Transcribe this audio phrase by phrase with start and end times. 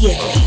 [0.00, 0.37] 7,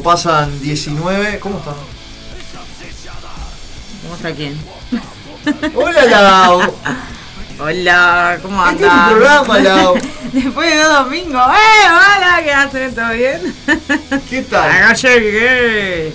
[0.00, 1.38] Cuando pasan 19.
[1.40, 1.74] ¿Cómo están?
[4.02, 4.58] ¿Cómo está quién?
[5.74, 6.74] Hola, Lau.
[7.58, 9.08] Hola, ¿cómo Este es andas?
[9.08, 9.94] tu programa, Lau.
[10.32, 11.42] Después de dos domingos.
[11.48, 11.86] ¡Eh!
[11.86, 12.94] Hola, ¿qué hacen?
[12.94, 13.54] ¿Todo bien?
[14.30, 14.70] ¿Qué tal?
[14.88, 16.12] No llegué.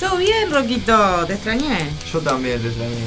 [0.00, 1.24] ¿Todo bien, Roquito?
[1.26, 1.88] ¿Te extrañé?
[2.12, 3.06] Yo también te extrañé.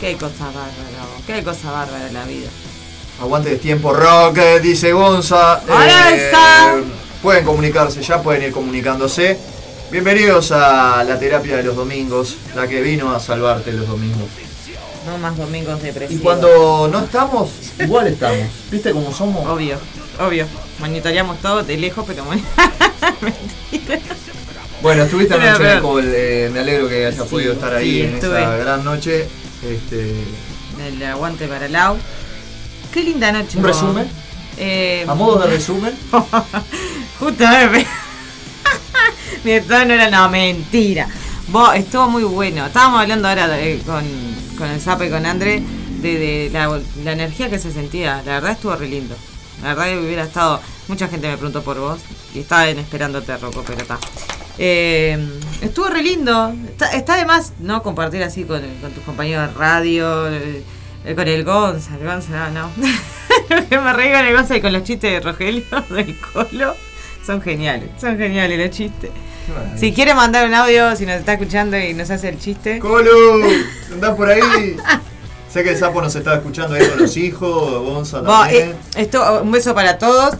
[0.00, 2.48] Qué cosa bárbara, vos, qué cosa bárbara la vida.
[3.20, 5.60] Aguante de tiempo rock, eh, dice Gonza.
[5.68, 7.01] Hola, Elsa.
[7.22, 9.38] Pueden comunicarse, ya pueden ir comunicándose.
[9.90, 14.28] Bienvenidos a la terapia de los domingos, la que vino a salvarte los domingos.
[15.06, 16.22] No más domingos Y depresivos.
[16.22, 18.46] cuando no estamos, igual estamos.
[18.70, 19.46] ¿Viste cómo somos?
[19.48, 19.76] Obvio,
[20.20, 20.46] obvio.
[20.78, 22.24] Monitoreamos todo de lejos, pero
[23.20, 23.98] Mentira.
[24.82, 27.72] Bueno, estuviste Pero, anoche el pero- call, eh, me alegro que hayas Sí, podido estar
[27.72, 29.28] ahí sí, en esa gran noche.
[29.64, 30.12] Este,
[30.88, 31.96] El aguante para Lau.
[32.92, 33.58] Qué linda noche.
[33.58, 34.10] ¿Un resumen?
[34.56, 35.94] Eh, a modo de resumen,
[37.18, 37.86] Justo me pe-
[39.44, 41.08] Mi tono era no, mentira.
[41.48, 42.66] Vos, estuvo muy bueno.
[42.66, 44.04] Estábamos hablando ahora de- con,
[44.58, 45.62] con el Zape y con André
[46.00, 48.22] de, de la, la energía que se sentía.
[48.24, 49.16] La verdad estuvo re lindo.
[49.62, 50.60] La verdad que hubiera estado.
[50.88, 52.00] Mucha gente me preguntó por vos.
[52.34, 53.98] Y estaban esperándote, Rocco, pero está.
[54.58, 55.18] Eh,
[55.60, 56.54] estuvo re lindo.
[56.68, 57.82] Está, está de más, ¿no?
[57.82, 60.28] Compartir así con, con tus compañeros de radio.
[60.28, 60.62] eh,
[61.16, 61.96] con el Gonza.
[62.00, 62.70] El Gonza, no, no.
[63.68, 66.76] que me reí con el Gonza y con los chistes de Rogelio del Colo.
[67.24, 67.88] Son geniales.
[68.00, 69.10] Son geniales los chistes.
[69.76, 72.78] Si quiere mandar un audio, si nos está escuchando y nos hace el chiste.
[72.78, 73.10] Colo,
[73.92, 74.76] andás por ahí.
[75.52, 78.70] sé que el sapo nos estaba escuchando ahí con los hijos, Gonza Vos, también.
[78.70, 80.34] eh, esto, un beso para todos,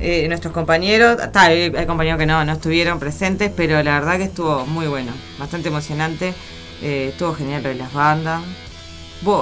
[0.00, 1.20] eh, nuestros compañeros.
[1.20, 4.86] Está, hay, hay compañeros que no, no estuvieron presentes, pero la verdad que estuvo muy
[4.86, 6.34] bueno, bastante emocionante.
[6.82, 8.42] eh, estuvo genial lo de las bandas.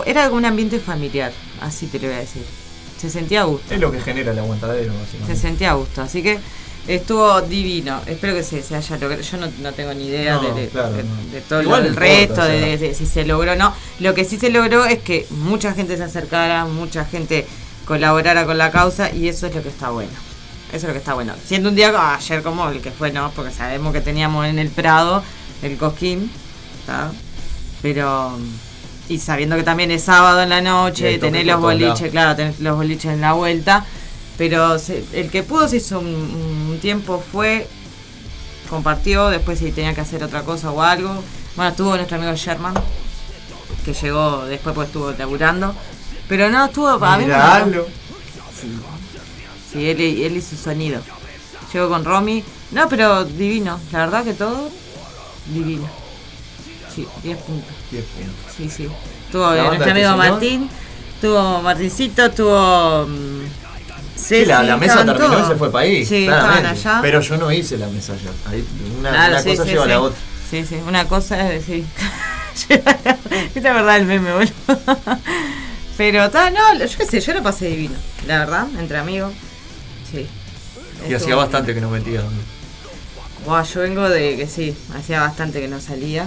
[0.06, 2.44] Era un ambiente familiar, así te lo voy a decir.
[2.99, 3.75] Se sentía a gusto.
[3.75, 4.93] Es lo que genera el aguantadero,
[5.27, 6.03] Se sentía a gusto.
[6.03, 6.39] Así que
[6.89, 8.01] estuvo divino.
[8.07, 9.23] Espero que se, se haya logrado.
[9.23, 11.11] Yo no, no tengo ni idea No, de, de- claro, de- no.
[11.33, 13.75] de todo Igual lo- no el resto, importa, de, si se logró o no.
[14.01, 17.47] Lo que sí se logró es que mucha gente se acercara, mucha gente
[17.85, 20.11] colaborara con la causa y eso es lo que está bueno.
[20.69, 21.35] Eso es lo que está bueno.
[21.47, 23.31] Siendo un día ayer como el que fue, ¿no?
[23.31, 25.23] Porque sabemos que teníamos en el Prado
[25.63, 26.31] el Cosquín.
[27.83, 28.39] Pero.
[29.08, 31.61] Y sabiendo que también es sábado en la noche, por los
[31.91, 33.85] boliches, claro, tener los boliches en la vuelta.
[34.37, 36.06] Pero se- el que pudo se hizo un,
[36.70, 37.69] un tiempo, fue,
[38.69, 41.23] compartió, después si tenía que hacer otra cosa o algo.
[41.55, 42.75] Bueno, estuvo nuestro amigo Sherman,
[43.85, 45.75] que llegó después porque estuvo laburando.
[46.29, 47.25] Pero no, estuvo para mí.
[47.25, 47.87] Miralo.
[49.73, 51.00] Sí, él, y- él y su sonido.
[51.73, 52.43] Llegó con Romy.
[52.73, 53.79] No, pero divino.
[53.93, 54.69] La verdad que todo
[55.55, 55.88] divino.
[56.94, 57.73] Sí, 10 puntos.
[57.99, 58.55] 10 puntos.
[58.57, 58.89] Sí, sí.
[59.33, 60.17] Tuvo nuestro amigo.
[60.17, 60.69] Martín,
[61.21, 63.07] tuvo Martincito, tuvo.
[63.07, 63.47] mm,
[64.17, 65.49] Sí, la, la mesa terminó y todos.
[65.49, 66.05] se fue para ahí.
[66.07, 66.69] Sí, claramente.
[66.69, 66.99] allá.
[67.03, 68.33] Pero yo no hice la mesa ayer.
[68.47, 68.65] Ahí
[68.99, 70.19] una, Claro, una sí, cosa sí, lleva a la otra.
[70.51, 71.85] Sí, sí, una cosa es decir.
[72.69, 74.51] ¿Viste la verdad el meme, boludo?
[75.97, 77.95] Pero está, no, yo qué sé, yo lo pasé divino,
[78.27, 79.33] la verdad, entre amigos.
[80.11, 80.27] Sí.
[81.09, 82.33] Y hacía bastante que nos metíamos.
[83.45, 86.27] Buah, yo vengo de que sí, hacía bastante que no salía.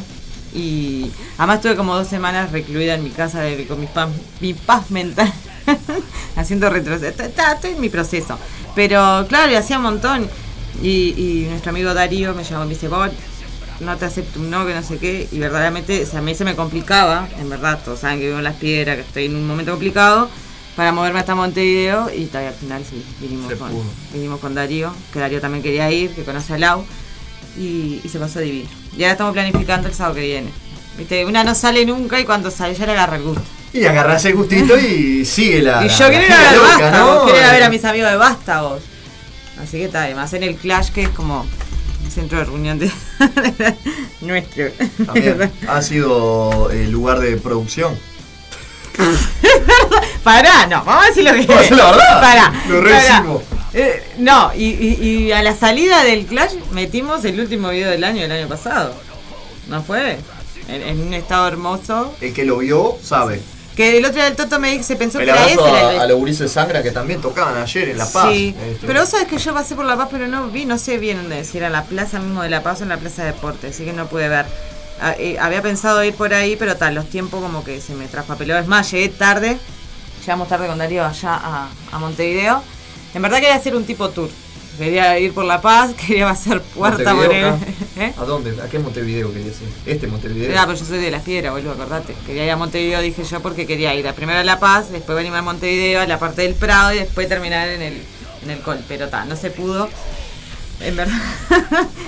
[0.54, 4.10] Y además estuve como dos semanas recluida en mi casa de- con mi paz,
[4.42, 5.32] mi paz mental,
[6.36, 7.24] haciendo retroceso.
[7.24, 8.38] Estoy en mi proceso.
[8.76, 10.30] Pero claro, y hacía un montón.
[10.82, 13.10] Y, y nuestro amigo Darío me llamó y me dice, "Vos,
[13.80, 15.28] no te acepto un no, que no sé qué.
[15.32, 18.38] Y verdaderamente, o sea, a mí se me complicaba, en verdad, todos saben que vivo
[18.38, 20.30] en las piedras, que estoy en un momento complicado,
[20.76, 22.10] para moverme hasta Montevideo.
[22.16, 23.84] Y todavía al final sí, vinimos Se con, pudo.
[24.14, 26.86] vinimos con Darío, que Darío también quería ir, que conoce a Lau.
[27.60, 28.70] Y, y se pasó divino.
[28.98, 30.50] Y ahora estamos planificando el sábado que viene.
[30.98, 33.44] Viste, una no sale nunca y cuando sale ya le agarra el gusto.
[33.74, 35.86] Y agarrás el gustito y sigue la.
[35.86, 37.24] y yo quiero ir a ver Vástagos, ¿no?
[37.26, 38.82] quiero ir a ver a mis amigos de Vástagos.
[39.62, 41.46] Así que está, además en el Clash que es como
[42.06, 42.92] el centro de reunión de
[44.22, 44.66] nuestro.
[45.06, 47.98] También ha sido el lugar de producción.
[50.24, 51.46] Pará, no, vamos a decir lo que
[51.76, 52.22] la verdad.
[52.22, 52.54] Pará.
[52.68, 53.24] Lo pará.
[53.74, 58.04] Eh, no, y, y- y a la salida del Clash metimos el último video del
[58.04, 58.94] año, del año pasado.
[59.68, 60.18] ¿No fue?
[60.68, 62.14] En, en un estado hermoso.
[62.22, 63.42] El que lo vio sabe.
[63.76, 65.54] Que el otro día el Toto me dijo, se pensó que era ese.
[65.54, 68.30] el- a, los de Sangra que también tocaban ayer en La Paz.
[68.34, 70.78] Sí, Este, pero vos sabés que yo pasé por La Paz, pero no vi, no
[70.78, 73.24] sé bien dónde, si era la plaza mismo de La Paz o en la plaza
[73.24, 74.46] de deporte, así que no pude ver.
[75.02, 78.08] Ah, eh, había pensado ir por ahí, pero tal, los tiempos como que se me
[78.08, 78.58] traspapeló.
[78.58, 79.58] Es más, llegué tarde,
[80.22, 82.62] llegamos tarde con Darío allá a, a Montevideo.
[83.14, 84.30] En verdad quería hacer un tipo tour.
[84.78, 87.74] Quería ir por La Paz, quería hacer Puerta Montevideo, Morena.
[87.98, 88.14] ¿Eh?
[88.18, 88.62] ¿A dónde?
[88.62, 89.54] ¿A qué Montevideo quería ir?
[89.86, 90.58] Este Montevideo.
[90.58, 92.16] Ah, pero yo soy de las piedras, boludo, acordate.
[92.26, 95.18] Quería ir a Montevideo, dije yo, porque quería ir a primero a La Paz, después
[95.18, 98.02] venirme a Montevideo, a la parte del Prado y después terminar en el,
[98.44, 98.80] en el col.
[98.88, 99.90] Pero ta, no se pudo.
[100.80, 101.20] En verdad,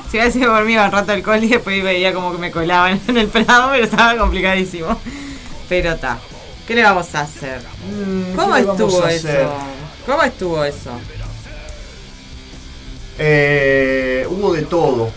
[0.09, 2.37] si hubiera sido por mí iba un rato al col y después veía como que
[2.37, 4.97] me colaban en el Prado, pero estaba complicadísimo.
[5.67, 6.19] Pero ta,
[6.65, 7.59] ¿qué le vamos a hacer?
[7.59, 9.27] Mm, ¿Cómo ¿qué le vamos estuvo a eso?
[10.05, 10.91] ¿Cómo estuvo eso?
[13.19, 15.11] Eh, hubo de todo.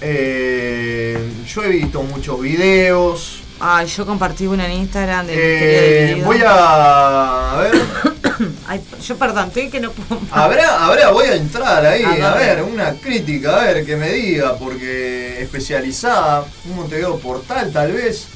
[0.00, 3.40] Eh, yo he visto muchos videos.
[3.60, 7.72] Ay, yo compartí una en Instagram de Eh, voy a, a ver.
[8.66, 10.20] Ay, yo perdón, estoy que no puedo.
[10.32, 14.10] Habrá, habrá, voy a entrar ahí, ¿A a, ver, una crítica, a ver, que me
[14.10, 18.26] diga, porque especializada, un Montevideo Portal tal vez.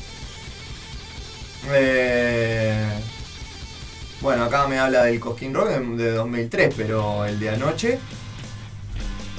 [1.71, 2.89] Eh,
[4.21, 7.99] bueno, acá me habla del Cosquín Rock de, de 2003, pero el de anoche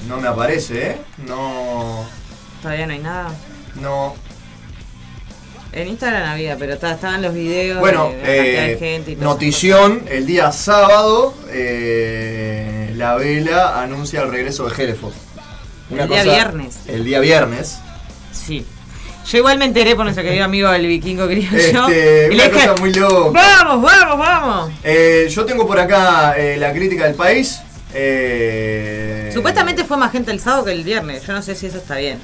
[0.08, 0.96] no me aparece, ¿eh?
[1.26, 2.04] No,
[2.62, 3.32] Todavía no hay nada.
[3.80, 4.14] no.
[5.72, 10.02] En Instagram había, pero ta- estaban los videos Bueno, de, eh, gente y todo notición,
[10.08, 15.12] el día sábado, eh, la vela anuncia el regreso de Heleford.
[15.92, 16.76] El día viernes.
[16.88, 17.78] El día viernes.
[18.32, 18.66] Sí.
[19.26, 21.56] Yo igual me enteré por nuestro querido amigo el vikingo criollo.
[21.88, 23.30] Este, y una le dije, cosa muy loca.
[23.32, 24.70] vamos, vamos, vamos.
[24.82, 27.60] Eh, yo tengo por acá eh, la crítica del país.
[27.94, 31.24] eh, Supuestamente fue más gente el sábado que el viernes.
[31.26, 32.18] Yo no sé si eso está bien.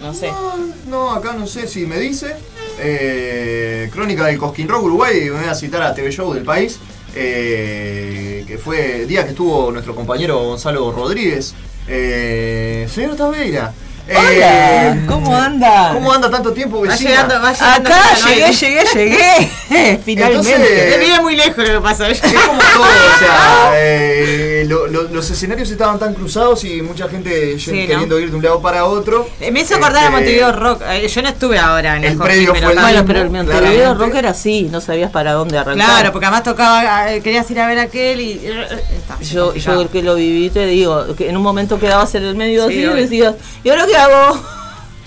[0.00, 0.28] No sé.
[0.28, 0.56] No,
[0.88, 2.36] no, acá no sé si me dice.
[2.78, 6.78] Eh, Crónica del Cosquín Rock Uruguay, me voy a citar a TV Show del país.
[7.14, 11.54] que fue día que estuvo nuestro compañero Gonzalo Rodríguez.
[11.88, 13.72] Eh, señor Taveira.
[14.08, 15.90] Eh, ¿Cómo anda?
[15.94, 17.10] ¿Cómo anda tanto tiempo, Va vecina?
[17.10, 17.90] llegando, va llegando.
[17.90, 19.98] Acá llegué, llegué, llegué.
[20.04, 20.54] Finalmente.
[20.54, 22.08] Entonces- Él vive muy lejos lo que pasa.
[22.08, 27.08] Es como todo, o sea, eh, lo- lo- los escenarios estaban tan cruzados y mucha
[27.08, 27.86] gente Sí, ye- ¿no?
[27.88, 29.28] queriendo ir de un lado para otro.
[29.40, 30.82] Eh, Me hizo acordar a Este, Montevideo Rock.
[30.88, 33.30] Eh, Yo no estuve ahora en El el, predio Coquín, fue el Bueno, pero el
[33.30, 34.04] Montevideo claramente.
[34.06, 35.86] Rock era así, no sabías para dónde arrancar.
[35.86, 38.32] Claro, porque además tocaba, eh, querías ir a ver aquel y.
[38.42, 38.66] eh,
[38.96, 39.82] está, Yo, complicado.
[39.84, 42.84] yo que lo viví, te digo, que en un momento quedabas en el medio Sí,
[42.84, 44.40] así y decías, ¿y ahora qué hago?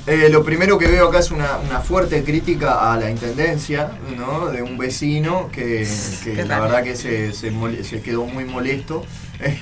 [0.07, 4.47] Eh, lo primero que veo acá es una, una fuerte crítica a la intendencia, ¿no?
[4.47, 5.85] De un vecino que,
[6.47, 9.03] la verdad que se, se mole- se quedó muy molesto.
[9.41, 9.59] Eh,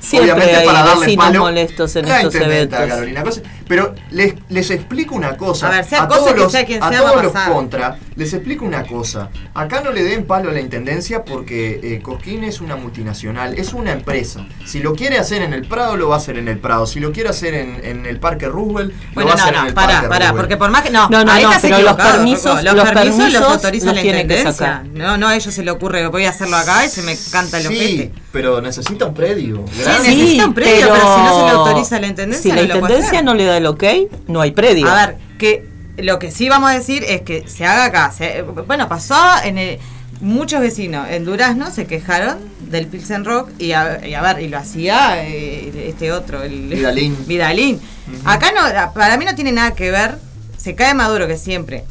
[0.00, 2.78] Siempre obviamente hay para darle palo molestos en la estos eventos.
[2.78, 3.22] Carolina.
[3.68, 5.68] Pero les, les explico una cosa.
[5.68, 7.98] A ver, sea cosa todos que los, sea quien a sea, a todos los contra,
[8.18, 9.30] les explico una cosa.
[9.54, 13.72] Acá no le den palo a la intendencia porque eh, Cosquín es una multinacional, es
[13.72, 14.44] una empresa.
[14.66, 16.84] Si lo quiere hacer en el Prado, lo va a hacer en el Prado.
[16.86, 19.54] Si lo quiere hacer en, en el Parque Roosevelt, Bueno, lo va a no, hacer
[19.54, 20.36] en no, el pará, Parque pará, Roosevelt.
[20.36, 20.90] porque por más que.
[20.90, 23.86] No, No, no, ahí no, estás pero los permisos- los, los permisos, permisos los autoriza
[23.86, 24.82] los la intendencia.
[24.92, 27.58] No, no, a ellos se le ocurre, voy a hacerlo acá y se me canta
[27.58, 28.12] el Sí, ojete.
[28.32, 29.64] pero necesita un predio.
[29.72, 32.54] Sí, necesita un predio, pero si no se le autoriza a la intendencia, Si la
[32.56, 33.24] no lo puede intendencia hacer.
[33.24, 33.84] no le da el ok,
[34.26, 34.88] no hay predio.
[34.90, 38.12] A ver, que lo que sí vamos a decir es que se haga acá.
[38.16, 39.78] se- bueno, pasó en el,
[40.20, 44.48] muchos vecinos en Durazno se quejaron del Pilsen Rock y a, y a ver, y
[44.48, 47.16] lo hacía eh, este otro, el Vidalín.
[47.26, 47.80] Vidalín.
[48.24, 50.18] Acá no, para mí no tiene nada que ver.
[50.56, 51.84] Se cae Maduro que siempre.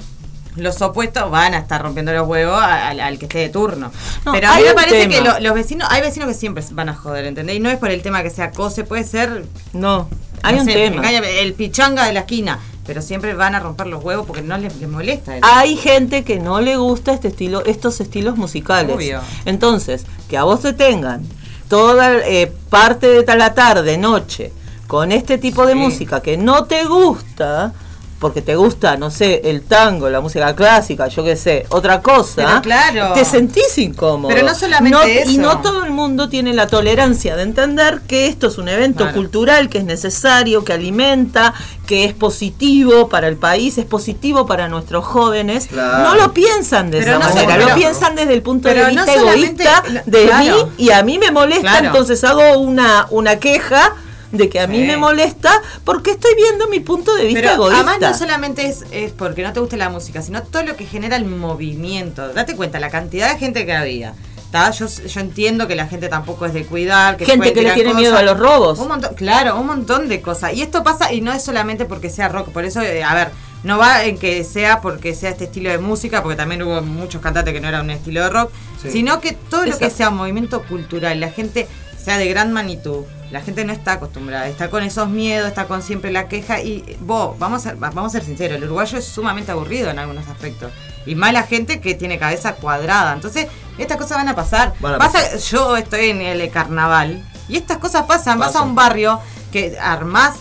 [0.56, 3.92] Los opuestos van a estar rompiendo los huevos al, al que esté de turno.
[4.26, 5.14] No, Pero a mí hay me parece tema.
[5.14, 7.56] que lo- los vecinos, hay vecinos que siempre van a joder, ¿entendés?
[7.56, 10.10] Y no es por el tema que sea cose, puede ser No,
[10.42, 11.08] hay no un sé, tema.
[11.12, 12.60] el pichanga de la esquina.
[12.88, 15.36] Pero siempre van a romper los huevos porque no les, les molesta.
[15.38, 18.96] el- Hay gente que no le gusta este estilo, estos estilos musicales.
[18.96, 19.20] Obvio.
[19.46, 21.24] Entonces, que a vos te tengan
[21.68, 24.54] toda eh, parte de la tarde, noche,
[24.88, 27.74] con este tipo de música que no te gusta,
[28.20, 32.34] porque te gusta, no sé, el tango, la música clásica, yo qué sé, otra cosa,
[32.48, 33.14] Pero claro.
[33.14, 34.34] te sentís incómodo.
[34.34, 35.42] Pero no solamente Y eso.
[35.42, 39.16] no todo el mundo tiene la tolerancia de entender que esto es un evento Claro.
[39.18, 41.54] cultural, que es necesario, que alimenta,
[41.86, 45.68] que es positivo para el país, es positivo para nuestros jóvenes.
[45.68, 46.04] Claro.
[46.10, 48.76] No lo piensan de Pero esa no manera, solo- lo piensan desde el punto de
[48.76, 50.44] no vista egoísta de claro.
[50.44, 53.94] mí y a mí me molesta, entonces hago una, una queja
[54.32, 54.86] de que a mí Sí.
[54.88, 55.52] me molesta
[55.84, 57.78] porque estoy viendo mi punto de vista Pero egoísta.
[57.80, 60.86] además no solamente es, es porque no te guste la música, sino todo lo que
[60.86, 62.34] genera el movimiento.
[62.34, 64.14] Date cuenta, la cantidad de gente que había.
[64.52, 64.72] ¿tá?
[64.72, 67.18] Yo, yo entiendo que la gente tampoco es de cuidar.
[67.18, 68.80] Que Gente puede que le tiene miedo a los robos.
[68.80, 70.54] Un montón, claro, un montón de cosas.
[70.54, 73.32] Y esto pasa, y no es solamente porque sea rock, por eso, eh, a ver,
[73.64, 77.22] no va en que sea porque sea este estilo de música, porque también hubo muchos
[77.22, 78.90] cantantes que no era un estilo de rock, Sí.
[78.92, 81.68] sino que todo lo que sea movimiento cultural, la gente
[82.02, 83.04] sea de gran magnitud.
[83.32, 86.98] La gente no está acostumbrada, está con esos miedos, está con siempre la queja y
[87.02, 90.28] vos, vamos a ser, vamos a ser sinceros, el uruguayo es sumamente aburrido en algunos
[90.28, 90.72] aspectos.
[91.06, 93.14] Y más la gente que tiene cabeza cuadrada.
[93.14, 94.74] Entonces, estas cosas van a pasar.
[94.80, 98.40] Van a Pasa- yo estoy en el carnaval y estas cosas pasan.
[98.40, 99.20] Vas a un barrio
[99.52, 100.36] que armás,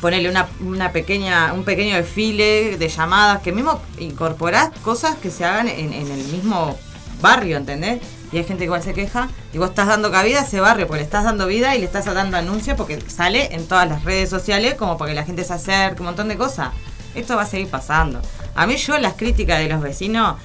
[0.00, 5.44] ponele una, una pequeña, un pequeño desfile de llamadas, que mismo incorporás cosas que se
[5.44, 6.76] hagan en, en el mismo
[7.20, 8.00] barrio, ¿entendés?
[8.30, 10.86] Y hay gente que igual se queja y vos estás dando cabida a ese barrio,
[10.86, 14.04] porque le estás dando vida y le estás dando anuncios porque sale en todas las
[14.04, 16.70] redes sociales como para que la gente se acerque, un montón de cosas.
[17.14, 18.20] Esto va a seguir pasando.
[18.54, 20.36] A mí yo las críticas de los vecinos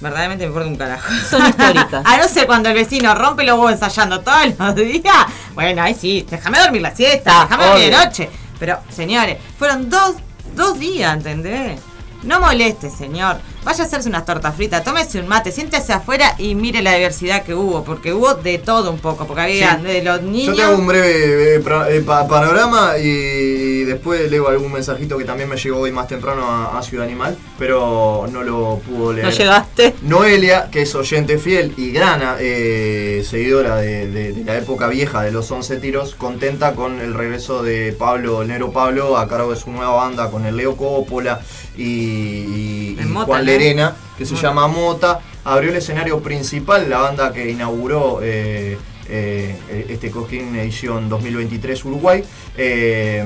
[0.00, 1.12] verdaderamente me importa un carajo.
[1.28, 2.02] Son históricas.
[2.04, 5.26] a no ser cuando el vecino rompe los huevos ensayando todos los días.
[5.54, 8.30] Bueno, ahí sí, déjame dormir la siesta, déjame dormir de noche.
[8.58, 10.16] Pero, señores, fueron dos,
[10.54, 11.80] dos días, ¿entendés?
[12.22, 13.38] No moleste, señor.
[13.62, 17.42] Vaya a hacerse unas tortas fritas, tómese un mate, siéntese afuera y mire la diversidad
[17.42, 19.82] que hubo, porque hubo de todo un poco, porque había Sí.
[19.84, 20.56] de los Yo niños.
[20.56, 25.48] te hago un breve eh, eh, pa- panorama y, después leo algún mensajito que también
[25.48, 29.26] me llegó hoy más temprano a, a Ciudad Animal, pero no lo pudo leer.
[29.26, 29.94] No llegaste.
[30.02, 35.22] Noelia, que es oyente fiel y grana eh, seguidora de, de- de la época vieja
[35.22, 39.50] de los 11 tiros, contenta con el regreso de Pablo, el negro Pablo, a cargo
[39.52, 41.40] de su nueva banda con el Leo Coppola
[41.76, 43.50] y, y- y En Mota, Juan ¿no?
[43.50, 44.46] Lerena, que se Mota.
[44.48, 45.20] llama Mota.
[45.44, 48.76] Abrió el escenario principal, la banda que inauguró eh,
[49.08, 52.22] eh, este Cosquín edición 2023 Uruguay.
[52.56, 53.24] Eh,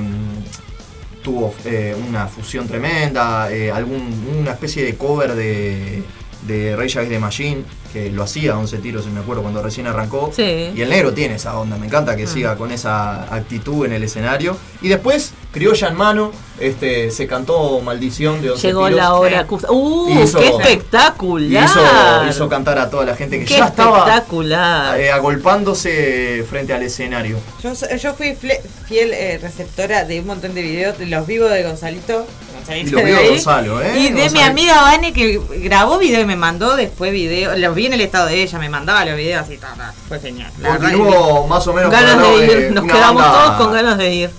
[1.25, 6.03] tuvo eh, una fusión tremenda, eh, algún, una especie de cover de,
[6.45, 10.31] de Rage Against the Machine, que lo hacía 11 tiros, me acuerdo, cuando recién arrancó.
[10.35, 10.73] Sí.
[10.75, 14.03] Y el negro tiene esa onda, me encanta que siga con esa actitud en el
[14.03, 14.57] escenario.
[14.83, 18.97] Y después, criolla en mano, este, se cantó Maldición de 11 Llegó tiros.
[19.01, 19.47] la hora.
[19.71, 20.23] ¡Uh!
[20.23, 21.65] Hizo- ¡Qué Y espectacular!
[21.65, 25.01] hizo, hizo cantar a toda la gente que ¡Qué ya estaba espectacular!
[25.01, 27.39] eh, agolpándose frente al escenario.
[27.63, 32.27] Yo, fui fiel eh, receptora de un montón de videos de los vivos de Gonzalito.
[32.67, 32.73] ¿Sí?
[32.75, 33.29] Y lo vio ¿Sí?
[33.29, 33.99] Gonzalo, ¿eh?
[33.99, 37.57] Y de mi amiga Vane que grabó video y me mandó después video.
[37.57, 40.21] Los vi en el estado de ella, me mandaba los videos así, ta, ta, fue
[40.21, 40.51] genial.
[40.61, 44.15] La Continuó más o menos Ganas de ir, nos quedamos banda- todos con ganas de
[44.15, 44.31] ir.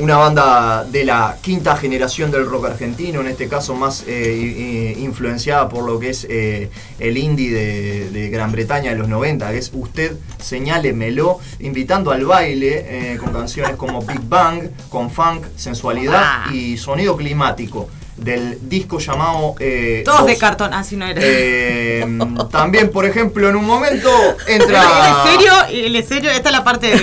[0.00, 5.68] Una banda de la quinta generación del rock argentino, en este caso más eh, influenciada
[5.68, 9.58] por lo que es eh, el indie de, de Gran Bretaña de los 90, que
[9.58, 16.22] es Usted Señálemelo, invitando al baile eh, con canciones como Big Bang, con funk, sensualidad
[16.22, 16.50] Ah.
[16.54, 17.88] y sonido climático
[18.20, 19.54] del disco llamado...
[19.58, 21.20] eh, Todos de cartón, así no era.
[21.24, 22.18] Eh,
[22.50, 24.10] también, por ejemplo, en un momento
[24.46, 24.82] entra...
[25.24, 25.52] El serio,
[25.96, 27.00] el serio, esta es la parte de.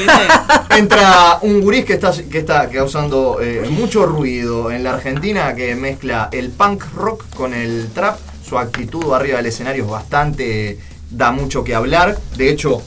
[0.77, 5.75] Entra un gurís que está, que está causando eh, mucho ruido en la Argentina, que
[5.75, 8.17] mezcla el punk rock con el trap.
[8.47, 10.79] Su actitud arriba del escenario es bastante.
[11.09, 12.17] da mucho que hablar.
[12.35, 12.81] De hecho,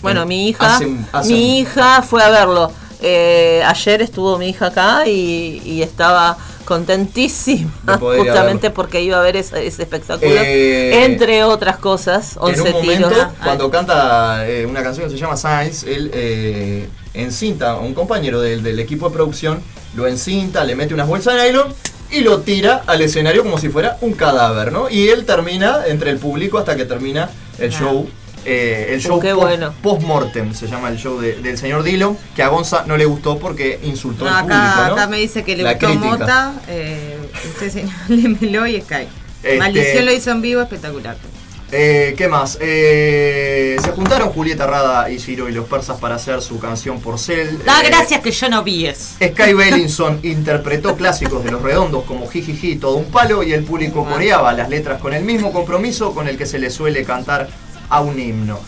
[0.00, 2.72] Bueno, mi hija, Hace un- hace mi un- hija fue a verlo.
[3.04, 9.36] Eh, ayer estuvo mi hija acá y, y estaba contentísima justamente porque iba a ver
[9.36, 14.66] ese, ese espectáculo Eh, entre otras cosas en 11 un momento, tiros cuando canta eh,
[14.66, 19.08] una canción que se llama Science, él eh, encinta a un compañero del, del equipo
[19.08, 19.62] de producción,
[19.94, 21.74] lo encinta, le mete unas bolsas de nylon
[22.10, 24.88] y lo tira al escenario como si fuera un cadáver, ¿no?
[24.90, 28.08] Y él termina entre el público hasta que termina el show.
[28.44, 29.74] Eh, el Uh, show post- bueno.
[29.82, 33.38] post-mortem se llama el show de- del señor Dillon, que a Gonza no le gustó
[33.38, 34.92] porque insultó No, al acá, público, ¿no?
[34.94, 36.08] acá me dice que le La gustó crítica.
[36.08, 36.52] Mota.
[36.68, 37.16] Eh,
[37.52, 39.06] usted señálemelo y Sky.
[39.42, 41.16] Este- Maldición lo hizo en vivo, espectacular.
[41.74, 42.58] Eh, ¿Qué más?
[42.60, 47.64] Eh, se juntaron Julieta Rada y Ciro y los persas para hacer su canción Porcel.
[47.64, 49.14] Da Eh, gracias que yo no vi eso.
[49.24, 54.04] Sky Bellinson interpretó clásicos de los redondos como Jijiji, todo un palo y el público
[54.04, 57.48] coreaba las letras con el mismo compromiso con el que se le suele cantar
[57.92, 58.58] a un himno.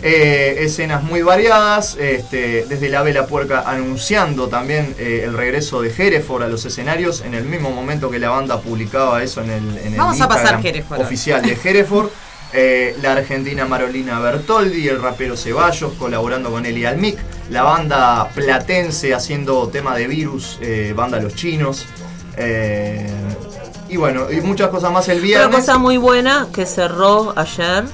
[0.00, 5.92] Eh, escenas muy variadas, este, desde la vela puerca anunciando también eh, el regreso de
[5.92, 9.78] Hereford a los escenarios en el mismo momento que la banda publicaba eso en el,
[9.78, 11.00] en el Vamos a pasar Hereford.
[11.00, 12.10] oficial de Hereford.
[12.52, 17.18] Eh, la argentina Marolina Bertoldi, el rapero Ceballos colaborando con Eli Almic,
[17.50, 20.60] la banda platense haciendo tema de virus,
[20.94, 21.86] banda Los Chinos.
[23.88, 25.56] y bueno, y muchas cosas más el viernes.
[25.56, 27.84] cosa muy buena que cerró ayer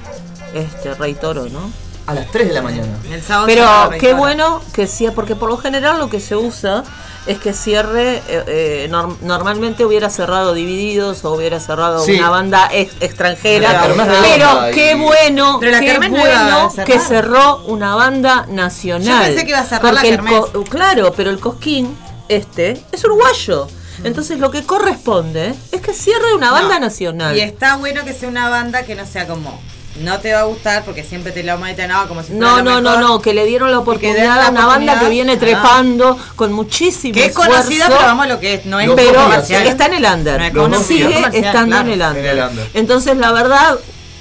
[0.55, 1.69] este Rey Toro, ¿no?
[2.07, 2.97] A las 3 de la mañana.
[3.11, 3.67] El sábado Pero
[3.99, 6.83] qué bueno que sí, porque por lo general lo que se usa
[7.25, 12.11] es que cierre, eh, eh, norm- normalmente hubiera cerrado Divididos o hubiera cerrado Sí.
[12.19, 13.81] una banda ex- extranjera,
[14.21, 19.21] pero qué y- bueno, Pero la qué no bueno que cerró una banda nacional.
[19.21, 21.97] Yo pensé que iba a cerrar la Porque Claro, pero el Cosquín,
[22.29, 23.67] este, es uruguayo.
[24.03, 26.81] Entonces lo que corresponde es que cierre una banda No.
[26.81, 27.35] nacional.
[27.35, 29.59] Y está bueno que sea una banda que no sea como.
[30.01, 32.57] No te va a gustar porque siempre te lo meten no, como si fuera No,
[32.57, 32.99] lo no, no, mejor.
[33.09, 35.39] no, que le dieron la oportunidad la a una banda que viene Ah.
[35.39, 38.65] trepando con muchísimo Que es conocida, pero vamos a lo que es.
[38.65, 39.65] No es pero comercial.
[39.67, 40.53] está en el under.
[40.53, 41.87] No sigue estando claro.
[41.87, 42.25] en el under.
[42.25, 42.69] En el under.
[42.73, 43.77] Entonces, la verdad,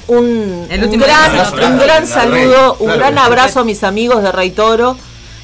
[0.06, 1.32] un, El un gran,
[1.72, 4.96] un gran saludo, Rey, un claro, gran abrazo a mis amigos de Rey Toro.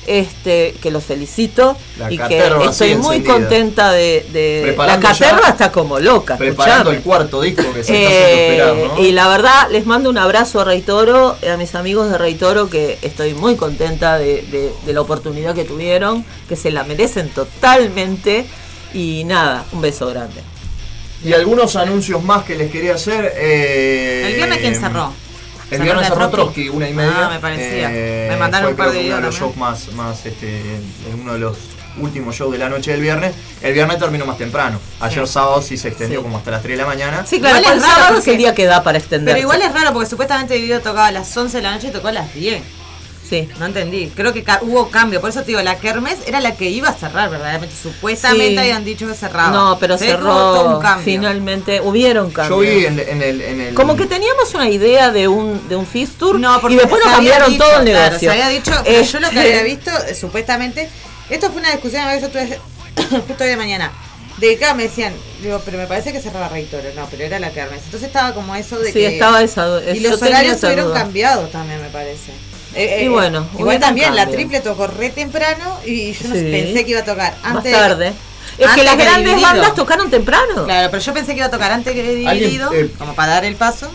[0.06, 3.32] Este, que los felicito La y que estoy muy encendida.
[3.34, 6.96] contenta de, de- la caterva ya- está como loca Preparando escuchame.
[6.96, 9.04] el cuarto disco que se está Eh, haciendo esperar, ¿no?
[9.06, 12.34] Y la verdad, les mando un abrazo a Rey Toro, a mis amigos de Rey
[12.34, 16.82] Toro, que estoy muy contenta de, de- de la oportunidad que tuvieron, que se la
[16.84, 18.46] merecen totalmente.
[18.94, 20.40] Y nada, un beso grande.
[21.22, 23.32] Y algunos anuncios más que les quería hacer.
[23.36, 25.12] eh, ¿El viernes quién cerró?
[25.70, 26.68] El ¿Cerró viernes cerró Trotsky?
[26.68, 27.26] Una y media.
[27.26, 27.88] Ah, me parecía.
[27.92, 29.92] Eh, Me mandaron fue, un par creo de que uno de videos los shows más,
[29.94, 31.56] más este, en uno de los
[31.98, 33.35] últimos shows de la noche del viernes.
[33.62, 34.80] El viernes terminó más temprano.
[35.00, 36.22] Ayer sábado sí se extendió Sí.
[36.24, 37.24] como hasta las 3 de la mañana.
[37.26, 39.35] Sí, claro, Igual es el raro sábado es el día que da para extender.
[39.35, 41.88] Pero igual es raro porque supuestamente el video tocaba a las 11 de la noche
[41.88, 42.62] y tocó a las 10.
[43.30, 43.48] Sí.
[43.60, 44.08] No entendí.
[44.14, 45.20] Creo que ca- hubo cambio.
[45.20, 47.74] Por eso te digo, la Kermés era la que iba a cerrar, verdaderamente.
[47.80, 48.58] Supuestamente Sí.
[48.58, 49.50] habían dicho que cerraba.
[49.50, 51.04] No, pero Se cerró un cambio.
[51.04, 51.80] finalmente.
[51.80, 52.60] Hubieron Yo cambios.
[52.60, 55.86] vi en, en el, en el- Como que teníamos una idea de un, de un
[55.86, 58.18] Fistur No, porque y después había cambiaron dicho, todo el claro, negocio.
[58.18, 60.90] se había dicho, pero yo lo que Este, había visto, eh, supuestamente,
[61.30, 62.58] esto fue una discusión que yo tuve
[63.26, 63.92] justo hoy de mañana.
[64.38, 65.12] De acá me decían,
[65.42, 67.82] digo, pero me parece que cerraba Rey Toro, no, pero era la Kermés.
[67.84, 69.06] Entonces estaba como eso de Sí, que.
[69.06, 69.68] estaba esa.
[69.94, 70.94] Y yo los horarios duda.
[70.94, 72.32] cambiados también, me parece.
[72.74, 76.42] Eh, Y eh, bueno, igual también, la triple tocó re temprano y yo no Sí.
[76.50, 77.72] pensé que iba a tocar Más antes.
[77.72, 78.12] tarde.
[78.59, 79.40] Es antes que las grandes Dividido.
[79.48, 80.64] bandas tocaron temprano.
[80.64, 83.44] Claro, pero yo pensé que iba a tocar antes que Dividido, eh, como para dar
[83.44, 83.90] el paso.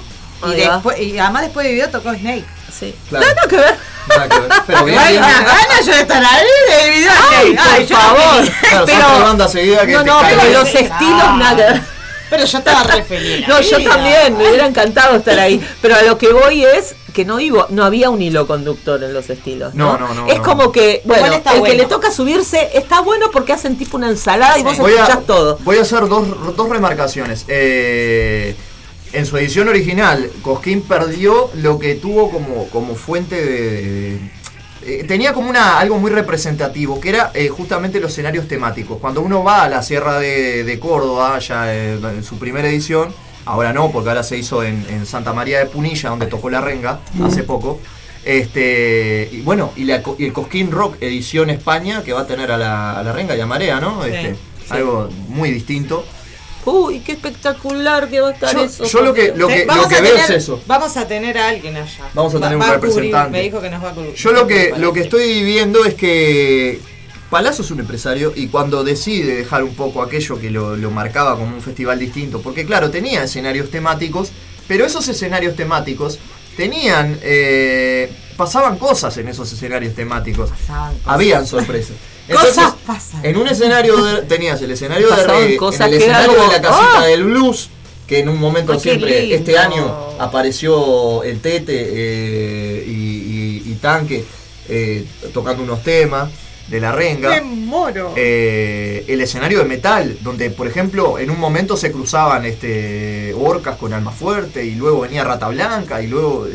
[0.46, 2.46] Y, después, y además después de Dividido tocó Snake.
[2.78, 2.94] Sí.
[3.10, 3.26] Claro.
[3.26, 3.76] No, no, que ver.
[4.10, 4.50] Nada que ver.
[4.68, 7.12] Pero bien, Ay, bien, una gana yo de estar ahí video.
[7.32, 8.86] Ay, Ay, por favor.
[8.86, 11.86] tres bandas seguidas que no, no, pero los estilos nada.
[12.30, 13.48] Pero yo estaba re feliz.
[13.48, 15.66] No, yo también, me hubiera encantado estar ahí.
[15.82, 19.14] Pero a lo que voy es que no iba, no había un hilo conductor en
[19.14, 19.74] los estilos.
[19.74, 20.44] No, No, no, no, Es no.
[20.44, 21.64] como que, bueno, el bueno.
[21.64, 25.04] que le toca subirse está bueno porque hacen tipo una ensalada y vos Voy a,
[25.04, 25.58] escuchás todo.
[25.64, 27.46] voy a hacer dos, dos remarcaciones.
[27.48, 28.56] Eh,
[29.14, 34.20] en su edición original, Cosquín perdió lo que tuvo como, como fuente de...
[34.86, 39.00] eh, tenía como una algo muy representativo, que era eh, justamente los escenarios temáticos.
[39.00, 43.14] Cuando uno va a la Sierra de, de Córdoba, ya eh, en su primera edición,
[43.46, 46.62] ahora no, porque ahora se hizo en, en Santa María de Punilla, donde tocó la
[46.62, 47.80] renga hace poco.
[48.24, 52.52] Este, y bueno, y, la y el Cosquín Rock edición España, que va a tener
[52.52, 54.04] a la, a la renga y a Marea, ¿no?
[54.04, 54.36] Este,
[54.70, 56.06] Algo muy distinto.
[56.66, 58.84] Uy, qué espectacular que va a estar Yo, eso.
[58.86, 60.62] yo lo que, lo que, lo veo tener- es eso.
[60.66, 62.10] Vamos a tener a alguien allá.
[62.14, 63.32] Vamos a tener un va cubrir, representante.
[63.32, 64.14] me dijo que nos va a cubrir.
[64.16, 66.80] Yo lo que, lo que estoy viendo es que
[67.30, 71.36] Palazzo es un empresario y cuando decide dejar un poco aquello que lo, lo marcaba
[71.38, 74.32] como un festival distinto, porque claro, tenía escenarios temáticos,
[74.68, 76.18] pero esos escenarios temáticos
[76.58, 77.20] tenían...
[77.22, 80.50] eh, pasaban cosas en esos escenarios temáticos.
[80.52, 81.08] Pasaban cosas.
[81.14, 81.96] Habían sorpresas.
[82.32, 83.24] Cosas pasan.
[83.24, 86.60] En un escenario de- tenías el escenario de reggae, cosas en el escenario de la
[86.62, 87.06] casita ¡ah!
[87.06, 87.70] del blues,
[88.08, 89.36] que en un momento siempre, lindo.
[89.36, 94.26] este año apareció el Tete eh, y, y- y Tanque
[94.68, 96.32] eh, tocando unos temas
[96.68, 97.40] de la renga.
[97.44, 98.14] Moro.
[98.16, 103.78] Eh, el escenario de metal, donde por ejemplo en un momento se cruzaban este orcas
[103.78, 106.48] con alma fuerte y luego venía rata blanca y luego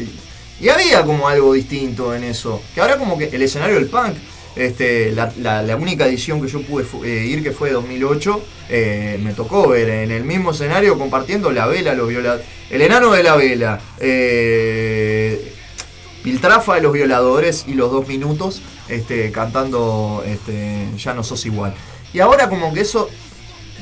[0.60, 2.62] y, había como algo distinto en eso.
[2.74, 4.14] Que ahora como que el escenario del punk,
[4.56, 9.68] este, la, única edición que yo pude eh, ir que fue 2008, eh, me tocó
[9.68, 13.80] ver en el mismo escenario compartiendo la vela, los violadores, el enano de la vela,
[13.98, 15.54] eh,
[16.22, 21.74] Piltrafa de los violadores y los dos minutos este, cantando este, Ya no sos igual.
[22.12, 23.08] Y ahora como que eso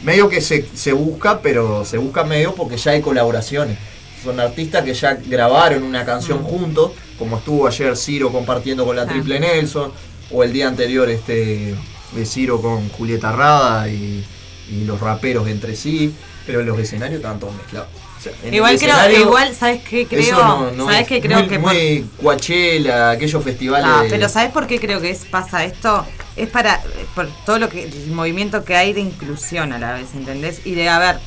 [0.05, 3.79] medio que se, se busca, pero se busca medio porque ya hay colaboraciones.
[4.23, 9.03] Son artistas que ya grabaron una canción juntos, como estuvo ayer Ciro compartiendo con la
[9.03, 9.07] Ah.
[9.07, 9.93] Triple Nelson,
[10.31, 11.75] o el día anterior este
[12.13, 14.25] de Ciro con Julieta Rada y,
[14.71, 16.13] y los raperos entre sí,
[16.47, 17.89] pero en los escenarios estaban todos mezclados.
[18.19, 20.37] O sea, Igual creo, escenario- igual, ¿sabes qué creo?
[20.43, 23.87] no, no ¿Sabes es qué creo muy, que por- muy Coachella, aquellos festivales.
[23.89, 26.05] Ah, de- pero ¿sabes por qué creo que es, pasa esto?
[26.35, 26.83] Es para
[27.15, 30.63] por todo lo que el movimiento que hay de inclusión a la vez, ¿entendés?
[30.65, 31.21] Y de haber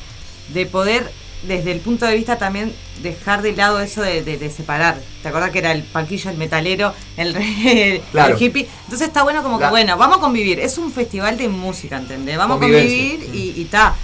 [0.52, 1.10] de poder
[1.42, 4.96] desde el punto de vista también dejar de lado eso de, de- de separar.
[5.22, 8.36] ¿Te acuerdas que era el panquillo, el metalero, el, el Claro.
[8.38, 8.68] hippie?
[8.84, 10.60] Entonces está bueno como que, bueno, vamos a convivir.
[10.60, 12.36] Es un festival de música, ¿entendés?
[12.38, 13.94] Vamos a convivir y y está.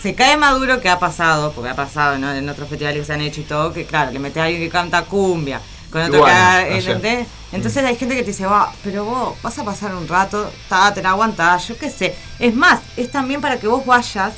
[0.00, 2.30] Se cae Maduro, que ha pasado, porque ha pasado ¿no?
[2.34, 4.60] en otros festivales que se han hecho y todo, que claro, le mete a alguien
[4.62, 6.90] que canta cumbia, con otro que ayer.
[6.96, 7.26] ¿entendés?
[7.52, 10.92] Entonces hay gente que te dice, va, pero vos vas a pasar un rato, ta,
[10.92, 12.14] te la aguantás, yo qué sé.
[12.38, 14.34] Es más, es también para que vos vayas,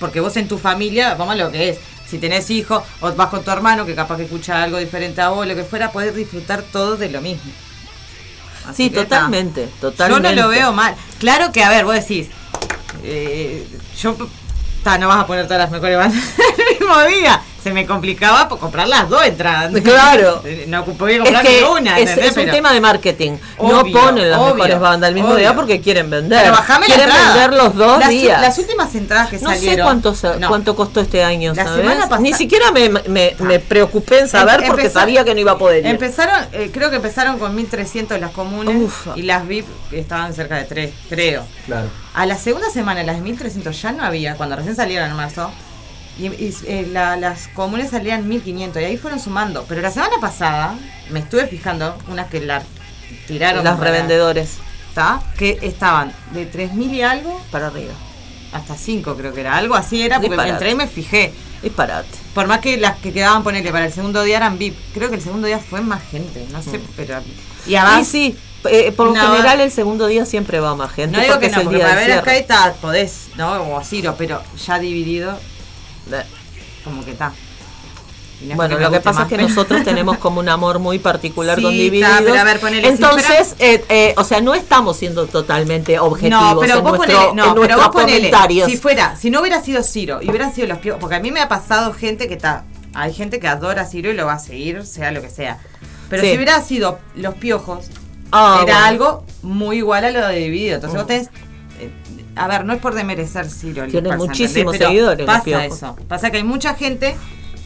[0.00, 3.28] porque vos en tu familia, vamos a lo que es, si tenés hijos o vas
[3.28, 6.16] con tu hermano que capaz que escucha algo diferente a vos, lo que fuera, podés
[6.16, 7.52] disfrutar todo de lo mismo.
[8.66, 9.02] Así Sí, ta.
[9.04, 10.34] totalmente, Yo totalmente.
[10.34, 10.94] no lo veo mal.
[11.18, 12.28] Claro que, a ver, vos decís,
[13.04, 13.66] eh,
[14.00, 14.16] yo,
[14.82, 16.22] ta, no vas a poner todas las mejores bandas
[16.58, 17.40] el mismo día.
[17.62, 19.72] Se me complicaba por comprar las dos entradas.
[19.82, 20.42] Claro.
[20.66, 21.98] No podía Es comprar que ni una.
[21.98, 23.32] es, es un Pero- tema de marketing.
[23.58, 25.38] Obvio, no ponen las obvio, mejores bandas el mismo obvio.
[25.40, 26.40] día porque quieren vender.
[26.42, 27.34] Pero bajame la quieren entrada.
[27.34, 28.40] vender los dos las, días.
[28.40, 29.86] Las últimas entradas que no sé salieron.
[29.86, 30.48] cuánto, sa- No.
[30.48, 31.80] cuánto costó este año, La ¿sabes?
[31.80, 35.34] semana pasada- Ni siquiera me, me, me preocupé en saber Em- porque empezó- sabía que
[35.34, 35.86] no iba a poder ir.
[35.90, 40.64] Empezaron, eh, creo que empezaron con 1300 las comunes y las VIP estaban cerca de
[40.64, 41.44] 3, creo.
[41.66, 41.88] Claro.
[42.14, 45.50] A la segunda semana, las de 1300 ya no había, cuando recién salieron en marzo.
[46.20, 49.64] Y, y, eh, la- las comunes salían 1500 y ahí fueron sumando.
[49.68, 50.74] Pero la semana pasada
[51.10, 52.62] me estuve fijando, unas que la
[53.26, 53.64] tiraron.
[53.64, 54.58] Los para- revendedores
[54.94, 55.22] ¿tá?
[55.38, 57.92] Que estaban de 3000 y algo para arriba.
[58.52, 59.56] hasta 5, creo que era.
[59.56, 60.52] Algo así era, porque Disparate.
[60.52, 61.32] entré y me fijé.
[61.62, 62.08] Disparate.
[62.34, 64.76] Por más que las que quedaban, ponerle para el segundo día eran VIP.
[64.92, 67.20] Creo que el segundo día fue más gente, no sé, pero.
[67.66, 68.08] Y además.
[68.08, 68.36] sí,
[68.68, 71.16] eh, por lo No, general el segundo día siempre va más gente.
[71.16, 73.72] no digo que es no, porque para ver acá está, podés, ¿no?
[73.76, 75.38] O Ciro, pero ya dividido, Eh,
[76.84, 77.32] como que está.
[78.42, 80.98] No Bueno, lo que pasa más, es que pero- nosotros tenemos como un amor muy
[80.98, 82.10] particular Sí, con Divididos.
[82.24, 86.54] pero a ver, ponele, si Entonces, eh, eh, o sea, no estamos siendo totalmente objetivos
[86.54, 88.32] No, pero en, vos nuestro, ponele, no, en pero vos ponele,
[88.66, 91.30] si fuera, si no hubiera sido Ciro y hubieran sido los piojos, porque a mí
[91.30, 94.32] me ha pasado gente que está, hay gente que adora a Ciro y lo va
[94.34, 95.58] a seguir, sea lo que sea.
[96.08, 96.30] Pero Sí.
[96.30, 97.88] si hubiera sido los piojos,
[98.32, 98.86] Ah, era bueno.
[98.86, 100.76] algo muy igual a lo de dividido.
[100.76, 101.28] Entonces vos tenés.
[102.40, 103.86] A ver, no es por demerecer Ciro.
[103.86, 105.96] Tiene muchísimos seguidores, Pasa eso.
[106.08, 107.14] Pasa que hay mucha gente,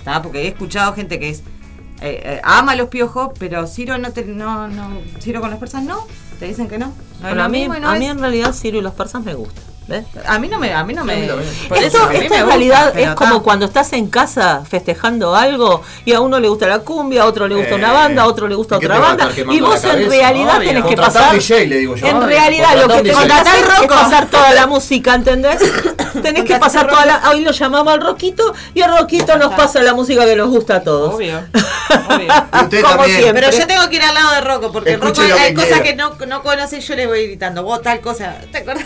[0.03, 0.21] ¿tá?
[0.21, 1.39] porque he escuchado gente que es.
[2.01, 5.85] eh, eh, ama los piojos, pero Ciro no te, no, no, Ciro con los persas
[5.85, 6.07] no,
[6.41, 6.93] te dicen que no.
[7.21, 9.63] Bueno, a mí, mismo no a mí en realidad Ciro y los persas me gustan.
[9.87, 10.07] ¿Ves?
[10.27, 11.27] A mí no me, a mí no me.
[11.27, 11.39] eso,
[11.75, 13.45] Esto, esto me en gusta, realidad es como está.
[13.45, 17.47] cuando estás en casa festejando algo y a uno le gusta la cumbia, a otro
[17.49, 19.85] le gusta una Eh, banda, a otro le gusta ¿y qué otra banda y vos
[19.85, 20.69] en realidad Obvio.
[20.69, 22.07] tenés que pasar un DJ, le digo yo.
[22.07, 22.27] en Obvio.
[22.29, 23.15] realidad lo que un te DJ.
[23.15, 25.59] van a hacer es pasar toda la música, ¿entendés?
[26.23, 29.83] Tenés que pasar toda la hoy lo llamamos al roquito y el roquito nos pasa
[29.83, 31.15] la música que nos gusta a todos.
[31.15, 31.43] Obvio.
[32.09, 33.33] Obvio.
[33.35, 35.95] Pero yo tengo que ir al lado de Rocco, porque Rocco hay que cosas que
[35.95, 37.63] no, no conoce y yo le voy gritando.
[37.63, 38.37] Vos tal cosa.
[38.51, 38.85] ¿Te acordás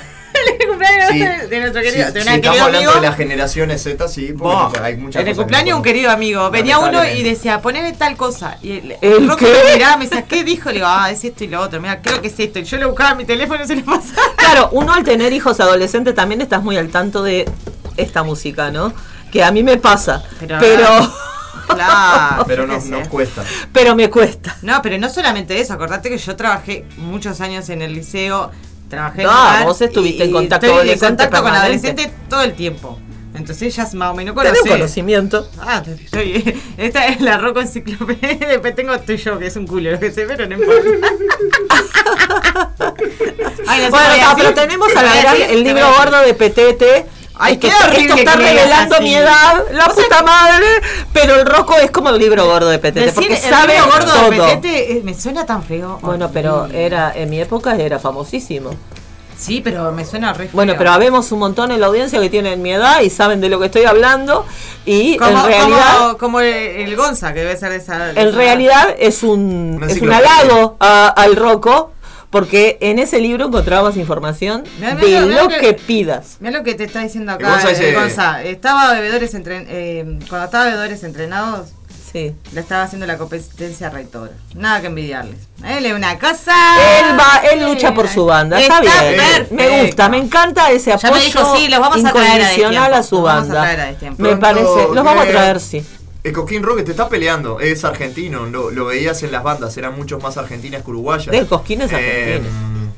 [0.68, 1.18] cumpleaños Sí.
[1.48, 2.92] de nuestro querido, Sí, de sí, una estamos querido hablando amigo?
[2.94, 6.50] de las generaciones Z, sí, porque Vos, hay muchas en el cumpleaños un querido amigo,
[6.50, 8.58] venía uno y decía, ponele tal cosa.
[8.62, 9.46] Y el, ¿El qué?
[9.68, 10.68] me miraba, me decía, ¿qué dijo?
[10.68, 11.80] Le digo, ah, es esto y lo otro.
[11.80, 12.58] Mira, creo que es esto.
[12.58, 14.22] Y yo le buscaba mi teléfono y se lo pasaba.
[14.36, 17.48] Claro, uno al tener hijos adolescentes también estás muy al tanto de
[17.96, 18.92] esta música, ¿no?
[19.32, 21.12] Que a mí me pasa, Pero- pero
[21.68, 22.44] Claro.
[22.46, 23.42] Pero nos, nos cuesta.
[23.72, 24.56] pero me cuesta.
[24.62, 28.50] No, pero no solamente eso, acordate que yo trabajé muchos años en el liceo,
[28.88, 32.98] trabajé No, vos estuviste en contacto estoy en adolescente contacto con adolescentes todo el tiempo.
[33.34, 34.72] Entonces ya más o menos Tenés conocés.
[34.72, 35.48] conocimiento.
[35.60, 39.92] Ah, estoy, esta es la roco enciclopedia, después tengo estoy yo, que es un culo,
[39.92, 40.88] lo que sé, pero no importa.
[43.68, 47.06] Ay, no sé Bueno, no, pero tenemos a la gran, el libro gordo de Petete.
[47.38, 49.04] Ay, esto, qué horrible esto está que revelando así.
[49.04, 50.66] mi edad, la Vos puta madre.
[51.12, 53.90] Pero el roco es como el libro gordo de Petete, Decir porque el sabe libro
[53.92, 54.30] gordo todo.
[54.30, 55.98] de Petete eh, me suena tan feo.
[56.02, 58.70] Bueno, pero era en mi época era famosísimo.
[59.36, 60.50] Sí, pero me suena re feo.
[60.54, 63.48] Bueno, pero habemos un montón en la audiencia que tienen mi edad y saben de
[63.48, 64.44] lo que estoy hablando
[64.84, 67.98] y como, en realidad como, como el, el Gonza, que debe ser esa.
[68.06, 71.92] de en esa- realidad es un, es un halago a- al Rocco
[72.30, 76.36] porque en ese libro encontrabas información Mirá, de mirá, lo que- que pidas.
[76.40, 78.42] Mira lo que te está diciendo acá, Gonza el dice- Gonza.
[78.42, 81.68] Estaba bebedores entren, eh, cuando estaba bebedores entrenados,
[82.12, 82.34] Sí.
[82.54, 84.32] le estaba haciendo la competencia a Reitor.
[84.54, 85.36] Nada que envidiarles.
[85.62, 86.54] Él es una casa.
[87.00, 88.92] Él va, él lucha por su banda, está, bien.
[89.16, 89.54] perfecto.
[89.54, 92.34] Me gusta, me encanta ese Ya apoyo me dijo, sí, los vamos a traer a
[92.36, 93.60] incondicional destiempo, a su los vamos a banda.
[93.62, 94.22] traer a destiempo.
[94.22, 95.84] Me parece, los vamos a eh, traer, sí.
[96.24, 99.94] El Coquín Rock te está peleando, es argentino, lo, lo veías en las bandas, eran
[99.96, 101.34] muchos más argentinas que uruguayas.
[101.34, 102.92] El Cosquín es Eh, argentino.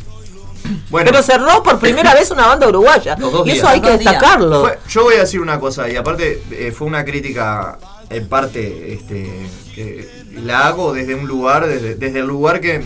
[0.91, 3.17] bueno, Pero cerró por primera vez una banda uruguaya.
[3.19, 3.59] Y días.
[3.59, 4.63] eso hay que destacarlo.
[4.63, 7.79] fue- yo voy a decir una cosa, y aparte eh, fue una crítica
[8.09, 9.31] en parte este,
[9.75, 10.09] que
[10.43, 12.83] la hago desde un lugar, desde, desde el lugar que,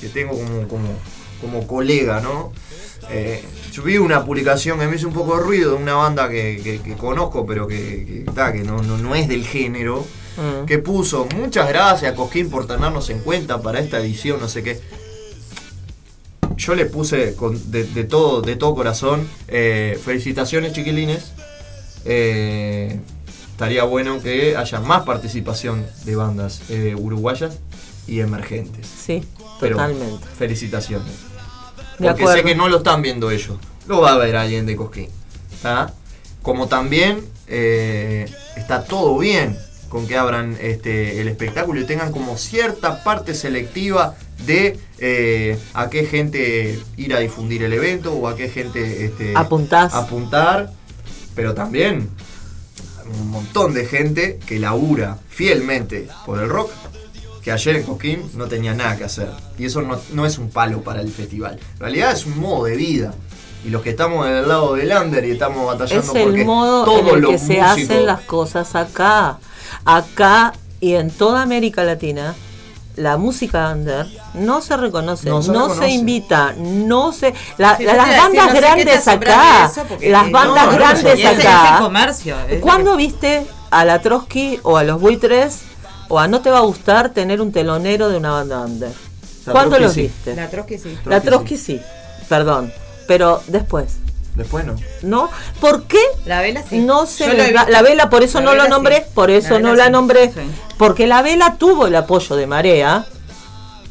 [0.00, 0.88] que tengo como, como,
[1.40, 2.52] como colega, ¿no?
[3.10, 6.28] Eh, yo vi una publicación que me hizo un poco de ruido de una banda
[6.28, 10.04] que, que- que conozco, pero que, que, ta, que no, no, no es del género.
[10.34, 10.64] Mm.
[10.64, 14.80] que puso muchas gracias Cosquín por tenernos en cuenta para esta edición, no sé qué.
[16.56, 19.26] Yo le puse con- de, de todo, de todo corazón.
[19.48, 21.32] eh, felicitaciones chiquilines.
[22.04, 22.98] Eh,
[23.50, 27.58] estaría bueno que haya más participación de bandas eh, uruguayas
[28.06, 28.86] y emergentes.
[28.86, 29.22] Sí,
[29.60, 30.26] Pero totalmente.
[30.38, 31.12] felicitaciones.
[31.98, 33.58] Porque sé que no lo están viendo ellos.
[33.86, 35.08] Lo va a ver alguien de Cosquín.
[35.62, 35.92] ¿tá?
[36.42, 38.26] Como también eh,
[38.56, 39.56] está todo bien
[39.88, 44.14] con que abran este, el espectáculo y tengan como cierta parte selectiva
[44.46, 49.34] de eh, a qué gente ir a difundir el evento o a qué gente este,
[49.36, 49.94] Apuntás.
[49.94, 50.72] apuntar.
[51.34, 52.08] Pero también
[53.20, 56.70] un montón de gente que labura fielmente por el rock
[57.42, 59.30] que ayer en Coquín no tenía nada que hacer.
[59.58, 61.58] Y eso no, no es un palo para el festival.
[61.74, 63.12] En realidad es un modo de vida.
[63.64, 66.84] Y los que estamos del lado del under y estamos batallando Es porque el modo
[66.84, 69.38] todos en el que se músicos- hacen las cosas acá.
[69.84, 72.34] Acá y en toda América Latina,
[72.96, 77.32] la música under no se reconoce, No no se invita, no se.
[77.56, 80.76] la- Sí, la- yo las decir, bandas no sé grandes acá, las bandas no, no,
[80.78, 81.78] grandes Y ese- ese acá.
[81.80, 82.36] comercio.
[82.48, 85.62] es ¿Cuándo que- viste a la Trotsky o a los buitres
[86.12, 88.90] o a no te va a gustar tener un telonero de una banda under?
[89.46, 90.02] La ¿Cuándo Trotsky los sí.
[90.02, 90.36] viste?
[90.36, 90.98] La Trotsky sí.
[91.06, 91.80] La Trotsky Trotsky sí,
[92.28, 92.70] perdón,
[93.08, 93.94] pero después,
[94.36, 94.76] Después no.
[95.02, 95.30] ¿no?
[95.60, 96.78] ¿Por qué La vela sí.
[96.78, 97.70] no se da- visto.
[97.70, 99.04] la vela por eso La no lo nombré sí.
[99.14, 99.90] por eso La no la sí.
[99.90, 100.40] nombré Sí.
[100.78, 103.04] porque la vela tuvo el apoyo de marea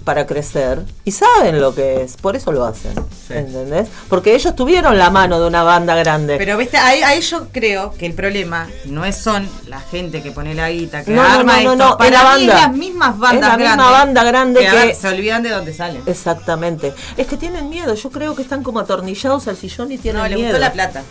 [0.04, 2.94] para crecer y saben lo que es por eso lo hacen
[3.28, 3.34] Sí.
[3.36, 3.88] ¿entendés?
[4.10, 7.94] porque ellos tuvieron la mano de una banda grande Pero viste, ahí, ahí yo creo
[7.94, 11.58] que el problema no es son la gente que pone la guita, que No, arma
[11.58, 11.76] no, no, esto.
[11.92, 12.54] no, Para la banda.
[12.56, 16.02] las mismas bandas Es la misma grandes banda grande que- se olvidan de dónde salen.
[16.06, 20.22] exactamente es que tienen miedo yo creo que están como atornillados al sillón y tienen
[20.22, 21.04] No, le miedo gustó la plata.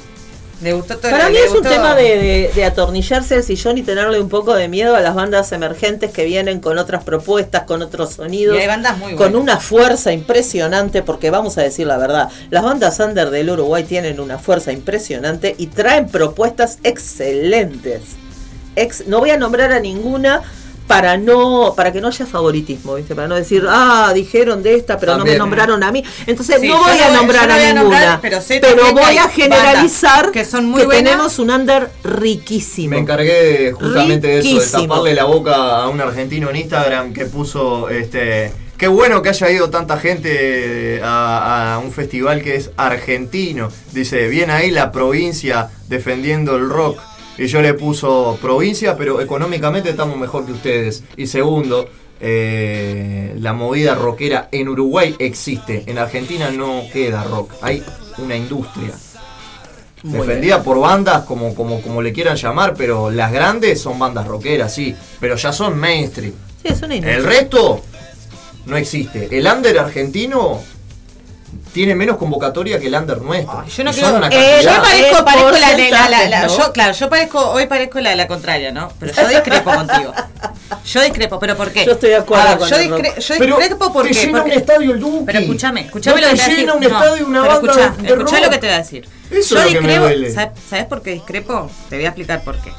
[0.63, 3.83] Le gustó todo Para mí es un tema de, de- de atornillarse el sillón y
[3.83, 7.81] tenerle un poco de miedo a las bandas emergentes que vienen con otras propuestas, con
[7.81, 8.57] otros sonidos.
[8.57, 9.41] Y hay bandas muy Con buenas.
[9.41, 14.21] una fuerza impresionante, porque vamos a decir la verdad, las bandas under del Uruguay tienen
[14.21, 18.03] una fuerza impresionante y traen propuestas excelentes.
[18.77, 20.43] Ex- no voy a nombrar a ninguna
[20.91, 23.15] para no para que no haya favoritismo, ¿viste?
[23.15, 26.03] Para no decir, ah, dijeron de esta, pero no me nombraron a mí.
[26.27, 27.83] Entonces Sí, no voy a nombrar a voy a ninguna.
[28.01, 31.05] nombrar, pero sé que voy a generalizar que son muy buenas.
[31.05, 32.91] tenemos un under riquísimo.
[32.91, 37.27] Me encargué justamente de eso, de taparle la boca a un argentino en Instagram que
[37.27, 38.53] puso este.
[38.77, 43.69] Qué bueno que haya ido tanta gente a, a un festival que es argentino.
[43.93, 46.99] Dice, bien ahí la provincia defendiendo el rock.
[47.41, 51.03] Y yo le puso provincia, pero económicamente estamos mejor que ustedes.
[51.17, 51.89] Y segundo,
[52.21, 55.85] eh, la movida rockera en Uruguay existe.
[55.87, 57.55] En Argentina no queda rock.
[57.63, 57.83] Hay
[58.19, 58.93] una industria.
[60.03, 64.27] Muy Defendida por bandas como, como, como le quieran llamar, pero las grandes son bandas
[64.27, 66.35] rockeras, sí, pero ya son mainstream.
[66.61, 67.17] Sí, es una industria.
[67.17, 67.83] El resto
[68.67, 69.29] no existe.
[69.31, 70.61] El under argentino
[71.73, 73.65] tiene menos convocatoria que el under nuestro.
[73.67, 74.21] Yo no creo.
[74.31, 76.59] Eh, yo parezco, Eh, parezco la, la- la- la- porcentajes, ¿no?
[76.67, 78.93] yo, claro, yo parezco, hoy parezco la de la contraria, ¿no?
[78.99, 80.13] Pero yo discrepo contigo.
[80.85, 81.85] Yo discrepo, pero ¿por qué?
[81.85, 83.01] Yo estoy de acuerdo A ver, con yo, el rock.
[83.01, 85.25] discre- yo Pero discrepo ¿por te llena Porque- un estadio el Duki.
[85.27, 86.75] Pero escúchame, escúchame No lo que te te voy a llena decir.
[86.75, 88.45] un No, estadio una pero banda escuchá, de escuchá rock.
[88.45, 89.09] lo que te voy a decir.
[89.31, 90.33] Eso es yo lo que me discrepo, duele.
[90.33, 91.71] ¿sabes, sabes por qué discrepo?
[91.89, 92.73] Te voy a explicar por qué.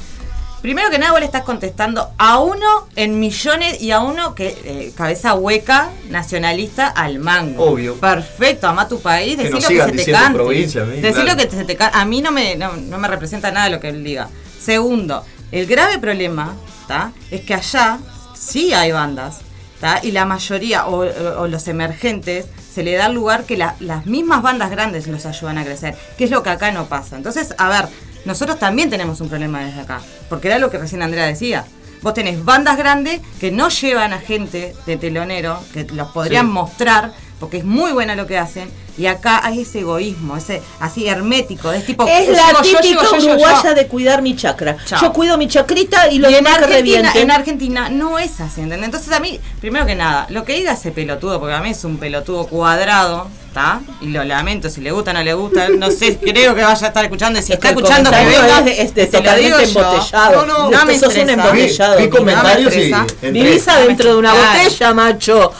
[0.62, 4.46] Primero que nada, vos le estás contestando a uno en millones y a uno que
[4.64, 7.64] eh, cabeza hueca, nacionalista al mango.
[7.64, 7.96] Obvio.
[7.96, 9.62] Perfecto, ama tu país, decí lo que
[10.00, 10.38] se te cante.
[10.38, 11.30] provincia, a mí, Decí claro.
[11.30, 11.98] lo que se te cante.
[11.98, 14.28] A mí no me, no, no me representa nada lo que él diga.
[14.60, 16.54] Segundo, el grave problema
[16.86, 17.10] ¿tá?
[17.32, 17.98] es que allá
[18.38, 19.38] sí hay bandas.
[19.80, 19.98] ¿tá?
[20.04, 20.98] Y la mayoría, o,
[21.40, 25.26] o los emergentes, se le da el lugar que la- las mismas bandas grandes los
[25.26, 27.16] ayudan a crecer, que es lo que acá no pasa.
[27.16, 27.88] Entonces, a ver,
[28.24, 31.64] nosotros también tenemos un problema desde acá, porque era lo que recién Andrea decía.
[32.02, 36.52] Vos tenés bandas grandes que no llevan a gente de telonero, que los podrían Sí.
[36.52, 41.08] mostrar, porque es muy buena lo que hacen, y acá hay ese egoísmo, ese así
[41.08, 42.06] hermético, es tipo...
[42.06, 43.74] Es yo la yo típica llego, yo llego, uruguaya yo.
[43.74, 44.76] de cuidar mi chakra.
[44.86, 45.00] Chao.
[45.00, 48.38] Yo cuido mi chacrita y lo Y en demás que Argentina, en Argentina no es
[48.40, 48.84] así, ¿entendés?
[48.86, 51.82] Entonces a mí, primero que nada, lo que diga ese pelotudo, porque a mí es
[51.84, 53.80] un pelotudo cuadrado, ¿está?
[54.00, 56.84] Y lo lamento, si le gusta o no le gusta, no sé, creo que vaya
[56.84, 59.16] a estar escuchando, y si Es está escuchando que venga, es de- es de te
[59.16, 59.80] lo totalmente digo yo.
[59.80, 60.46] embotellado.
[60.46, 61.94] No, no, no me sos un embotellado.
[61.94, 64.58] No me comentarios y entre- Vivís adentro de una Claro.
[64.58, 65.52] botella, macho.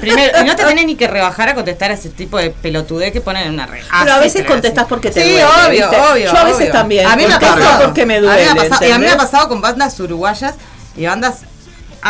[0.00, 3.12] Primero, y no te tenés ni que rebajar a contestar a ese tipo de pelotudez
[3.12, 3.82] que ponen en una red.
[4.02, 5.96] Pero a veces contestás porque te Sí, duele, obvio, ¿viste?
[6.12, 6.32] obvio.
[6.32, 6.72] Yo a veces obvio.
[6.72, 8.90] también A mí me ha pasado porque me A mí me ha duele, pasado- y
[8.92, 10.54] a mí me ha pasado con bandas uruguayas
[10.96, 11.38] y bandas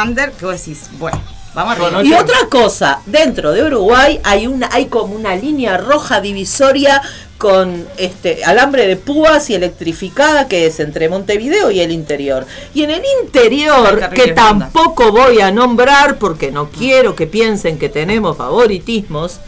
[0.03, 1.21] under que vos decís, bueno,
[1.55, 2.03] vamos arriba.
[2.05, 7.03] Y otra cosa, dentro de Uruguay hay una, hay como una línea roja divisoria
[7.39, 12.47] con este alambre de púas y electrificada que es entre Montevideo y el interior.
[12.75, 17.89] Y en el interior, que tampoco voy a nombrar porque no quiero que piensen que
[17.89, 19.39] tenemos favoritismos,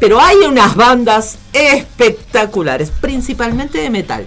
[0.00, 4.26] pero hay unas bandas espectaculares, principalmente de metal.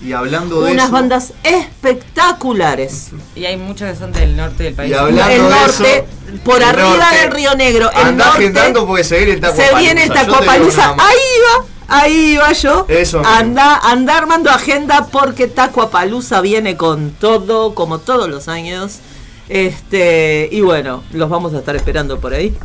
[0.00, 3.10] Y hablando de Unas eso, bandas espectaculares.
[3.34, 4.92] Y hay muchos que son del norte del país.
[4.92, 7.16] Y hablando el de norte, eso, por el arriba norte.
[7.16, 10.12] del Río Negro, el Andá norte, agendando porque se viene el Taco se viene el.
[10.20, 12.86] Ahí va, ahí va yo.
[12.88, 19.00] Eso anda, anda armando agenda porque Tacuapalusa viene con todo, como todos los años.
[19.48, 22.56] Este, y bueno, los vamos a estar esperando por ahí.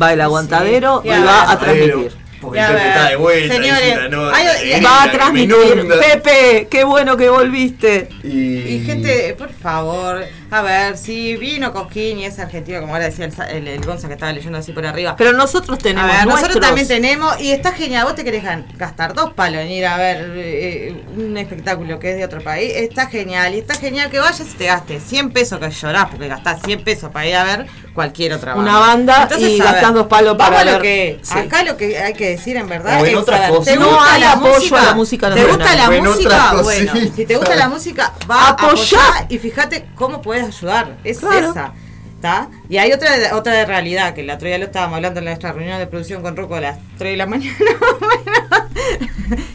[0.00, 2.29] Va el aguantadero Sí, y va a transmitir.
[2.40, 5.88] Porque Ya el Pepe está de vuelta, Señores, una nota hay- Va a transmitir.
[6.00, 8.08] Pepe, qué bueno que volviste.
[8.24, 13.06] Y, Y gente, por favor, a ver, si vino Cosquín y es argentino, como ahora
[13.06, 15.14] decía el, Sa- el, el Gonza que estaba leyendo así por arriba.
[15.16, 18.42] Pero nosotros a tenemos ver, nosotros también tenemos, y está genial, vos te querés
[18.76, 22.72] gastar dos palos en ir a ver eh, un espectáculo que es de otro país,
[22.74, 26.28] está genial, y está genial que vayas y te gastes 100 pesos que llorás, porque
[26.28, 28.70] gastás 100 pesos para ir a ver cualquier otra banda.
[28.70, 31.38] Una banda y a gastás dos palos para vamos a lo ver- que, sí.
[31.38, 33.64] acá lo que hay que decir en verdad O en es, otras a ver, cosas.
[33.74, 34.80] ¿te No gusta hay la apoyo música?
[34.80, 36.52] a la música ¿Te gusta la O música?
[36.62, 40.96] Bueno, si te gusta la música, va a apoyar y fíjate cómo puedes ayudar.
[41.04, 41.50] Es Claro.
[41.50, 41.72] esa.
[42.16, 42.48] ¿Está?
[42.68, 45.52] Y hay otra otra de realidad, que el otro día lo estábamos hablando en nuestra
[45.52, 47.56] reunión de producción con Rocco a las 3 de la mañana.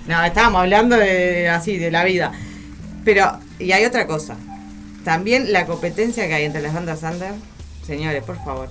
[0.07, 2.31] no, estábamos hablando de así, de la vida.
[3.03, 4.35] Pero, y hay otra cosa.
[5.03, 7.33] También la competencia que hay entre las bandas under.
[7.85, 8.69] Señores, por favor.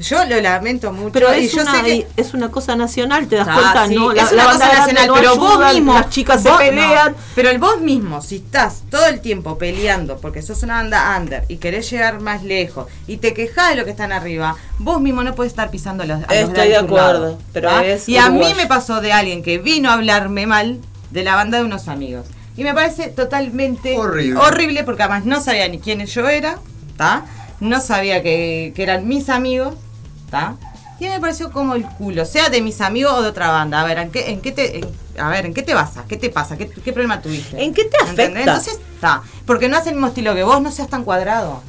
[0.00, 1.12] Yo lo lamento mucho.
[1.12, 3.88] Pero y es yo una, sé que, es una cosa nacional, te das Ah, cuenta,
[3.88, 4.12] sí, ¿no?
[4.12, 5.94] es una cosa banda nacional, no pero vos mismo.
[5.94, 7.12] Las chicas se vos- pelean.
[7.12, 11.16] no, pero el vos mismo, si estás todo el tiempo peleando porque sos una banda
[11.20, 15.00] under y querés llegar más lejos y te quejás de lo que están arriba, vos
[15.00, 17.84] mismo no puedes estar pisando los, a los Estoy de lado, acuerdo, pero ¿ah?
[17.84, 20.78] es Y a mí me pasó de alguien que vino a hablarme mal
[21.10, 22.26] de la banda de unos amigos.
[22.56, 24.38] Y me parece totalmente Horrible.
[24.40, 26.58] horrible porque además no sabía ni quiénes yo era,
[26.90, 27.24] ¿está?
[27.60, 29.74] No sabía que, que eran mis amigos,
[30.28, 30.54] ¿está?
[31.00, 33.80] Y me pareció como el culo, sea de mis amigos o de otra banda.
[33.80, 34.88] A ver, ¿en qué, en qué te, en-
[35.18, 36.04] a ver, ¿en qué te basas?
[36.08, 36.56] ¿Qué te pasa?
[36.58, 37.62] ¿Qué, qué problema tuviste?
[37.62, 38.26] ¿En qué te ¿Entendés?
[38.26, 38.40] afecta?
[38.40, 39.22] Entonces, está.
[39.46, 41.62] Porque no hace el mismo estilo que vos, no seas tan cuadrado.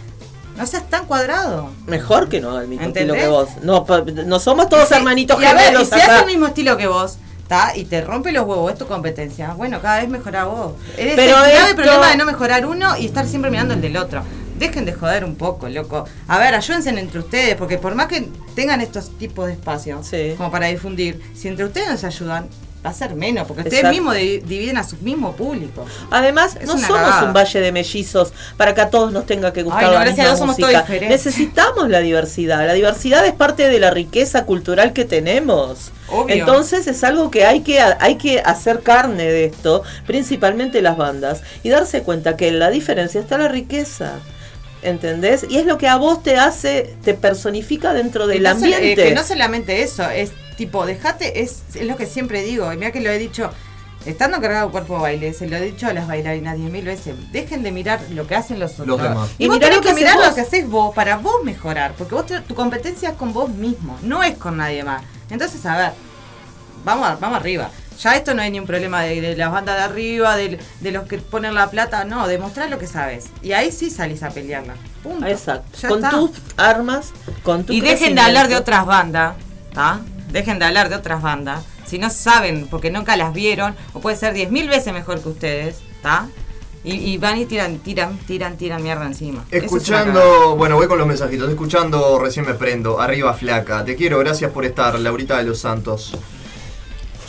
[0.58, 1.70] No seas tan cuadrado.
[1.86, 3.16] Mejor que no haga el mismo ¿Entendés?
[3.18, 3.50] estilo que vos.
[3.64, 3.86] No,
[4.26, 7.78] no somos todos hermanitos y gemelos y si hace el mismo estilo que vos, ¿está?
[7.78, 9.54] Y te rompe los huevos, es tu competencia.
[9.54, 10.74] Bueno, cada vez mejorá vos.
[10.98, 13.82] Eres Pero el grave esto- problema de no mejorar uno y estar siempre mirando el
[13.82, 14.24] del otro.
[14.60, 16.06] Dejen de joder un poco, loco.
[16.28, 20.34] A ver, ayúdense entre ustedes, porque por más que tengan estos tipos de espacios Sí.
[20.38, 22.48] como para difundir, si entre ustedes nos ayudan,
[22.86, 23.94] va a ser menos, porque ustedes Exacto.
[23.96, 25.86] mismos di- dividen a su mismo público.
[26.12, 27.24] Además, Es no somos cagada.
[27.26, 30.00] un valle de mellizos para que a todos nos tenga que gustar Ay, no, la
[30.06, 30.82] gracias a misma somos todos música.
[30.94, 31.26] diferentes.
[31.26, 32.66] Necesitamos la diversidad.
[32.66, 35.92] La diversidad es parte de la riqueza cultural que tenemos.
[36.10, 36.36] Obvio.
[36.36, 41.42] Entonces es algo que hay que hay que hacer carne de esto, principalmente las bandas,
[41.64, 44.14] y darse cuenta que en la diferencia está la riqueza.
[44.82, 45.46] ¿Entendés?
[45.50, 48.76] Y es lo que a vos te hace, te personifica dentro del no sol- eh,
[48.76, 49.04] ambiente.
[49.10, 52.92] que no solamente eso, es tipo, dejate, es, es lo que siempre digo, y mira
[52.92, 53.52] que lo he dicho,
[54.06, 57.16] estando cargado cuerpo de baile, se lo he dicho a las bailarinas diez mil veces,
[57.34, 59.02] dejen de mirar lo que hacen los otros.
[59.02, 59.30] Los.
[59.38, 60.28] Y, Y vos tenés lo que mirar vos.
[60.30, 63.50] lo que haces vos para vos mejorar, porque vos te- tu competencia es con vos
[63.50, 65.04] mismo, no es con nadie más.
[65.30, 65.92] Entonces, a ver,
[66.86, 67.70] vamos, a- vamos arriba.
[68.00, 70.92] Ya esto no hay ni un problema de, de las bandas de arriba, de, de
[70.92, 73.26] los que ponen la plata, no, demostrar lo que sabes.
[73.42, 74.76] Y ahí sí salís a pelearla.
[75.04, 75.28] Punto.
[75.28, 75.78] Exacto.
[75.82, 76.12] Ya con está.
[76.12, 77.12] tus armas,
[77.44, 79.36] con tu Y dejen de hablar de otras bandas,
[79.74, 80.00] ¿tá?
[80.32, 81.66] Dejen de hablar de otras bandas.
[81.86, 85.80] Si no saben, porque nunca las vieron, o puede ser 10.000 veces mejor que ustedes,
[85.96, 86.30] ¿está?
[86.86, 89.44] Y, y van y tiran, tiran, tiran, tiran mierda encima.
[89.52, 89.64] Es.
[89.64, 91.50] Escuchando, bueno, voy con los mensajitos.
[91.50, 93.02] Escuchando, recién me prendo.
[93.02, 93.84] Arriba, flaca.
[93.84, 96.14] Te quiero, gracias por estar, Laurita de los Santos.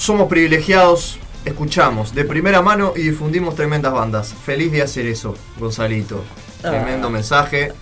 [0.00, 4.32] Somos privilegiados, escuchamos de primera mano y difundimos tremendas bandas.
[4.32, 6.24] Feliz de hacer eso, Gonzalito.
[6.62, 7.10] Tremendo Ah.
[7.10, 7.72] mensaje.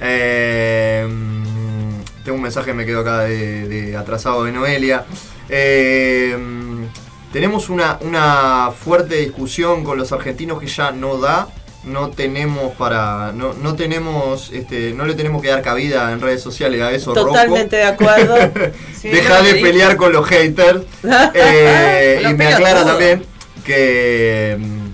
[0.00, 5.06] Eh, mm, tengo un mensaje que me quedo acá de, de atrasado de Noelia.
[5.48, 6.84] Eh, mm,
[7.32, 11.48] tenemos una, una fuerte discusión con los argentinos que ya no da.
[11.86, 13.32] No tenemos para.
[13.32, 14.50] No, no tenemos.
[14.52, 17.28] Este, no le tenemos que dar cabida en redes sociales a eso, Rocco.
[17.28, 18.36] Totalmente de acuerdo.
[19.00, 20.82] Sí, Deja de pelear con los haters.
[21.34, 23.24] Eh, Los y me aclara también
[23.64, 24.56] que.
[24.58, 24.86] mm,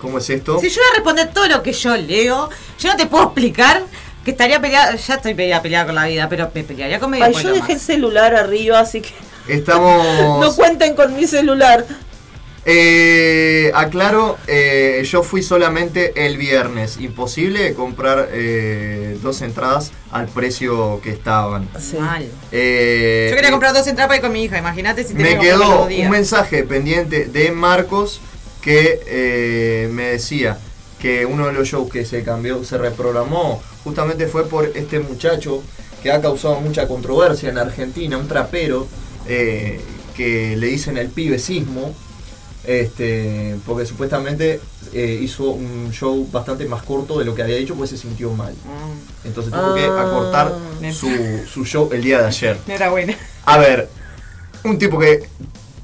[0.00, 0.58] ¿Cómo es esto?
[0.60, 3.82] Si yo voy a responder todo lo que yo leo, yo no te puedo explicar
[4.24, 7.24] que estaría peleada, ya estoy peleada, peleada con la vida, pero me pelearía con medio
[7.24, 9.10] Ay, pueblo yo dejé el celular arriba, así que
[9.48, 10.06] Estamos.
[10.40, 11.84] no cuenten con mi celular.
[12.64, 16.98] Eh, aclaro, eh, yo fui solamente el viernes.
[17.00, 21.68] Imposible comprar eh, dos entradas al precio que estaban.
[21.78, 21.96] Sí.
[21.96, 22.26] Mal.
[22.52, 25.38] Eh, Yo quería comprar dos entradas para ir con mi hija, imagínate si tenía Me
[25.38, 28.20] quedó un mensaje pendiente de Marcos
[28.60, 30.58] que eh, me decía
[31.00, 35.62] que uno de los shows que se cambió, se reprogramó, justamente fue por este muchacho
[36.02, 38.86] que ha causado mucha controversia en Argentina, un trapero
[39.26, 39.80] eh,
[40.16, 41.94] que le dicen el pibe sismo,
[42.68, 44.60] este, porque supuestamente
[44.92, 48.30] eh, hizo un show bastante más corto de lo que había dicho, pues se sintió
[48.32, 48.52] mal.
[48.52, 50.02] Mm, Entonces tuvo que Ah.
[50.02, 50.54] acortar
[50.92, 51.08] su,
[51.50, 52.58] su show el día de ayer.
[52.66, 53.16] no era buena.
[53.46, 53.88] A ver,
[54.64, 55.22] un tipo que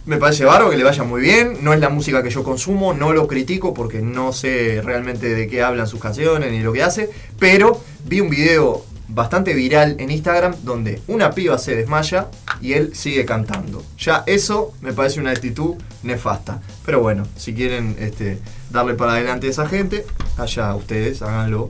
[0.05, 2.93] me parece bárbaro, que le vaya muy bien, no es la música que yo consumo,
[2.93, 6.83] no lo critico porque no sé realmente de qué hablan sus canciones ni lo que
[6.83, 7.09] hace,
[7.39, 12.27] pero vi un video bastante viral en Instagram donde una piba se desmaya
[12.65, 13.85] y él sigue cantando.
[13.99, 16.61] Ya eso me parece una actitud nefasta.
[16.87, 18.41] Pero bueno, si quieren este,
[18.71, 20.07] darle para adelante a esa gente,
[20.39, 21.69] allá ustedes, háganlo.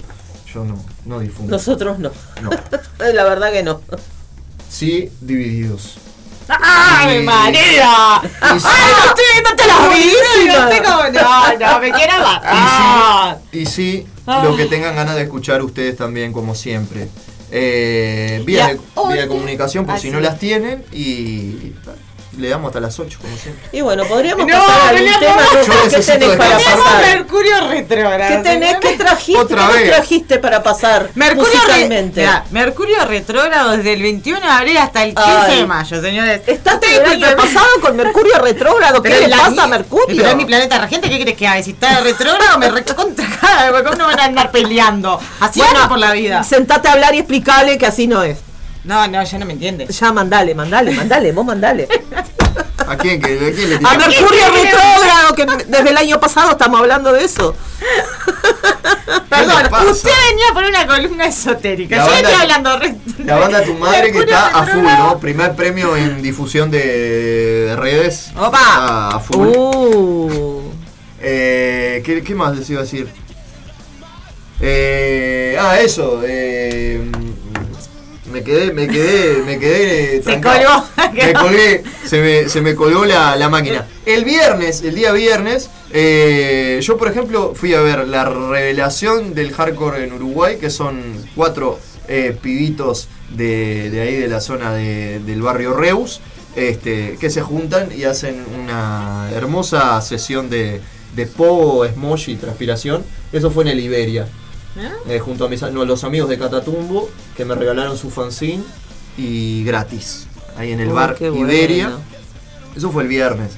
[0.55, 1.51] Yo no, no difundo.
[1.51, 2.12] Nosotros no.
[2.40, 2.51] No.
[3.12, 3.80] La verdad que no.
[4.68, 5.97] Sí, divididos.
[6.49, 7.30] ¡Ay, Y- y sí-
[8.40, 8.61] ¡Ay,
[8.92, 9.24] no estoy
[10.45, 10.88] viendo.
[10.88, 13.38] No, no, no, me quiero matar.
[13.51, 14.42] Y sí, Ah.
[14.45, 17.09] lo que tengan ganas de escuchar ustedes también, como siempre.
[17.51, 21.72] Eh, vía, de, hoy- vía de comunicación, por si no las tienen, y
[22.39, 23.68] le damos hasta las 8, como siempre.
[23.72, 25.37] Y bueno, podríamos No, pasar a algún tema.
[25.37, 25.91] no.
[25.91, 27.07] ¿Qué tenés para pasar?
[27.14, 28.28] Mercurio retrógrado.
[28.37, 28.76] ¿Qué tenés?
[28.78, 29.41] ¿Qué trajiste?
[29.41, 29.91] Otra ¿Qué vez.
[29.91, 32.20] trajiste para pasar Mercurio, re- musicalmente?
[32.20, 35.57] Mirá, Mercurio retrógrado desde el 21 de abril hasta el 15 Ay.
[35.61, 36.41] de mayo, señores.
[36.47, 37.55] Estás Ustedes el año disculpen.
[37.55, 39.03] pasado con Mercurio retrógrado.
[39.03, 40.07] ¿Qué le pasa a Mercurio?
[40.16, 41.62] Pero es mi planeta regente, ¿qué crees que haga?
[41.62, 43.24] Si está retrógrado, me recontra
[43.85, 45.20] ¿cómo no van a andar peleando?
[45.41, 46.43] Así bueno, por la vida.
[46.45, 48.39] Sentate a hablar y explicarle que así no es.
[48.85, 49.87] No, no, ya no me entiende.
[49.87, 51.89] Ya mandale, mandale, mandale, vos mandale.
[52.87, 53.97] ¿A quién, que, a quién le A?
[53.97, 57.57] Mercurio retrógrado, que desde el año pasado estamos hablando de eso.
[59.30, 61.97] Perdón, usted venía por una columna esotérica.
[61.97, 64.82] La Yo banda- estoy hablando re- La banda Tu Madre que está a full.
[64.85, 65.18] ¿no?
[65.18, 66.78] Primer premio en difusión de,
[67.68, 68.32] de redes.
[68.37, 68.59] Opa.
[68.59, 69.49] Está a full.
[69.57, 70.61] Uh.
[71.20, 73.09] Eh, ¿qué, qué más les iba a decir?
[74.61, 76.20] Eh, ah, eso.
[76.24, 77.11] eh,
[78.35, 80.22] me quedé, me quedé, me quedé.
[80.22, 80.85] Se colgó.
[81.12, 83.87] Me colgué, se me, se me colgó la, la máquina.
[84.05, 89.53] El viernes, el día viernes, eh, yo por ejemplo fui a ver la revelación del
[89.53, 91.01] hardcore en Uruguay, que son
[91.37, 91.78] cuatro
[92.09, 96.20] eh, pibitos de, de ahí de la zona de- del barrio Reus,
[96.57, 100.80] este, que se juntan y hacen una hermosa sesión de,
[101.14, 103.05] de pogo, smosh y transpiración.
[103.32, 104.26] Eso fue en el Iberia.
[105.09, 108.64] Eh, junto a mis, no, los amigos de Catatumbo que me regalaron su fanzine
[109.16, 110.27] y gratis.
[110.57, 111.16] Ahí en el Uy, bar.
[111.20, 111.93] Iberia.
[112.77, 113.53] Eso fue el viernes.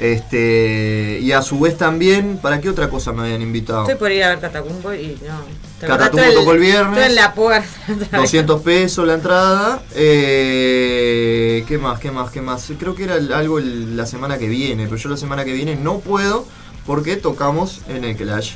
[0.00, 3.82] Este, y a su vez también, ¿para qué otra cosa me habían invitado?
[3.82, 5.86] Estoy por ir a ver Catacumbo y no.
[5.86, 6.98] Catatumbo tocó el viernes.
[6.98, 7.68] Estoy en la puerta.
[8.12, 9.82] 200 pesos la entrada.
[9.94, 12.00] Eh, ¿Qué más?
[12.00, 12.30] ¿Qué más?
[12.30, 12.72] ¿Qué más?
[12.78, 16.00] Creo que era algo la semana que viene, pero yo la semana que viene no
[16.00, 16.46] puedo
[16.86, 18.54] porque tocamos en el Clash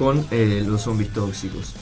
[0.00, 1.74] con eh, los zombies tóxicos.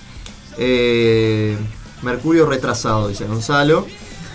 [0.59, 1.57] Eh,
[2.03, 3.87] Mercurio retrasado, dice Gonzalo.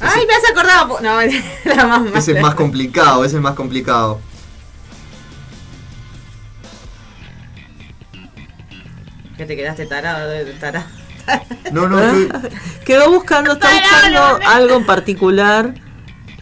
[0.00, 0.98] Ay, me has acordado.
[1.02, 1.18] No,
[1.76, 2.06] la más.
[2.16, 4.20] Ese es más complicado, ese es más complicado.
[9.36, 10.86] Que te quedaste tarado, de- tarado.
[11.72, 12.22] No, no, ¿Eh?
[12.32, 12.50] estoy-
[12.86, 15.74] Quedó buscando, está buscando algo en particular.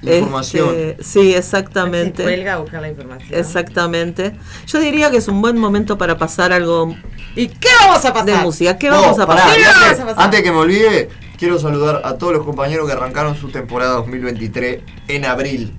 [0.02, 0.74] Información.
[0.74, 2.18] Este, sí, exactamente.
[2.18, 3.38] Se cuelga a buscar la información.
[3.38, 4.32] Exactamente.
[4.66, 6.94] Yo diría que es un buen momento para pasar algo
[7.36, 8.26] ¿Y qué vamos a pasar?
[8.26, 8.78] de música.
[8.78, 9.56] ¿Qué No, vamos a pará, pasar?
[9.58, 10.24] ¿Qué antes, vamos a pasar?
[10.24, 14.80] antes que me olvide, quiero saludar a todos los compañeros que arrancaron su temporada 2023
[15.08, 15.72] en abril.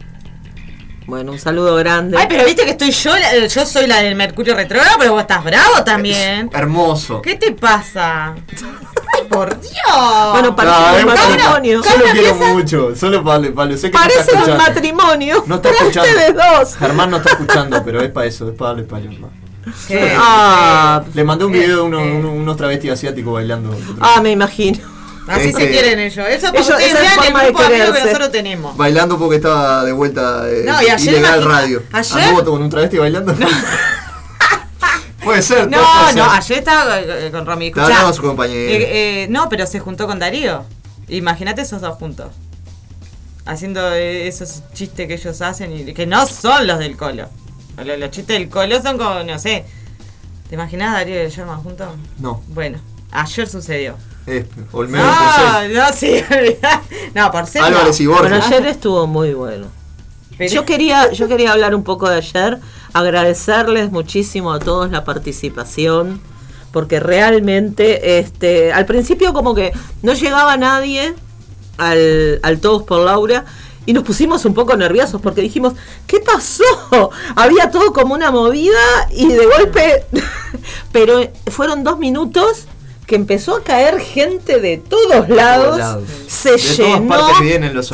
[1.07, 2.15] Bueno, un saludo grande.
[2.17, 5.21] Ay, pero viste que estoy yo, la- yo soy la del Mercurio retrógrado, pero vos
[5.21, 6.49] estás bravo también.
[6.53, 7.21] Hermoso.
[7.21, 8.35] ¿Qué te pasa?
[9.31, 9.71] Por Dios.
[10.31, 11.81] Bueno, parece No, un matrimonio.
[11.83, 14.63] Yo lo quiero mucho, solo para, para sé que no está Parece un escuchando.
[14.63, 15.43] matrimonio.
[15.47, 16.09] No está escuchando.
[16.09, 16.75] ustedes dos.
[16.75, 19.31] Germán no está escuchando, pero es para eso, es para darle español más.
[19.87, 20.13] ¿Qué?
[20.19, 23.75] Ah, Le mandé un video de uno- uno- unos travestis asiáticos bailando.
[24.01, 24.79] ah, me imagino.
[25.27, 26.25] Así Este- se quieren ellos.
[26.27, 28.75] Eso porque Ellos- ustedes esa es vean el de grupo de que nosotros tenemos.
[28.75, 31.83] Bailando porque estaba de vuelta eh, No, y ayer ilegal imagina- radio.
[31.93, 33.33] ayer- ¿Anduvo con un travesti bailando?
[35.23, 36.39] Puede ser, No, puede no, ser.
[36.39, 37.67] ayer estaba eh, con Romy.
[37.67, 38.59] Estaba Escuchá, su compañero.
[38.71, 40.63] eh, eh, no, pero se juntó con Darío.
[41.07, 42.31] Imagínate esos dos juntos.
[43.45, 47.27] Haciendo eh, esos chistes que ellos hacen y que no son los del colo.
[47.83, 49.65] Los, los chistes del colo son como, no sé.
[50.49, 51.87] ¿Te imaginas Darío y Sherman juntos?
[52.19, 52.79] No, Bueno,
[53.11, 53.95] ayer sucedió.
[54.27, 55.73] es Olmedo No, Porcel.
[55.73, 56.23] no, sí,
[57.15, 57.63] no, por ser.
[57.63, 58.29] Álvarez y Borges.
[58.29, 59.67] Bueno, ayer estuvo muy bueno.
[60.49, 62.59] Pero- Yo quería, yo quería hablar un poco de ayer,
[62.93, 66.21] agradecerles muchísimo a todos la participación,
[66.71, 69.71] porque realmente, este, al principio como que
[70.01, 71.13] no llegaba nadie
[71.77, 73.45] al, al Todos por Laura,
[73.85, 75.73] y nos pusimos un poco nerviosos porque dijimos,
[76.05, 76.63] ¿qué pasó?
[77.35, 78.77] Había todo como una movida
[79.09, 80.05] y de golpe,
[80.91, 82.65] pero fueron dos minutos
[83.07, 86.03] que empezó a caer gente de todos lados, lados.
[86.27, 87.39] se De todas llenó, partes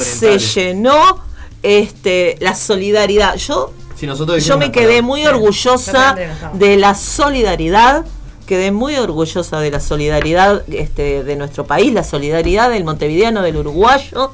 [0.04, 1.27] se llenó
[1.64, 3.36] este, la solidaridad.
[3.36, 5.02] Yo, Si nosotros yo me quedé palabra.
[5.04, 6.16] muy orgullosa
[6.54, 8.06] de la solidaridad,
[8.46, 13.58] quedé muy orgullosa de la solidaridad este, de nuestro país, la solidaridad del montevideano, del
[13.58, 14.32] uruguayo.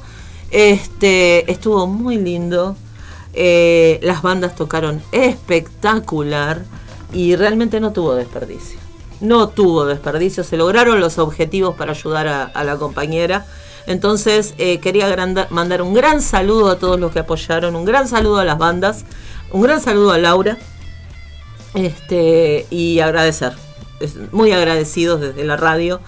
[0.50, 2.76] Este, estuvo muy lindo.
[3.32, 6.62] Eh, las bandas tocaron espectacular
[7.12, 8.78] y realmente no tuvo desperdicio.
[9.20, 13.46] No tuvo desperdicio, se lograron los objetivos para ayudar a, a la compañera.
[13.86, 18.08] Entonces eh, quería granda- mandar un gran saludo a todos los que apoyaron, un gran
[18.08, 19.04] saludo a las bandas,
[19.52, 20.56] un gran saludo a Laura
[21.74, 23.52] este, y agradecer,
[24.00, 26.00] Es- muy agradecidos desde la radio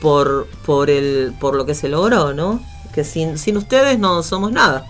[0.00, 2.60] por, por, el, por lo que se logró, ¿no?
[2.94, 4.84] Que sin, sin ustedes no somos nada.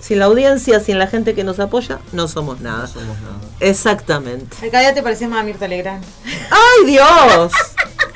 [0.00, 2.82] Sin la audiencia, sin la gente que nos apoya, no somos nada.
[2.82, 3.36] No somos nada.
[3.60, 4.56] Exactamente.
[4.70, 6.02] Cada día te pareces más a Mirta Legrand.
[6.50, 7.52] ¡Ay, Dios!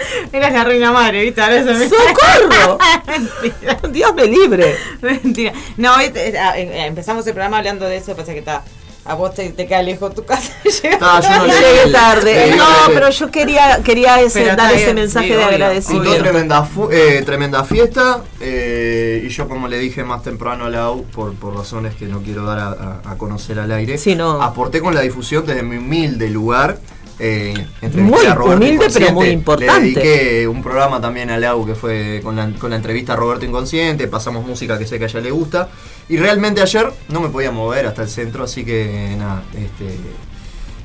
[0.33, 1.41] Eras la reina madre, ¿viste?
[1.43, 1.89] Ahora se me...
[1.89, 2.79] ¡Socorro!
[3.07, 3.79] Mentira.
[3.93, 4.77] Dios me libre.
[5.01, 5.53] Mentira.
[5.77, 8.63] No, ah, eh, empezamos el programa hablando de eso, pasa que está.
[9.05, 10.53] A vos te, te queda lejos tu casa.
[11.01, 12.55] Ah, yo no Llegué tarde.
[12.57, 15.49] No, el- pero yo quería, quería ese, dar ese bien, mensaje sí, de obvio.
[15.49, 16.19] Agradecimiento.
[16.23, 20.89] tremenda, fu- eh, tremenda fiesta eh, y yo como le dije más temprano a la
[20.93, 24.15] U, por, por razones que no quiero dar a, a- a conocer al aire, Sí,
[24.15, 24.41] no.
[24.41, 26.79] aporté con la difusión desde mi humilde lugar.
[27.25, 27.55] Eh,
[27.95, 29.81] Muy a Roberto humilde, pero muy importante.
[29.81, 33.17] Le dediqué un programa también a Lau que fue con la, con la entrevista a
[33.17, 35.69] Roberto Inconsciente, pasamos música que sé que a ella le gusta.
[36.09, 39.97] Y realmente ayer no me podía mover hasta el centro, así que nada, este,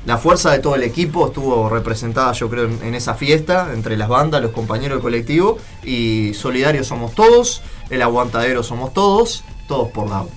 [0.06, 3.96] la fuerza de todo el equipo estuvo representada, yo creo, en, en esa fiesta, entre
[3.96, 9.88] las bandas, los compañeros del colectivo, y solidarios somos todos, el aguantadero somos todos, todos
[9.88, 10.30] por la U.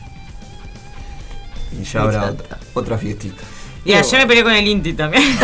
[1.79, 2.33] Y ya habrá
[2.73, 3.43] otra fiestita.
[3.83, 5.23] Y ayer me peleé con el Inti también.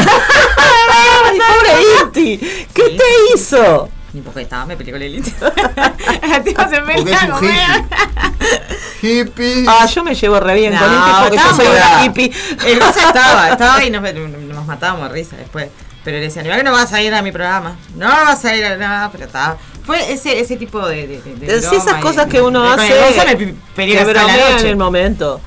[0.89, 2.37] ¡Ay, pobre Inti!
[2.73, 2.97] ¿Qué Sí.
[2.97, 3.03] te
[3.35, 3.89] hizo?
[4.13, 5.33] Ni porque estaba, me peleé con el Inti.
[6.29, 7.39] La tipa se un como
[9.01, 9.65] hippie.
[9.67, 12.31] Ah, yo me llevo re bien No, con Inti porque yo soy una hippie.
[12.65, 15.69] El cosa estaba, estaba y nos, nos matábamos de risa después.
[16.03, 17.75] Pero le decían, igual que no vas a ir a mi programa.
[17.95, 19.57] No vas a ir a nada, pero está.
[19.85, 21.07] Fue ese, ese tipo de.
[21.07, 25.41] de, esas y- cosas que uno hace me que en el momento.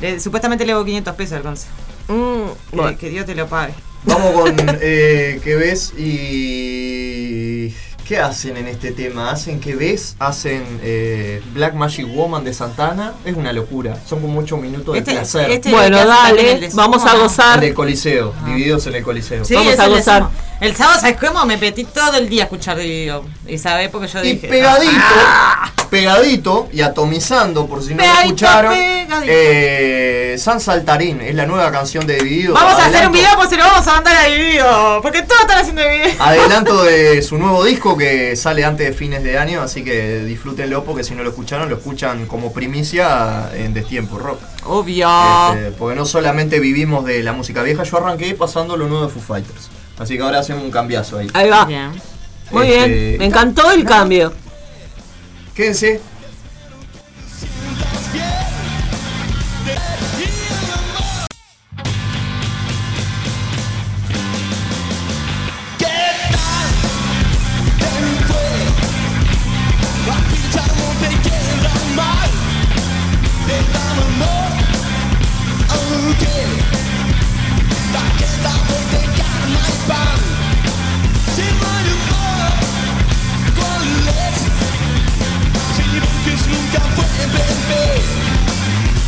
[0.00, 1.68] Le- supuestamente le debo 500 pesos al Gonza.
[2.08, 2.98] Mm, Que- bueno.
[2.98, 3.74] Que Dios te lo pague.
[4.04, 5.92] Vamos con eh, ¿Qué ves?
[5.96, 7.74] Y.
[8.06, 9.30] ¿Qué hacen en este tema?
[9.30, 10.16] Hacen ¿Qué ves?
[10.18, 13.14] Hacen eh, Black Magic Woman de Santana.
[13.24, 13.96] Es una locura.
[14.06, 15.50] Son como 8 minutos de Este- placer.
[15.50, 17.12] este- Bueno, el dale, vamos a.
[17.14, 17.60] El gozar.
[17.60, 19.44] del Coliseo, divididos en el Coliseo.
[19.44, 20.28] Sí, Vamos a gozar.
[20.62, 21.44] El sábado, ¿sabes cómo?
[21.44, 23.24] Me metí todo el día a escuchar video.
[23.48, 23.58] Y
[23.88, 24.46] porque yo Y dije.
[24.46, 24.92] pegadito,
[25.26, 25.72] "Ah".
[25.90, 28.72] pegadito y atomizando, por si no lo escucharon,
[29.26, 32.54] eh, San Saltarín es la nueva canción de Divididos.
[32.54, 35.00] Vamos a hacer un video, pues se lo vamos a mandar a video.
[35.02, 36.12] Porque todos están haciendo video.
[36.20, 40.84] Adelanto de su nuevo disco que sale antes de fines de año, así que disfrútenlo
[40.84, 44.40] porque si no lo escucharon, lo escuchan como primicia en Destiempo Rock.
[44.66, 45.08] Obvio.
[45.54, 49.12] Este, porque no solamente vivimos de la música vieja, yo arranqué pasando lo nuevo de
[49.12, 49.71] Foo Fighters.
[49.98, 51.28] Así que ahora hacemos un cambiazo ahí.
[51.34, 51.64] Ahí va.
[51.64, 51.92] Bien.
[52.50, 53.18] Muy Este, bien.
[53.18, 54.32] Me encantó el cambio.
[55.54, 56.00] Quédense.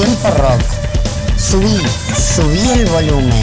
[0.00, 0.62] Destiempo Rock.
[1.36, 1.78] Subí,
[2.16, 3.39] subí el volumen.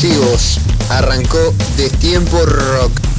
[0.00, 0.58] Depresivos.
[0.88, 3.09] Arrancó Destiempo Rock.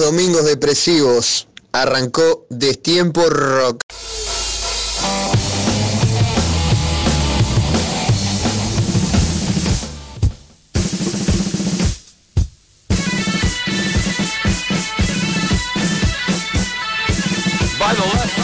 [0.00, 1.48] Domingos depresivos.
[1.72, 3.80] Arrancó Destiempo Rock.
[17.94, 18.43] The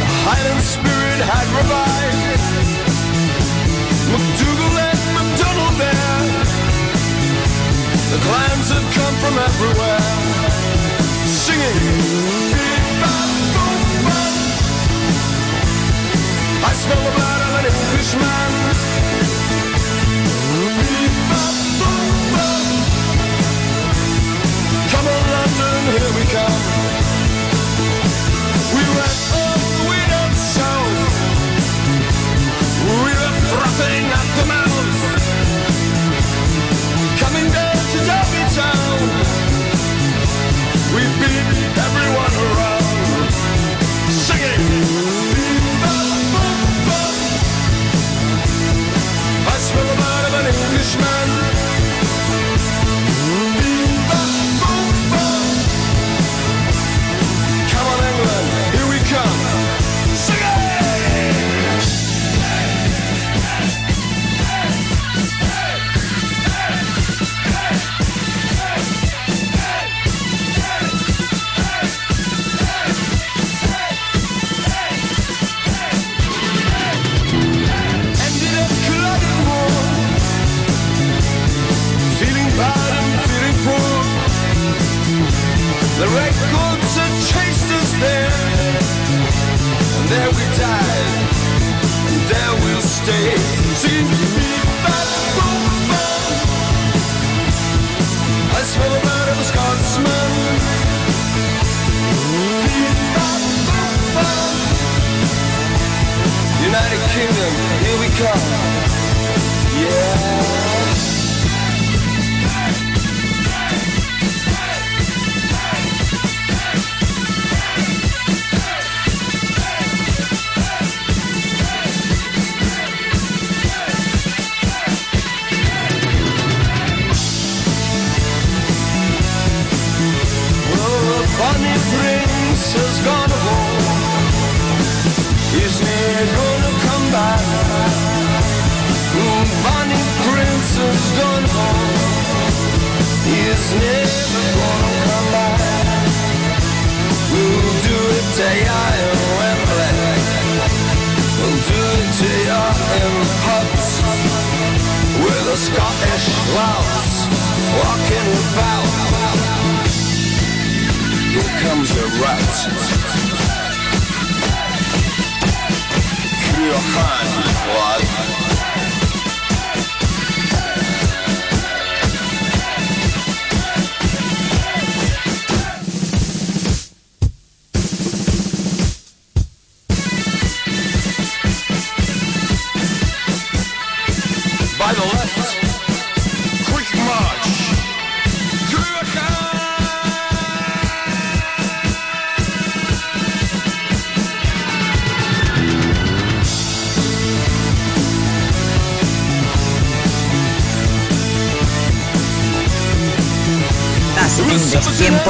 [0.00, 2.42] The Highland spirit had revived.
[4.12, 6.22] MacDougall and MacDonald there.
[8.12, 10.12] The clans had come from everywhere,
[11.44, 11.80] singing.
[12.52, 14.32] "Beep-bop-boom-bop."
[16.68, 17.27] I smell the blood of an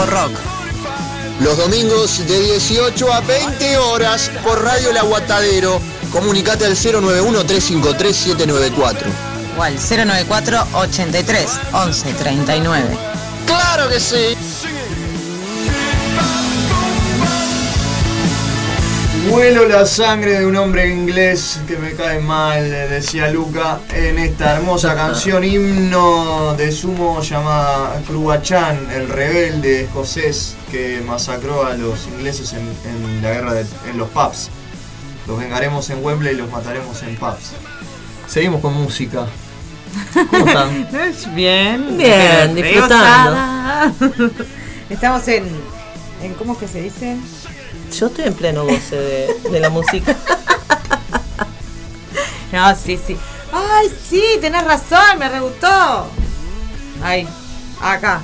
[0.06, 0.32] Rock.
[1.40, 5.80] Los domingos de 18 a 20 horas por Radio El Aguatadero.
[6.12, 8.96] Comunicate al 091-353-794.
[9.58, 12.86] O al 094 83 11 39.
[13.46, 14.36] ¡Claro que sí!
[19.28, 24.56] Muelo la sangre de un hombre inglés que me cae mal, decía Luca, en esta
[24.56, 32.54] hermosa canción, himno de sumo llamada Cruachan, el rebelde escocés que masacró a los ingleses
[32.54, 32.60] en,
[32.90, 34.50] en la guerra de, en los pubs.
[35.26, 37.52] Los vengaremos en Wembley y los mataremos en pubs.
[38.26, 39.26] Seguimos con música.
[40.30, 40.88] ¿Cómo están?
[41.08, 41.98] Es bien.
[41.98, 43.36] Bien, disfrutando.
[44.90, 45.44] Estamos en,
[46.22, 46.34] en.
[46.34, 47.16] ¿Cómo es que se dice?
[47.96, 50.14] Yo estoy en pleno goce de, de la música.
[52.52, 53.16] No, sí, sí.
[53.52, 56.06] Ay, sí, tenés razón, me re gustó.
[57.02, 57.28] Ahí,
[57.80, 58.20] acá.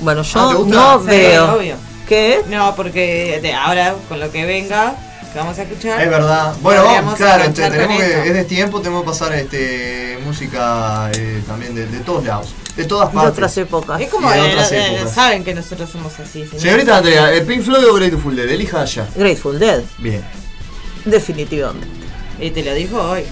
[0.00, 0.74] Bueno, Ah, ¿te yo gusta?
[0.76, 1.54] no Sí, veo.
[1.56, 1.76] obvio.
[2.08, 2.42] ¿Qué?
[2.48, 4.94] No, porque de ahora, con lo que venga,
[5.32, 6.00] que vamos a escuchar.
[6.00, 6.54] Es verdad.
[6.60, 11.74] Bueno, podríamos claro, tenemos que, es de tiempo, tenemos que pasar este, música eh, también
[11.74, 13.32] de, de todos lados, de todas De partes.
[13.32, 14.00] otras épocas.
[14.00, 15.14] Es como, de eh, otras eh, épocas.
[15.14, 16.44] saben que nosotros somos así.
[16.56, 18.48] Señorita Andrea, ¿el Pink Floyd o Grateful Dead?
[18.48, 19.08] Elija ya.
[19.14, 20.24] Grateful Dead, Bien.
[21.04, 21.86] definitivamente.
[22.40, 23.22] Y te lo dijo hoy,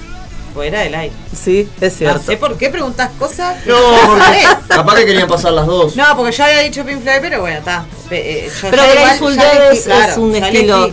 [0.54, 1.14] fuera del aire.
[1.34, 2.22] Sí, es No cierto.
[2.22, 3.62] sé por qué preguntas cosas.
[3.62, 4.46] que No, sabés.
[4.68, 5.96] capaz que querían pasar las dos.
[5.96, 7.84] No, porque yo había dicho Pink Floyd, pero bueno, está.
[8.10, 10.92] Eh, yo Pero Grateful Dead es- claro, es un estilo-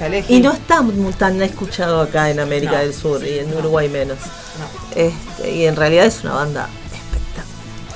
[0.00, 0.34] elegí.
[0.36, 0.82] Y no está
[1.18, 2.78] tan escuchado acá en América No.
[2.78, 4.18] del Sur y en Uruguay menos.
[4.18, 5.00] No.
[5.00, 6.68] Este, y en realidad es una banda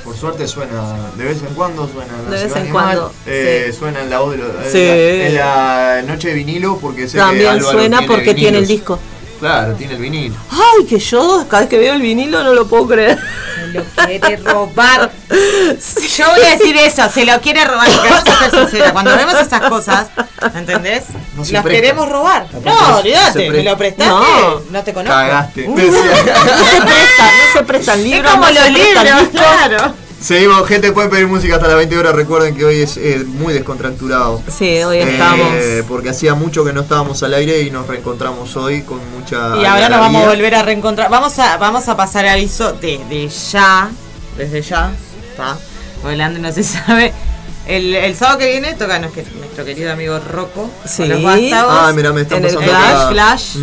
[0.05, 0.83] Por suerte suena,
[1.17, 3.79] de vez en cuando suena en la De vez en cuando, eh, sí.
[3.79, 7.13] Suena en la voz de los- en la- en la noche de vinilo porque sé
[7.13, 8.99] que También Álvaro suena porque tiene el disco.
[9.45, 10.35] Claro, tiene el vinilo.
[10.51, 13.19] Ay, que yo cada vez que veo el vinilo no lo puedo creer.
[13.19, 15.11] Se lo quiere robar.
[16.17, 17.87] Yo voy a decir eso, se lo quiere robar.
[17.91, 20.07] Porque vamos a ser sinceras, cuando vemos esas cosas,
[20.55, 21.05] ¿entendés?
[21.35, 21.69] No Las presta.
[21.69, 22.47] queremos robar.
[22.65, 24.61] No, olvídate, me lo prestaste, No.
[24.71, 25.15] no, te conozco.
[25.15, 25.69] Cagaste.
[25.69, 28.25] No se prestan, no se prestan libros.
[28.25, 29.95] Es como no los libros, claro.
[30.25, 32.15] Seguimos, gente, pueden pedir música hasta las 20 horas.
[32.15, 34.41] Recuerden que hoy es eh, muy descontracturado.
[34.49, 35.49] Sí, hoy Eh, estamos.
[35.87, 39.55] porque hacía mucho que no estábamos al aire y nos reencontramos hoy con mucha.
[39.61, 41.11] Y ahora nos vamos a volver a reencontrar.
[41.11, 43.91] Vamos a, vamos a pasar aviso desde ya.
[44.39, 44.93] Desde ya.
[45.31, 45.59] ¿Está?
[46.25, 47.13] Andy no se sabe.
[47.67, 50.71] El, el sábado que viene toca nuestro, nuestro querido amigo Rocco.
[50.87, 51.03] Sí.
[51.03, 51.75] Con los vástagos.
[51.79, 53.09] Ah, mira, me están En el acá.
[53.11, 53.57] Clash.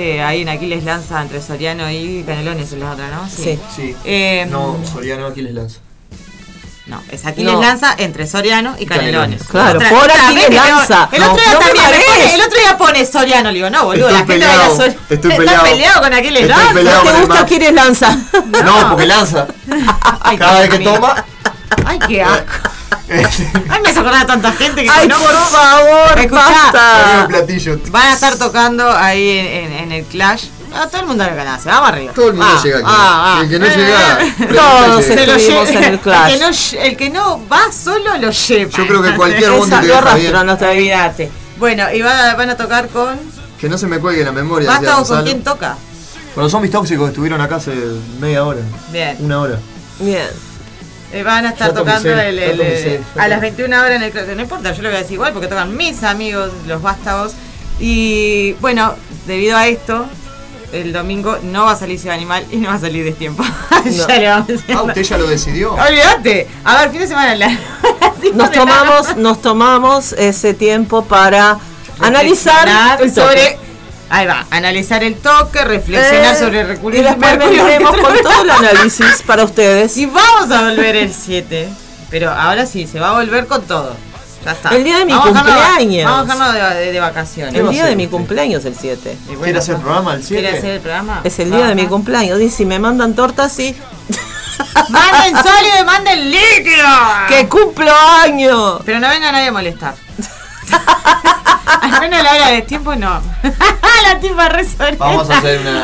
[0.00, 3.28] Eh, ahí en Aquiles Lanza entre Soriano y Canelones es la otra, ¿no?
[3.28, 3.58] Sí.
[3.74, 3.96] Sí.
[4.04, 5.80] Eh, no, Soriano aquí les lanza.
[6.86, 7.60] No, es Aquiles No.
[7.60, 9.42] Lanza entre Soriano y Canelones.
[9.42, 11.08] Claro, Otra- por Aquiles Lanza.
[11.10, 13.84] El No, otro día no también pone, el otro día pone Soriano, le digo, no,
[13.86, 15.64] boludo, Estoy la gente peleado, baila Sor- estoy ¿Estás peleado.
[15.64, 16.74] peleado con Aquiles Estoy Lanza?
[16.74, 16.98] peleado.
[16.98, 18.18] ¿No con te gusta lanza?
[18.64, 19.46] No, porque lanza.
[20.20, 21.24] Ay, Cada vez que toma.
[21.84, 22.70] Ay, qué asco.
[23.70, 26.42] Ay, me acordar a tanta gente que Ay, no por favor, Escuchá.
[26.72, 27.24] Basta.
[27.28, 27.78] platillo.
[27.90, 30.44] Van a estar tocando ahí en, en- en el Clash.
[30.74, 32.12] A todo el mundo lo conoce, vamos arriba.
[32.12, 32.86] Todo el mundo Ah, llega aquí.
[32.88, 33.40] ah, ah.
[33.42, 34.22] El que no Eh, llega.
[34.22, 36.32] eh, Todos se lo en el Clash.
[36.32, 38.70] El que, no, el que no va solo lo lleva.
[38.76, 40.48] Yo creo que cualquier bondi Esa te lo bien.
[40.50, 40.78] hasta ahí.
[40.78, 41.30] Olvídate.
[41.58, 43.18] Bueno, y va- van a tocar con.
[43.58, 44.68] Que no se me cuelgue la memoria.
[44.68, 45.24] Basta con Gonzalo.
[45.24, 45.76] quién toca.
[46.34, 47.72] Con los zombies tóxicos estuvieron acá hace
[48.20, 48.60] media hora.
[48.92, 49.16] Bien.
[49.20, 49.58] Una hora.
[49.98, 50.28] Bien.
[51.12, 52.58] Eh, van a estar tocando el, el-
[53.14, 53.50] ya a las tomé.
[53.52, 54.26] 21 horas en el Clash.
[54.36, 57.32] No importa, yo lo voy a decir igual porque tocan mis amigos, los vástagos.
[57.80, 58.94] Y bueno,
[59.26, 60.06] debido a esto,
[60.72, 63.42] el domingo no va a salir Ciudad Animal y no va a salir Destiempo.
[63.86, 64.84] ya le vamos Ah, diciendo.
[64.84, 65.72] usted ya lo decidió.
[65.74, 66.46] Olvídate.
[66.64, 67.56] A ver, fin de semana largo.
[68.34, 71.56] Nos tomamos, nos tomamos ese tiempo para
[72.00, 72.68] analizar
[73.14, 73.58] sobre.
[74.10, 78.42] Ahí va, analizar el toque, reflexionar Eh, sobre el recurrir y después vendremos con todo
[78.42, 79.96] el análisis para ustedes.
[79.98, 81.68] Y vamos a volver el 7.
[82.10, 83.94] Pero ahora sí, se va a volver con todo.
[84.44, 84.70] Ya está.
[84.70, 86.10] El día de mi Vamos a dejarlo- cumpleaños.
[86.10, 87.54] Vamos a dejarlo de, de- de vacaciones.
[87.54, 89.12] El día de mi cumpleaños el 7.
[89.24, 90.42] Y bueno, ¿Quiere hacer el programa el 7?
[90.42, 91.20] ¿Quiere hacer el programa?
[91.24, 92.40] Es el día de mi cumpleaños.
[92.40, 93.76] Y si me mandan tortas, sí.
[94.88, 96.86] ¡Manden sólido y manden líquido!
[97.28, 97.90] ¡Que cumplo
[98.22, 98.78] año!
[98.86, 99.94] Pero no venga nadie a molestar.
[101.82, 103.20] Al menos a la hora de tiempo no.
[104.02, 105.04] la tipa re soreta.
[105.04, 105.82] Vamos a hacer una,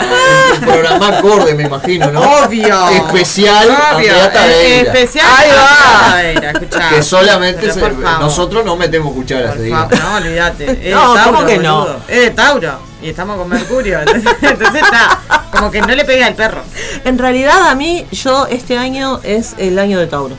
[0.55, 2.21] un programa acorde, me imagino, ¿no?
[2.21, 2.89] Obvio.
[2.91, 4.13] Especial Obvio.
[4.13, 5.27] Eh, Especial.
[5.37, 6.91] Ahí va.
[6.91, 10.71] Que solamente se- nosotros no metemos cucharas, no, olvídate.
[10.71, 11.87] Es de No, Tauro, ¿cómo que no?
[12.09, 12.79] Es de Tauro.
[13.03, 14.01] Y estamos con Mercurio.
[14.01, 15.21] Entonces, entonces está.
[15.51, 16.63] Como que no le pegué al perro.
[17.05, 20.37] En realidad, a mí, yo este año es el año de Tauro.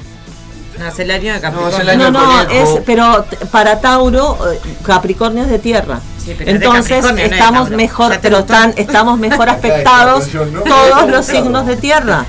[0.80, 1.72] No, es el año de Capricornio.
[1.72, 6.00] No, es el año No, es, pero para Tauro, eh, Capricornio es de tierra.
[6.24, 9.48] Sí, Entonces de estamos mejor, ¿Ya te pero están, estamos mejor
[10.52, 10.62] no.
[10.62, 12.26] todos los signos de tierra.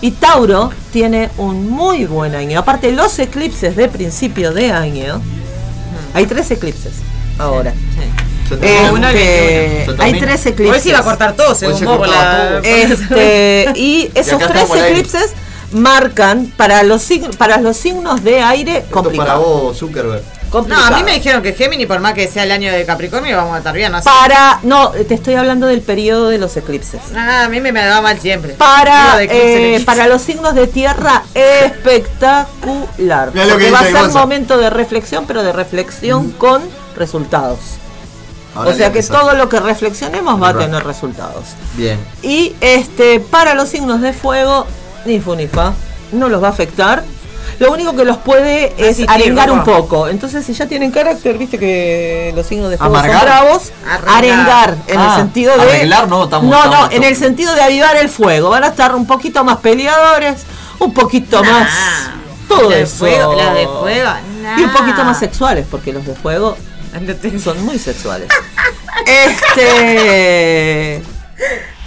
[0.00, 2.58] Y Tauro tiene un muy buen año.
[2.58, 5.20] Aparte, los eclipses de principio de año,
[6.14, 6.92] hay tres eclipses
[7.38, 7.72] ahora.
[7.72, 8.56] Sí.
[8.62, 10.74] Eh, este, hay tres eclipses.
[10.76, 12.60] Hoy se iba a cortar todo, según se vos, por cortaba la- todo.
[12.62, 15.32] Este, y esos tres eclipses
[15.72, 19.40] marcan para los signos, para los signos de aire Esto para complicado.
[19.42, 20.22] vos, Zuckerberg.
[20.68, 23.36] No, a mí me dijeron que Géminis, por más que sea el año de Capricornio,
[23.36, 23.92] vamos a estar bien.
[23.92, 24.04] No sé.
[24.04, 27.00] Para, no, te estoy hablando del periodo de los eclipses.
[27.14, 28.54] Ah, a mí me, me da mal siempre.
[28.54, 33.32] Para, eh, para los signos de tierra, espectacular.
[33.34, 34.20] Lo que Porque va a ser Gonza.
[34.20, 36.62] momento de reflexión, pero de reflexión con
[36.96, 37.58] resultados.
[38.54, 41.44] Ahora o sea que todo lo que reflexionemos va a tener resultados.
[41.74, 41.98] Bien.
[42.22, 44.66] Y este, para los signos de fuego,
[45.06, 45.72] ni fu ni fa,
[46.12, 47.02] no los va a afectar.
[47.58, 50.08] Lo único que los puede es Asistir, arengar un poco.
[50.08, 53.18] Entonces, si ya tienen carácter, viste que los signos de fuego ¿Amargar?
[53.20, 54.16] son bravos, Arreglar.
[54.18, 55.62] arengar en Ah, el sentido de.
[55.62, 58.50] arreglar no, estamos- No, en el sentido de avivar el fuego.
[58.50, 60.42] Van a estar un poquito más peleadores,
[60.80, 61.50] un poquito Nah.
[61.50, 61.70] más.
[62.48, 62.96] Todo de eso.
[62.96, 64.10] fuego, los de fuego,
[64.58, 66.56] Y un poquito más sexuales, porque los de fuego
[67.42, 68.28] son muy sexuales.
[69.06, 71.02] este.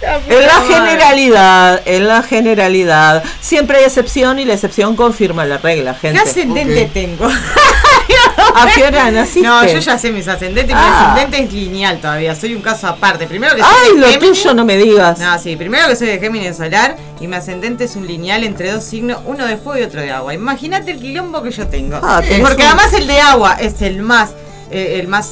[0.02, 5.92] En la generalidad, en la generalidad, siempre hay excepción y la excepción confirma la regla,
[6.00, 6.20] ¿Qué gente.
[6.20, 6.92] ascendente Ok.
[6.92, 7.28] tengo?
[8.54, 9.46] ¿A qué hora naciste?
[9.46, 10.74] No, yo ya sé mis ascendentes.
[10.74, 11.12] Mi Ah.
[11.12, 12.34] ascendente es lineal todavía.
[12.34, 13.26] Soy un caso aparte.
[13.26, 14.38] Primero que Ay, soy de lo Géminis.
[14.42, 15.18] tuyo no me digas.
[15.18, 18.72] No, sí, primero que soy de Géminis solar y mi ascendente es un lineal entre
[18.72, 20.34] dos signos, uno de fuego y otro de agua.
[20.34, 21.98] Imagínate el quilombo que yo tengo.
[22.02, 24.30] Ah, Porque un- además el de agua es el más,
[24.70, 25.30] eh, el más,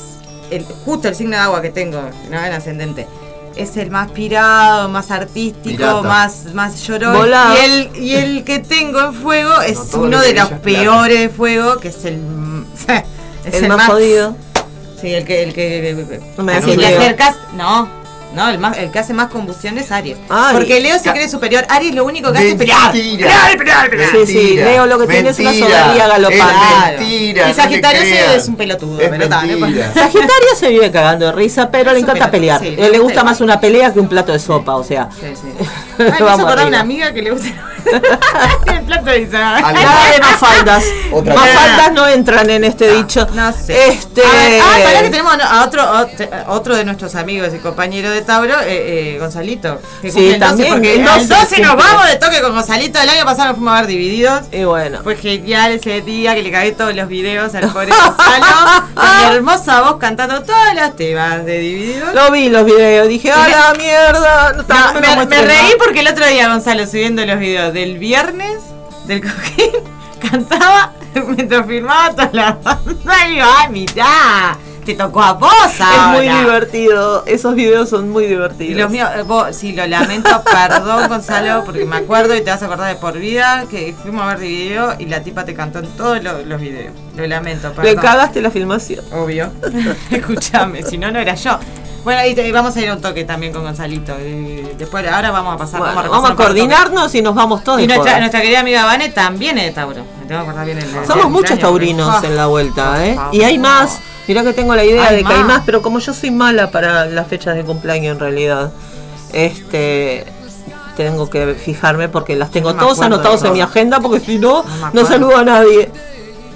[0.51, 2.01] el, justo el signo de agua que tengo,
[2.31, 3.07] no en ascendente.
[3.59, 6.03] Es el más pirado, más artístico, Pirata.
[6.03, 7.17] más, más llorón.
[7.17, 7.55] Volado.
[7.55, 10.49] Y el, y el que tengo en fuego es No, uno lo que de los
[10.61, 12.21] peores de fuego, que es el,
[13.45, 14.37] es el, más jodido.
[15.01, 17.01] Sí, el que, el que, No me a decís quien le Leo.
[17.01, 17.89] acercas, no,
[18.35, 20.19] no, el más, el que hace más combustión es Aries.
[20.29, 20.55] Ay.
[20.57, 21.65] Porque Leo se cree superior.
[21.69, 22.91] Aries lo único que hace es Mentira.
[22.93, 23.17] pelear.
[23.17, 24.11] Pelear, pelear, pelear.
[24.11, 25.81] Sí, sí, Leo lo que tiene es una Mentira.
[25.83, 26.97] soberbia galopante.
[26.99, 27.45] Mentira.
[27.47, 28.35] Y no Sagitario creas.
[28.35, 29.93] es un pelotudo, Es mentira.
[29.95, 32.61] Sagitario se vive cagando de risa, pero le Es un encanta pelotudo, pelear.
[32.61, 35.09] sí, Eh, le le gusta más una pelea que un plato de sopa, o sea.
[35.19, 35.49] Sí, sí.
[35.99, 37.49] Ay, me hizo una amiga que le gusta
[38.67, 39.29] el plato de.
[39.37, 40.85] Al- Nada de mafaldas.
[41.13, 43.27] Otra Mafaldas no entran en este dicho.
[43.35, 43.89] No sé.
[43.89, 44.23] Este.
[44.25, 48.13] A ver, ah, pará que tenemos a otro, otro, otro de nuestros amigos y compañeros
[48.13, 49.81] de Tauro, eh, eh, Gonzalito.
[50.03, 52.53] Que Sí, el 12, también, Porque el el 12 12, nos vamos de toque con
[52.55, 53.01] Gonzalito.
[53.01, 54.43] El año pasado nos fuimos a ver divididos.
[54.53, 55.01] Y bueno.
[55.03, 58.87] Fue genial ese día que le cagué todos los videos al pobre Gonzalo.
[58.95, 62.15] con mi hermosa voz cantando todos los temas de divididos.
[62.15, 64.53] Lo vi los videos, dije, ¡a la mierda!
[64.69, 65.75] No, No, me, reí más.
[65.79, 68.59] porque el otro día Gonzalo subiendo los videos del viernes
[69.07, 69.71] del cojín
[70.21, 70.93] cantaba
[71.37, 76.29] mientras filmaba toda la banda y digo, ay mirá, te tocó a vos Es muy
[76.29, 77.23] divertido.
[77.27, 78.81] Esos videos son muy Y divertidos.
[78.81, 82.63] los míos, eh, vos, sí, lo lamento, perdón Gonzalo, porque me acuerdo y te vas
[82.63, 85.81] a acordar de por vida que fuimos a ver video y la tipa te cantó
[85.81, 86.95] en todos los, los videos.
[87.17, 87.85] Lo lamento, perdón.
[87.85, 89.05] Le cagaste la filmación.
[89.13, 89.51] Obvio.
[90.11, 91.59] Escúchame, si no, no era yo.
[92.05, 94.15] Bueno, y, te- vamos a ir a un toque también con Gonzalito.
[94.19, 97.63] y después, ahora vamos a pasar, Bueno, vamos a, vamos a coordinarnos y nos vamos
[97.65, 97.81] todos.
[97.81, 100.03] Y nuestra, nuestra querida amiga Vane también es de Tauro.
[100.21, 103.19] Me tengo que acordar bien el el Somos muchos taurinos porque- en la vuelta, ¿eh?
[103.33, 103.99] Y hay más.
[104.27, 105.63] Mirá que tengo la idea de que hay más.
[105.67, 108.73] pero como yo soy mala para las fechas de cumpleaños en realidad,
[109.33, 110.25] este
[110.97, 114.65] tengo que fijarme porque las tengo No todos anotados en mi agenda porque si no,
[114.93, 115.91] No saludo a nadie.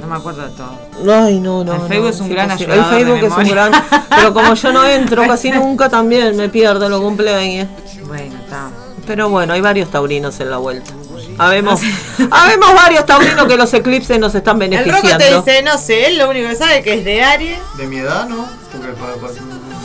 [0.02, 1.14] No me acuerdo de todo.
[1.24, 1.72] Ay, no, no.
[1.74, 2.74] El no, Facebook es un gran imposible.
[2.74, 3.72] ayudador El de Facebook es un gran.
[4.10, 7.68] Pero como yo no entro casi nunca, también me pierdo los cumpleaños.
[8.06, 8.68] Bueno, está.
[9.06, 10.92] Pero bueno, hay varios taurinos en la vuelta.
[11.38, 11.80] Habemos,
[12.30, 15.42] habemos varios taurinos que los eclipses nos están El Rocco beneficiando.
[15.44, 17.58] te dice, no sé, él lo único que sabe que es de Aries.
[17.78, 18.44] De mi edad, ¿no?
[18.70, 19.32] Porque para- para-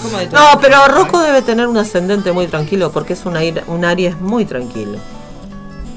[0.04, 3.64] ¿Cómo de No, pero Rocco debe tener un ascendente muy tranquilo porque es un, aire-
[3.68, 4.98] un Aries muy tranquilo.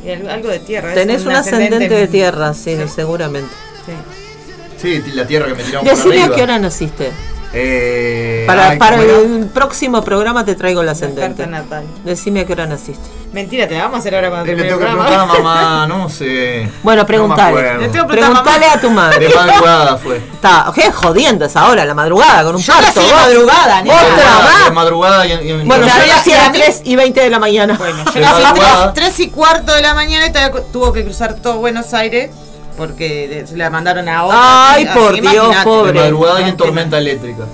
[0.05, 0.95] Y algo- de tierra.
[0.95, 2.89] Tenés un ascendente de tierra, sí, Sí.
[2.95, 3.51] seguramente.
[3.87, 5.03] Sí.
[5.05, 6.37] Sí, la tierra que me tiramos por Decime a arriba.
[6.37, 7.11] qué hora naciste.
[7.53, 11.47] Eh, Para, ay, para el próximo programa te traigo el La ascendente.
[11.49, 11.85] natal.
[12.05, 13.03] Decime a qué hora naciste.
[13.33, 15.07] Mentira, te la vamos a hacer ahora cuando Le tengo el que programa.
[15.07, 16.69] preguntar a mamá, no sé.
[16.85, 17.53] Bueno, No preguntale.
[17.53, 17.81] me acuerdo.
[17.81, 18.75] Le tengo que preguntar a Preguntale mamá.
[18.77, 19.29] a tu madre.
[19.29, 20.17] De madrugada fue.
[20.19, 23.01] Está, qué jodiendo es ahora, la madrugada, con un Yo parto.
[23.01, 23.95] de madrugada, nena.
[23.97, 24.73] Otra De más.
[24.73, 27.21] madrugada y, y- Bueno, yo había- nací a y a las mí- 3 y 20
[27.21, 27.75] de la mañana.
[27.77, 28.95] Bueno, yo nací madrugada.
[28.95, 32.31] 3, y cuarto de la mañana y todavía tuvo que cruzar todo Buenos Aires
[32.81, 34.73] porque se la mandaron a otra.
[34.73, 35.93] Ay, así, por así, Dios, pobre.
[35.93, 37.45] de madrugada y en tormenta eléctrica.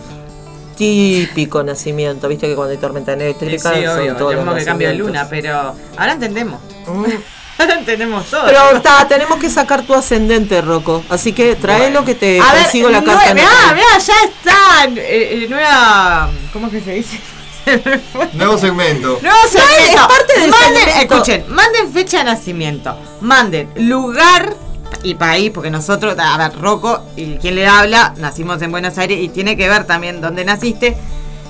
[0.76, 4.54] Típico nacimiento, viste que cuando hay tormenta Sí, eléctrica sí, son obvio, todos los tenemos
[4.58, 5.06] que nacimientos.
[5.06, 6.60] luna, pero ahora entendemos.
[6.86, 7.04] Mm.
[7.58, 8.44] Ahora entendemos todo.
[8.46, 11.02] Pero está, tenemos que sacar tu ascendente, Rocco.
[11.08, 13.34] Así que trae lo que te a ver, consigo la carta.
[13.34, 13.74] Mirá, natal.
[13.74, 14.84] mirá, ya está.
[15.00, 16.30] eh, eh, nueva.
[16.52, 17.20] ¿Cómo es que se dice?
[18.34, 19.18] Nuevo segmento.
[19.22, 19.90] Nuevo segmento.
[19.92, 21.14] es parte del manden, segmento.
[21.14, 24.54] Escuchen, manden fecha de nacimiento, manden lugar
[25.02, 29.18] y país, porque nosotros, a ver, Rocco y quien le habla, nacimos en Buenos Aires
[29.20, 30.96] y tiene que ver también dónde naciste.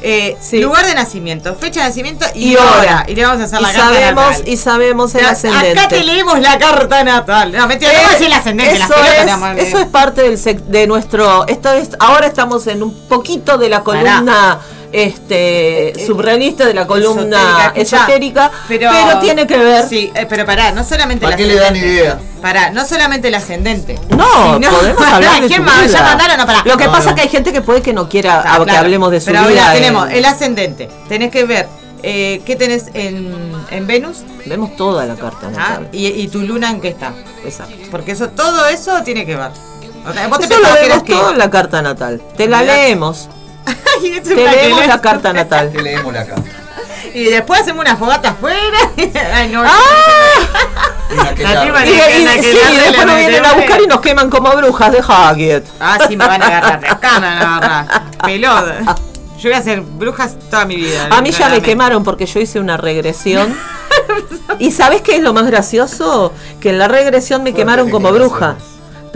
[0.03, 0.61] Eh, Sí.
[0.61, 2.79] Lugar de nacimiento, fecha de nacimiento y, Y hora.
[2.79, 3.05] hora.
[3.09, 4.43] Y le vamos a hacer Y la carta natal.
[4.47, 5.87] y sabemos el Acá ascendente.
[5.89, 7.51] te leemos la carta natal.
[7.53, 8.79] No, mentira, no voy a decir el ascendente.
[8.79, 11.47] las Eso pelotas es, eso es parte del sec- de nuestro.
[11.49, 14.59] Esto es, ahora estamos en un poquito de la columna
[14.93, 18.91] este surrealista, de la columna Esotérica, pero,
[19.21, 19.85] tiene que ver.
[19.89, 22.19] Sí, eh, pero pará, no solamente ¿Para qué le dan idea?
[22.41, 23.99] Pará, no solamente el ascendente.
[24.11, 25.87] No, sino- podemos pará, hablar de ¿Quién vida.
[25.87, 26.63] Ya mandaron, no, pará.
[26.65, 27.11] Lo que No, pasa no.
[27.11, 28.79] es que hay gente que puede que no quiera que claro.
[28.81, 29.63] hablemos de su Pero vida.
[29.63, 30.89] ahora en- tenemos el ascendente.
[31.09, 31.67] Tenés que ver
[32.03, 33.35] eh, ¿qué tenés en,
[33.71, 34.19] en Venus?
[34.45, 35.89] Vemos toda la carta Ah, natal.
[35.93, 37.13] y, y tu luna en qué está.
[37.45, 37.75] Exacto.
[37.91, 39.51] Porque eso, todo eso tiene que ver.
[40.09, 42.23] O sea, vos te Eso lo que vemos todo en la carta natal.
[42.37, 43.29] Te la leemos.
[44.23, 45.71] Te leemos la carta natal.
[45.73, 46.51] Te leemos la carta.
[47.15, 48.79] Y después hacemos una fogata afuera.
[49.35, 49.63] Ay, no.
[49.65, 49.73] La
[51.35, 54.93] tipa Y, la sí, después la nos vienen a buscar y nos queman como brujas
[54.93, 55.67] de Haggett.
[55.81, 56.87] Ah, sí, me van a agarrar.
[56.87, 58.03] Acá me van a agarrar.
[58.23, 58.97] Pelota.
[59.39, 61.09] Yo voy a ser brujas toda mi vida.
[61.11, 63.57] A mí ya me quemaron porque yo hice una regresión.
[64.59, 66.33] ¿Y sabes qué es lo más gracioso?
[66.61, 68.57] Que en la regresión me quemaron como bruja.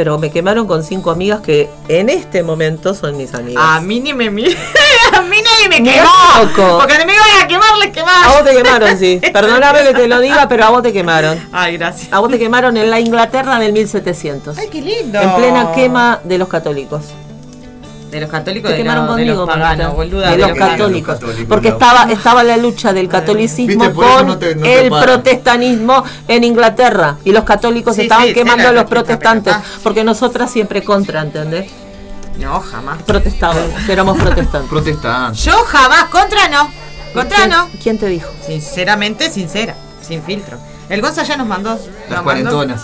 [0.00, 3.62] Pero me quemaron con cinco amigas que en este momento son mis amigas.
[3.62, 4.56] A mí ni me mire.
[5.12, 6.08] A mí nadie me quemó.
[6.40, 6.78] loco.
[6.78, 8.28] Porque no me iban a quemar, les A quemaba.
[8.28, 9.20] vos te quemaron, sí.
[9.34, 11.38] Perdóname que te lo diga, pero a vos te quemaron.
[11.52, 12.10] Ay, gracias.
[12.14, 14.56] A vos te quemaron en la Inglaterra del 1700.
[14.56, 15.20] Ay, qué lindo.
[15.20, 17.02] En plena quema de los católicos.
[18.10, 19.94] De los católicos Te de, quemaron los- de conmigo, los paganos, mamita.
[19.96, 20.30] boluda.
[20.32, 20.70] de, los paganos.
[20.76, 21.08] católicos.
[21.08, 21.74] Los católicos, Porque no.
[21.74, 26.44] estaba, estaba la lucha del catolicismo Viste, con no te- no te el protestanismo en
[26.44, 27.16] Inglaterra.
[27.24, 29.54] Y los católicos Sí, estaban sí, quemando a los protestantes.
[29.84, 31.70] Porque nosotras siempre contra, ¿entendés?
[32.38, 33.02] No, jamás.
[33.02, 34.68] Protestábamos, que éramos protestantes.
[34.70, 35.38] Protestante.
[35.38, 36.04] Yo jamás.
[36.06, 36.70] Contra no.
[37.14, 37.68] Contra ¿Quién, no.
[37.82, 38.28] ¿Quién te dijo?
[38.46, 39.74] Sinceramente, sincera.
[40.02, 40.58] Sin filtro.
[40.88, 41.70] El Gonza ya nos mandó.
[41.70, 42.82] Las nos mandó- cuarentonas.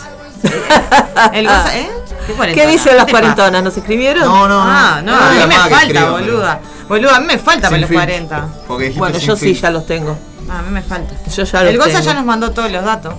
[1.33, 1.91] El Gonza, ¿eh?
[2.27, 2.53] ¿Qué?
[2.55, 3.63] ¿Qué dicen las cuarentonas?
[3.63, 4.25] ¿Nos escribieron?
[4.25, 6.61] No, no, Ah, no, no a mí me falta, boluda.
[6.89, 8.05] Boluda, a mí me falta para los filtro.
[8.07, 8.49] 40.
[8.67, 10.17] Porque dijiste Bueno, yo sí, ya los tengo.
[10.49, 11.15] Ah, a mí me falta.
[11.31, 12.05] Yo ya los El Gonza tengo.
[12.05, 13.15] ya nos mandó todos los datos.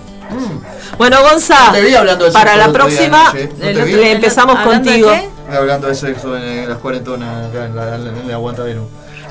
[0.98, 5.02] Bueno, Gonza, No te vi hablando de para la día próxima le empezamos ¿Hablando de
[5.02, 5.34] contigo.
[5.58, 8.88] Hablando de sexo en, en las cuarentonas acá en la, en la aguantadero.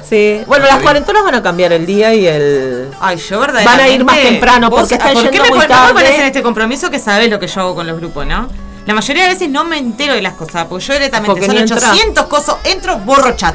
[0.08, 0.40] Sí.
[0.46, 2.90] Bueno, No las cuarentonas van a cambiar el día y el.
[3.00, 3.82] Ay, yo verdaderamente...
[3.82, 5.86] Van a ir más temprano, Vos- porque está ¿por qué yendo me muy pon- no
[5.88, 6.20] me pones tarde?
[6.20, 8.48] en este compromiso que sabes lo que yo hago con los grupos, ¿no?
[8.86, 11.54] La mayoría de veces no me entero de las cosas, porque yo directamente Porque son
[11.56, 11.76] ni entra.
[11.78, 13.54] 800 cosas, entro, borro chat.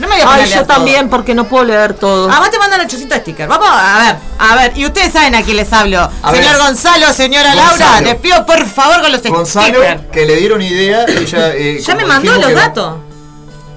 [0.00, 0.76] No me voy a poner Ay, a leer yo todo.
[0.76, 2.28] también, porque no puedo leer todo.
[2.28, 3.48] Además te mandan 800 stickers.
[3.48, 4.72] Vamos a ver, a ver.
[4.76, 6.10] Y ustedes saben a quién les hablo.
[6.22, 6.62] A Señor ver.
[6.62, 8.06] Gonzalo, señora Laura, Gonzalo.
[8.06, 10.00] les pido por favor con los Gonzalo, stickers.
[10.10, 11.54] que le dieron idea, ella.
[11.54, 12.94] eh, Ya me mandó los datos.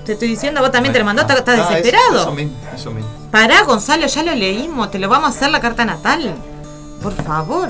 [0.05, 2.21] Te estoy diciendo, vos también te lo mandó, estás estás Ah, eso- desesperado.
[2.21, 3.09] Eso mismo, eso mismo.
[3.31, 6.33] Pará, Gonzalo, ya lo leímos, te lo vamos a hacer la carta natal.
[7.01, 7.69] Por favor.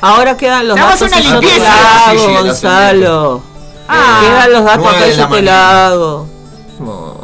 [0.00, 1.64] Ahora quedan los datos una y yo te limpieza.
[1.64, 3.42] la hago, Sí, sí, la Gonzalo.
[3.88, 4.20] Ah.
[4.22, 5.42] Quedan los datos la yo te mañana.
[5.50, 6.26] la hago.
[6.78, 7.14] No,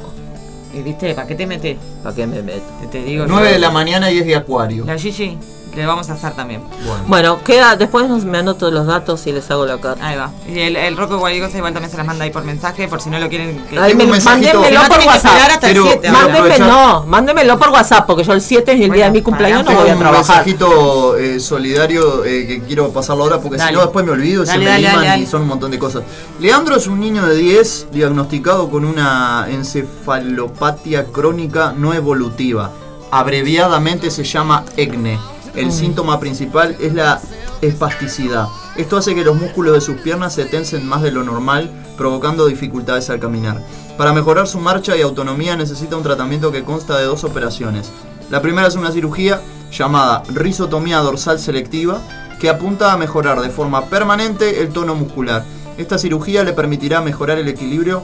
[0.74, 1.14] ¿Y viste?
[1.14, 1.78] ¿Para qué te metes?
[2.02, 2.60] ¿para qué me meto?
[2.90, 3.24] Te digo.
[3.26, 3.52] 9 yo.
[3.54, 4.84] de la mañana y es de Acuario.
[4.84, 5.38] La Gigi,
[5.76, 6.62] le vamos a hacer también.
[6.86, 7.04] Bueno.
[7.06, 10.06] Bueno, queda, después nos- me anoto los datos y les hago la carta.
[10.06, 10.30] Ahí va.
[10.48, 13.10] Y el, el Rocco Guaygosa igual también se las manda ahí por mensaje, por si
[13.10, 13.58] no lo quieren.
[13.68, 13.76] Que...
[13.76, 14.54] Tengo me, un mensajito.
[14.60, 15.36] no por WhatsApp.
[15.52, 16.08] hasta el Pero- 7.
[16.08, 16.20] Mande- ahora.
[16.26, 16.68] Mándeme, aprovechar.
[16.68, 19.70] no, mándemelo por WhatsApp, porque yo el 7 es el día de mi cumpleaños, no
[19.72, 20.36] voy a Tengo un trabajar.
[20.46, 23.70] mensajito eh, solidario eh, que quiero pasarlo ahora porque Dale.
[23.70, 25.22] si no después me olvido, Dale, se me dale, liman dale, dale.
[25.22, 26.02] y son un montón de cosas.
[26.40, 32.70] Leandro es un niño de 10 diagnosticado con una encefalopatia crónica no evolutiva.
[33.10, 35.18] Abreviadamente se llama ECNE.
[35.56, 37.18] El síntoma principal es la
[37.62, 38.46] espasticidad.
[38.76, 42.46] Esto hace que los músculos de sus piernas se tensen más de lo normal, provocando
[42.46, 43.62] dificultades al caminar.
[43.96, 47.90] Para mejorar su marcha y autonomía necesita un tratamiento que consta de dos operaciones.
[48.30, 49.40] La primera es una cirugía
[49.72, 52.02] llamada risotomía dorsal selectiva,
[52.38, 55.42] que apunta a mejorar de forma permanente el tono muscular.
[55.78, 58.02] Esta cirugía le permitirá mejorar el equilibrio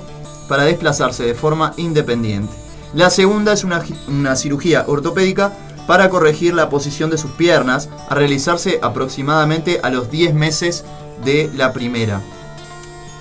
[0.49, 2.53] para desplazarse de forma independiente.
[2.95, 5.53] La segunda es una, una cirugía ortopédica
[5.87, 10.85] para corregir la posición de sus piernas, a realizarse aproximadamente a los 10 meses
[11.25, 12.21] de la primera.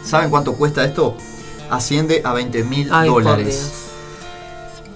[0.03, 1.15] ¿Saben cuánto cuesta esto?
[1.69, 3.73] Asciende a 20 mil dólares.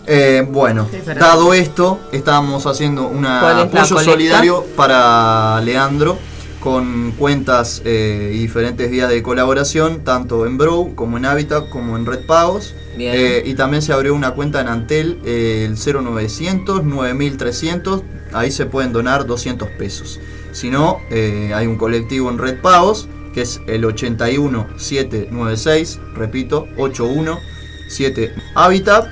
[0.08, 0.88] Eh, bueno,
[1.20, 6.18] dado esto, estábamos haciendo un ¿Cuál es la apoyo solidario para Leandro
[6.66, 11.96] con cuentas eh, y diferentes vías de colaboración, tanto en Brow como en Habitat como
[11.96, 12.74] en Red Pagos.
[12.98, 18.02] Eh, y también se abrió una cuenta en Antel, eh, el 0900 9300,
[18.34, 20.20] ahí se pueden donar 200 pesos.
[20.54, 28.34] Si no, eh, hay un colectivo en Red Pagos, que es el 81796, repito, 817
[28.56, 29.06] Habitat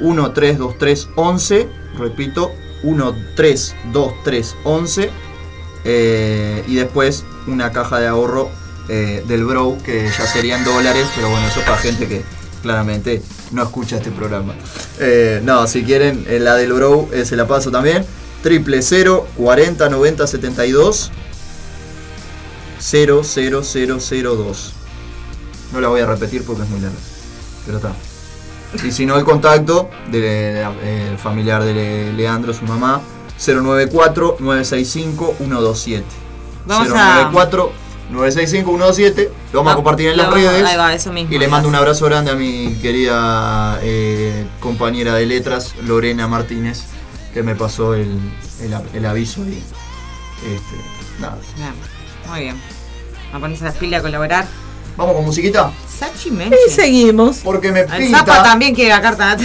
[0.00, 1.66] 132311,
[1.98, 2.52] repito,
[2.82, 5.29] 132311,
[5.84, 8.50] eh, y después una caja de ahorro
[8.88, 12.22] eh, del Bro, que ya serían dólares, pero bueno, eso es para gente que
[12.62, 14.54] claramente no escucha este programa.
[14.98, 18.04] Eh, no, si quieren, eh, la del Bro eh, se la paso también.
[18.42, 21.10] Triple 0 40 90 72
[22.80, 24.72] 00002.
[25.72, 26.96] No la voy a repetir porque es muy larga.
[27.66, 27.92] Pero está.
[28.86, 33.00] Y si no, el contacto del familiar de Le- Leandro, su mamá,
[33.40, 36.02] 094-965-127.
[36.66, 37.72] Vamos 094
[38.10, 40.64] 965 127 lo vamos a compartir en las redes.
[40.64, 45.14] Ahí va, eso mismo, y le mando un abrazo grande a mi querida eh, compañera
[45.14, 46.84] de letras, Lorena Martínez,
[47.32, 48.18] que me pasó el,
[48.94, 49.62] el, aviso y
[50.44, 50.76] este,
[51.20, 51.38] nada.
[52.28, 52.60] Muy bien.
[53.26, 54.46] Vamos a ponerse las pilas a colaborar.
[54.96, 55.72] Vamos con musiquita.
[55.88, 57.38] Sachi Y seguimos.
[57.38, 58.10] Porque me El.
[58.10, 59.36] Zapa también quiere la carta.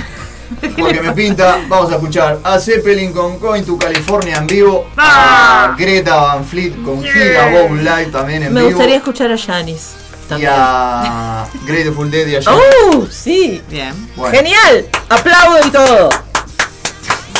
[0.78, 5.66] Porque me pinta, vamos a escuchar a Zeppelin con Coin to California en vivo, a
[5.66, 5.76] ah.
[5.78, 7.68] Greta Van Fleet con yeah.
[7.70, 8.62] Live también en vivo.
[8.62, 9.96] Me gustaría escuchar a Janis.
[10.40, 12.96] Y a Grateful Dead y a ¡Oh, Janis.
[12.96, 13.08] ¡Oh!
[13.12, 13.94] Sí, bien.
[14.32, 14.88] ¡Genial!
[15.10, 16.10] ¡Aplaudo y todo!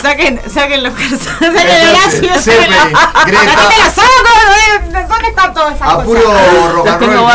[0.06, 1.30] Saquen, saquen los calzones.
[1.40, 2.34] Saquen Horacio.
[2.40, 5.08] Saquen los sacos.
[5.10, 6.94] ¿Dónde están todas esas Apuro cosas?
[6.94, 7.28] Apuro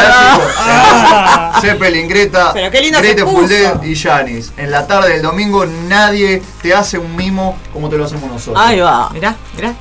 [1.60, 2.52] Zeppelin, Greta.
[2.52, 4.52] Pero qué lindo Greta se y Janis.
[4.56, 8.64] En la tarde del domingo nadie te hace un mimo como te lo hacemos nosotros.
[8.64, 9.10] Ahí va.
[9.10, 9.74] Mirá, mirá.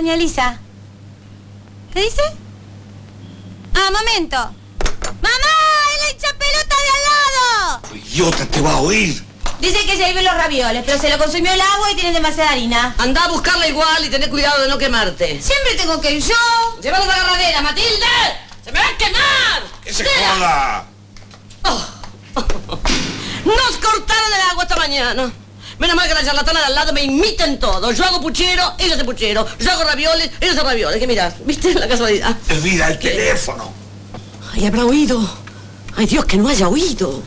[0.00, 0.58] Doña Lisa.
[1.92, 2.22] ¿Qué dice?
[3.74, 4.36] Ah, momento.
[5.20, 5.54] ¡Mamá!
[5.92, 7.80] ¡Es la hincha pelota de al lado!
[7.94, 9.22] ¡Idiota, te va a oír!
[9.60, 12.52] Dice que se viven los ravioles, pero se lo consumió el agua y tienen demasiada
[12.52, 12.94] harina.
[12.96, 15.42] Anda a buscarla igual y tené cuidado de no quemarte.
[15.42, 16.80] Siempre tengo que ir yo.
[16.80, 18.06] ¡Llévalo a la agarradera, Matilde!
[18.64, 19.62] ¡Se me va a quemar!
[19.84, 20.86] ¡Que se joda!
[23.44, 25.30] Nos cortaron el agua esta mañana.
[25.80, 27.90] Menos mal que la charlatana de al lado me imiten todo.
[27.90, 29.46] Yo hago puchero, ella hace puchero.
[29.58, 31.00] Yo hago ravioles, ella hace ravioles.
[31.00, 31.34] ¿Qué mirás?
[31.46, 32.36] ¿Viste la casualidad?
[32.62, 33.72] Mira el teléfono.
[34.52, 35.18] Ay, habrá oído.
[35.96, 37.22] Ay, Dios, que no haya oído.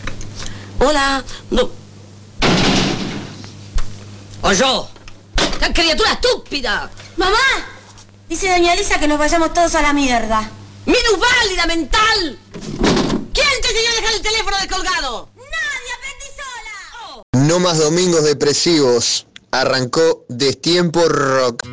[0.80, 1.24] Hola.
[1.50, 1.68] No.
[4.44, 4.88] O yo.
[5.60, 6.92] ¡Qué criatura estúpida!
[7.18, 7.40] ¡Mamá!
[8.30, 10.48] Dice doña Elisa que nos vayamos todos a la mierda.
[10.86, 12.38] ¡Minusválida mental!
[13.34, 15.30] ¿Quién te enseñó a dejar el teléfono descolgado?
[17.34, 19.26] No más domingos depresivos.
[19.52, 21.64] Arrancó Destiempo Rock.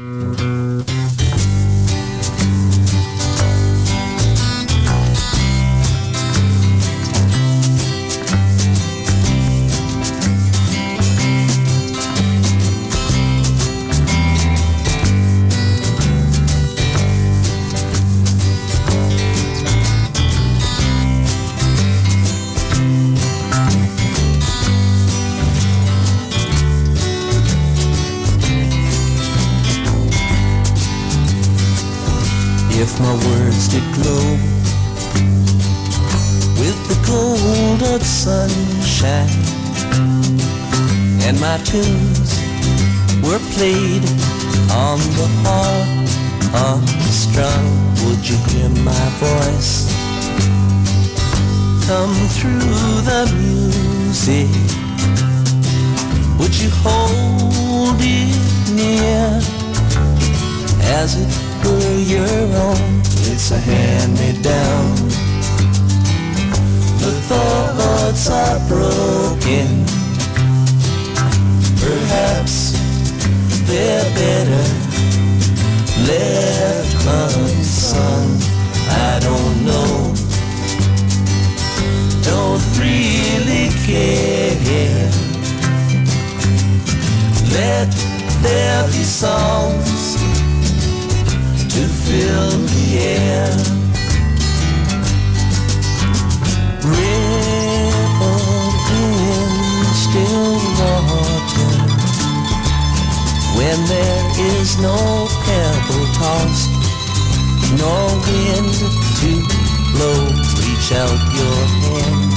[110.92, 112.32] Out your hand.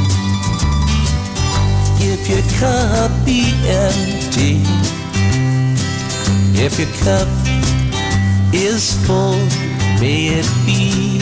[2.00, 4.62] If your cup be empty,
[6.54, 7.28] if your cup
[8.54, 9.40] is full,
[10.00, 11.18] may it be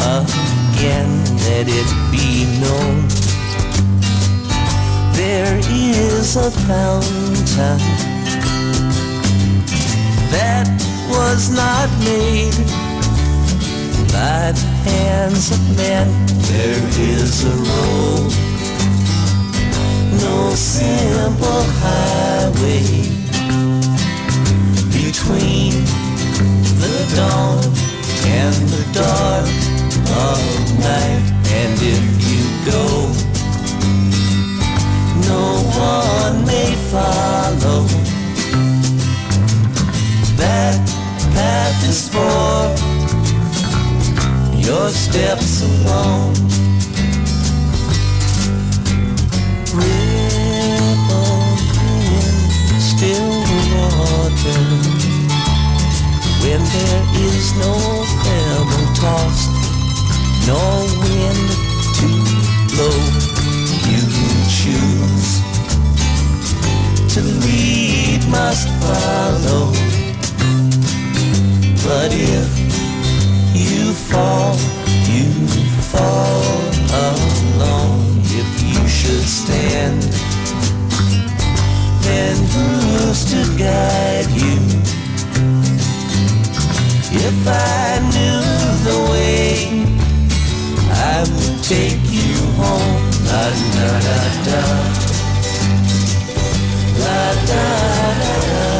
[0.00, 1.10] again,
[1.42, 3.08] let it be known.
[5.14, 7.80] There is a fountain
[10.30, 10.68] that
[11.10, 12.54] was not made
[14.12, 14.89] by the
[15.30, 16.08] hands of men.
[16.50, 18.32] There is a road,
[20.20, 22.82] no simple highway
[24.90, 25.72] between
[26.82, 27.62] the dawn
[28.26, 29.46] and the dark
[30.26, 30.40] of
[30.78, 31.24] night.
[31.60, 32.84] And if you go,
[35.30, 35.44] no
[35.94, 37.86] one may follow.
[40.36, 40.80] That
[41.34, 42.59] path is for
[44.80, 46.32] your steps alone.
[49.76, 51.20] Ripple
[52.16, 53.32] in still
[53.74, 54.62] water
[56.42, 57.74] when there is no
[58.22, 59.52] pebble tossed,
[60.48, 60.62] no
[61.02, 61.48] wind
[61.98, 62.08] to
[62.70, 63.00] blow.
[63.90, 64.02] You
[64.58, 65.30] choose
[67.14, 69.64] to lead, must follow.
[71.84, 72.69] But if
[74.10, 74.54] fall,
[75.08, 75.30] you
[75.92, 76.42] fall
[77.06, 78.00] alone.
[78.40, 80.02] If you should stand,
[82.06, 84.58] then who's to guide you?
[87.28, 88.40] If I knew
[88.88, 89.50] the way,
[90.90, 93.02] I would take you home.
[93.28, 94.62] La da da da.
[97.02, 97.64] La da
[98.20, 98.79] da da.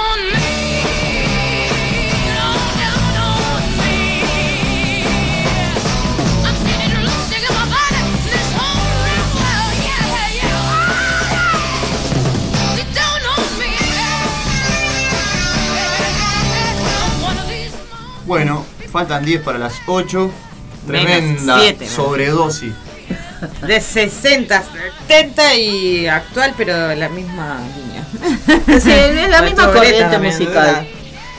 [18.31, 20.31] Bueno, faltan 10 para las 8.
[20.87, 22.71] Menos Tremenda siete, sobredosis.
[23.67, 24.63] De 60,
[25.05, 28.05] 70 y actual, pero la misma línea.
[28.79, 30.87] Sí, es la misma corriente musical.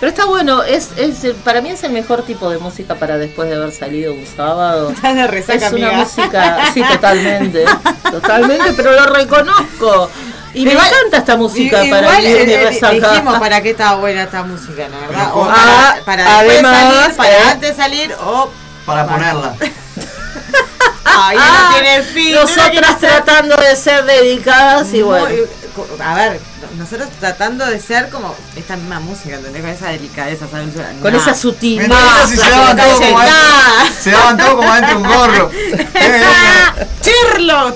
[0.01, 3.48] Pero está bueno, es, es para mí es el mejor tipo de música para después
[3.48, 4.90] de haber salido un sábado.
[4.94, 6.05] Estás de resaca, es una amiga.
[6.05, 7.64] música, sí, totalmente,
[8.10, 10.10] totalmente, pero lo reconozco.
[10.55, 12.93] Y me Igual- encanta esta música I- para igual, de eh, eh, resaca.
[12.93, 15.01] dijimos para qué estaba buena esta música, ¿no?
[15.01, 15.31] ¿verdad?
[15.35, 17.43] O Ah, para, para después además, salir, para eh.
[17.51, 18.51] antes de salir o
[18.85, 19.55] Para ponerla.
[21.05, 22.35] Ay, Ah, no tiene fin.
[22.35, 25.35] la Nosotras tratando de ser dedicadas y Muy- bueno.
[26.05, 26.41] A ver,
[26.78, 29.62] nosotros tratando de ser como esta misma música, ¿entendés?
[29.62, 30.93] Con esa delicadeza, esa dulzura.
[31.01, 31.18] Con No.
[31.20, 32.26] esa sutileza.
[32.26, 35.51] Si se daban todo como adentro, se daban todo como adentro de un gorro.
[35.94, 36.24] Eh,
[37.02, 37.74] ¡Chirlo.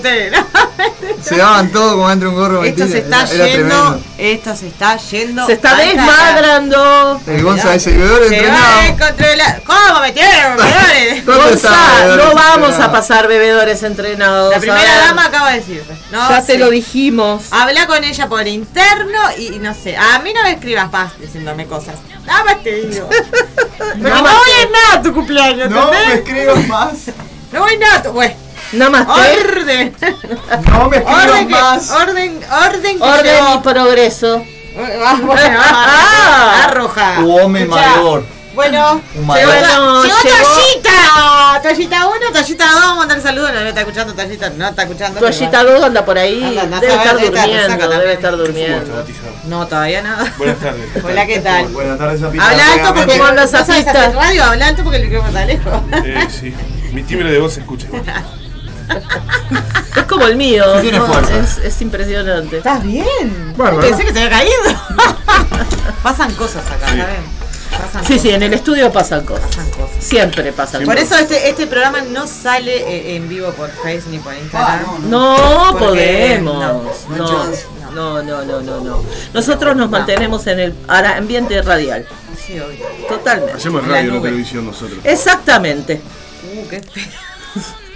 [1.23, 2.63] Se daban todo como adentro de un gorro.
[2.63, 4.03] Esto mentira, se está era- era yendo, tremendo.
[4.17, 5.45] esto se está yendo.
[5.45, 7.21] Se está desmadrando.
[7.27, 8.81] El Gonza ese bebedor Se va a entrenado.
[8.81, 9.61] descontrolar.
[9.65, 11.25] ¿Cómo metieron, bebedores?
[11.25, 12.91] ¿Dónde está Gonza, no vamos a entrenados?
[12.91, 14.51] pasar bebedores entrenados.
[14.53, 15.93] La primera dama acaba de decirte.
[16.11, 17.43] No ya te lo dijimos.
[17.51, 18.47] Habla con ella por
[18.77, 19.97] interno y, y no sé.
[19.97, 21.95] A mí no me escribas más diciéndome cosas.
[22.25, 23.09] Nada más te digo.
[23.77, 26.93] Porque no, voy a ir nada a tu cumpleaños, No me escribas más.
[27.51, 28.11] No voy nada a tu.
[28.11, 28.35] Bueno,
[28.73, 29.95] Nada más orden.
[30.73, 31.91] No me escribas Orden, que- más.
[31.91, 34.43] orden, orden, que Orden yo- y progreso.
[34.79, 37.15] Ah, bueno, ah, arroja.
[37.15, 38.23] Tu hombre mayor.
[38.57, 39.25] Bueno, Un llegó.
[39.25, 41.61] Bueno, llegó llegó- Toallita.
[41.61, 42.73] Toallita 1, Toallita 2.
[42.75, 43.53] Vamos a mandar saludos.
[43.53, 44.49] No, no está escuchando Toallita.
[44.49, 45.19] No está escuchando.
[45.19, 46.43] Toallita 2 anda por ahí.
[46.43, 47.97] Anda, anda, debe estar debe estar durmiendo.
[47.99, 49.05] Debe estar ¿Cómo durmiendo.
[49.45, 50.33] No, todavía nada.
[50.39, 50.89] Buenas tardes.
[51.03, 51.67] Hola, ¿qué tal?
[51.67, 52.49] Buenas tardes, Zapita.
[52.49, 53.17] Habla alto porque Nuevamente.
[53.17, 54.43] ¿Cómo andas, no sabes hacer radio.
[54.43, 55.73] Habla alto porque el micrófono está lejos.
[56.03, 56.55] Eh, sí.
[56.93, 57.87] Mi timbre de voz se escucha.
[59.95, 60.63] Es como el mío.
[60.77, 61.05] Sí tiene ¿no?
[61.05, 61.37] fuerza.
[61.37, 62.57] Es, es impresionante.
[62.57, 63.53] ¿Estás bien?
[63.55, 63.81] Bárbaro.
[63.87, 64.53] Pensé que se había caído.
[66.03, 66.97] Pasan cosas acá, Sí.
[66.97, 67.36] ¿saben?
[67.77, 69.45] Pasan Sí, sí, en el estudio pasan cosas.
[69.47, 69.89] Pasan cosas.
[70.03, 71.11] Siempre pasan Por cosas.
[71.11, 74.85] eso este, este programa no sale eh, en vivo por Facebook ni por Instagram.
[74.85, 76.55] Ah, no, podemos.
[77.09, 79.03] no, No, no no, no, no, no, no.
[79.33, 82.05] Nosotros nos mantenemos en el ambiente radial.
[82.45, 82.85] Sí, obvio.
[83.09, 83.53] Totalmente.
[83.53, 84.99] Hacemos radio, no televisión nosotros.
[85.03, 86.01] Exactamente.
[86.53, 87.03] Uh, qué feo.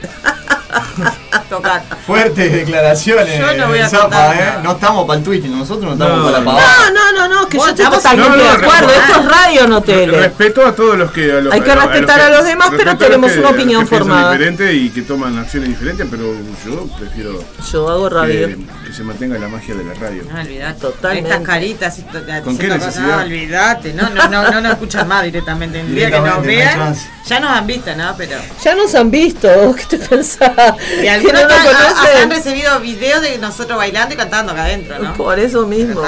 [1.49, 1.82] Tocar.
[2.06, 3.38] Fuertes declaraciones.
[3.38, 4.40] Yo no voy a Zapa, contar ¿eh?
[4.40, 4.61] nada.
[4.64, 6.45] No estamos para el Twitch, nosotros no estamos No, para la no.
[6.52, 6.90] pavada.
[6.91, 8.88] No, no, no, no, que yo estoy estamos- totalmente No, no, de acuerdo.
[8.88, 8.94] no.
[8.94, 10.18] Esto es radio, no tele.
[10.22, 11.32] Respeto a todos los que.
[11.32, 13.49] a los- Hay que a- a respetar los a los demás, pero tenemos que- una
[13.49, 14.32] opinión formada.
[14.32, 16.23] diferente y que toman acciones diferentes, pero
[16.65, 18.48] yo prefiero Yo hago radio.
[18.48, 18.57] que,
[18.88, 20.23] que se mantenga la magia de la radio.
[20.34, 20.80] No, olvidate.
[20.80, 21.30] Totalmente.
[21.32, 21.99] Estas caritas.
[22.45, 23.18] ¿Con qué necesidad?
[23.18, 23.94] No, olvidate.
[23.94, 25.82] No, no, no, no nos escuchan más directamente.
[25.82, 26.95] El día que nos no vean,
[27.28, 28.15] ya nos han visto, ¿no?
[28.18, 28.38] Pero.
[28.64, 29.49] Ya nos han visto.
[29.91, 30.51] ¿Qué te pensás?
[30.97, 34.97] Y ¿Que algunos no nos han, recibido videos de nosotros bailando y cantando acá adentro,
[34.99, 35.13] ¿no?
[35.13, 36.01] Por eso mismo.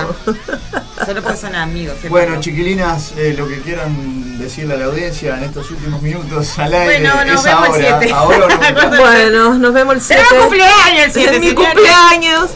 [1.05, 1.97] Solo porque son amigos.
[2.09, 6.73] Bueno, chiquilinas, eh, lo que quieran decirle a la audiencia en estos últimos minutos al
[6.73, 7.99] aire Bueno, nos es vemos el ahora.
[7.99, 8.13] 7.
[8.13, 8.99] Ahora o nunca.
[8.99, 10.23] Bueno, nos vemos el 7.
[10.23, 11.67] ¡Tenemos cumpleaños el 7, Es mi señores!
[11.73, 12.49] cumpleaños.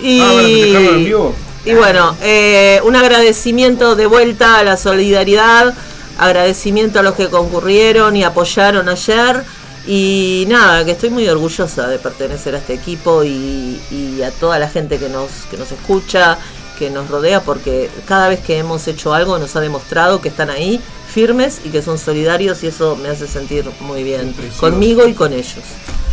[0.00, 1.34] Y, Ah, ¿van a festejarlo en vivo?
[1.66, 5.72] y bueno, eh, un agradecimiento de vuelta a la solidaridad,
[6.18, 9.42] agradecimiento a los que concurrieron y apoyaron ayer.
[9.86, 14.58] Y nada, que estoy muy orgullosa de pertenecer a este equipo y, y a toda
[14.58, 16.38] la gente que nos, que nos escucha,
[16.78, 20.48] que nos rodea, porque cada vez que hemos hecho algo nos ha demostrado que están
[20.50, 20.80] ahí
[21.12, 25.32] firmes y que son solidarios y eso me hace sentir muy bien conmigo y con
[25.32, 25.62] ellos.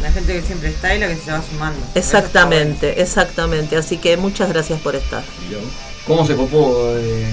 [0.02, 1.80] La gente que siempre está y la que se va sumando.
[1.96, 3.78] Exactamente, exactamente.
[3.78, 5.24] Así que muchas gracias por estar.
[6.06, 6.76] ¿Cómo se copó?
[6.96, 7.26] eh,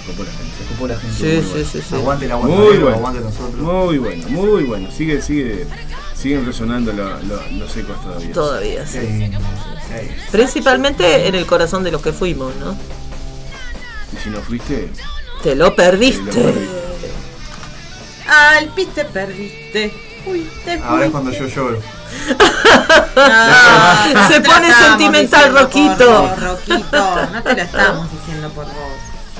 [0.00, 0.46] Se copó la gente.
[0.76, 1.16] Copó la gente.
[1.16, 1.68] Sí, Muy sí, bueno.
[1.72, 1.94] sí, sí.
[1.94, 2.96] Aguante la Muy aguante, bueno.
[2.96, 3.54] aguante nosotros.
[3.56, 4.88] Muy bueno, muy bueno.
[4.90, 5.66] Sigue, sigue,
[6.14, 8.32] siguen resonando lo- lo- los ecos todavía.
[8.32, 8.98] Todavía, sí.
[9.00, 10.08] Sí, sí.
[10.32, 12.72] Principalmente en el corazón de los que fuimos, ¿no?
[14.12, 14.90] Y si no fuiste,
[15.42, 16.30] Te lo te lo perdiste.
[16.32, 17.10] perdiste.
[18.28, 19.92] Al piste perdiste.
[20.26, 21.78] Uy, te Ahora es cuando yo lloro.
[23.16, 26.34] No, Se te pone sentimental, Roquito.
[26.36, 27.26] Roquito.
[27.32, 28.74] No te lo estamos diciendo por vos.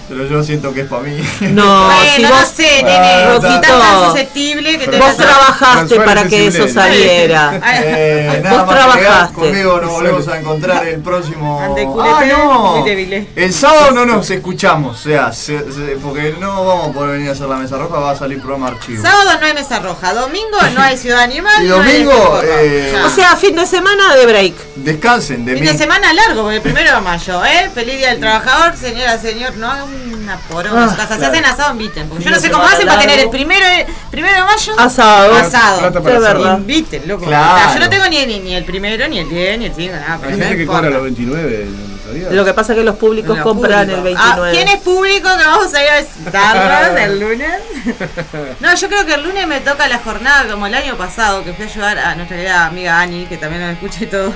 [0.09, 1.16] Pero yo siento que es para mí.
[1.41, 3.41] No, Bueno, si no vos, sé, nene.
[3.61, 7.61] Tan susceptible que te vos trabajaste para que eso saliera.
[7.83, 9.35] Eh, nada Vos más trabajaste.
[9.35, 11.61] conmigo nos volvemos a encontrar el próximo.
[12.01, 12.85] ¡Ah, no!
[12.87, 17.28] El sábado no nos escuchamos, o sea, se- se- porque no vamos a poder venir
[17.28, 19.03] a hacer la mesa roja, va a salir programa archivo.
[19.03, 21.53] Sábado no hay mesa roja, domingo no hay ciudad animal.
[21.65, 22.95] Y no hay domingo, eh.
[23.05, 24.55] O sea, fin de semana de break.
[24.77, 25.69] Descansen de Fin mí.
[25.69, 27.70] de semana largo, porque el primero de mayo, ¿eh?
[27.74, 29.57] Feliz día del trabajador, señora, señor.
[29.57, 29.89] No hagan
[30.23, 31.14] una poronga en su Ah, casa.
[31.14, 31.32] Se claro.
[31.32, 32.09] hacen asado, inviten.
[32.09, 33.64] Porque yo no sé cómo hacen para tener el primero,
[34.10, 34.73] primero de mayo.
[34.78, 35.35] Asado.
[35.36, 35.77] Asado.
[35.78, 36.20] Para Es asado.
[36.20, 36.59] verdad.
[36.59, 37.24] Inviten, loco.
[37.27, 37.74] Claro.
[37.74, 40.18] Yo no tengo ni, ni, ni el primero, ni el 10, ni el 5, nada.
[40.23, 42.28] Hay gente que cobra los 29 en otro día.
[42.31, 44.09] Lo que pasa es que los públicos Lo compran público.
[44.09, 44.52] el Ah, 29.
[44.52, 47.51] ¿Quién es público que vamos a ir a visitarlos el lunes?
[48.60, 51.52] No, yo creo que el lunes me toca la jornada como el año pasado, que
[51.52, 54.32] fui a ayudar a nuestra querida amiga Ani, que también nos escucha y todo,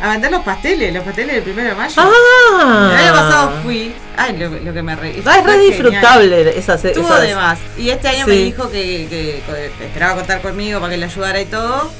[0.00, 1.94] a vender los pasteles, los pasteles del primero de mayo.
[1.98, 2.90] Ah.
[2.92, 3.94] El año pasado fui.
[4.16, 5.22] Ay, lo, lo que me reí.
[5.24, 5.70] Ah, es re genial.
[5.70, 7.58] disfrutable esas Estuvo esas- de más.
[7.78, 8.30] Y este año Sí.
[8.30, 9.42] me dijo que, que-
[9.78, 11.90] que esperaba contar conmigo para que le ayudara y todo.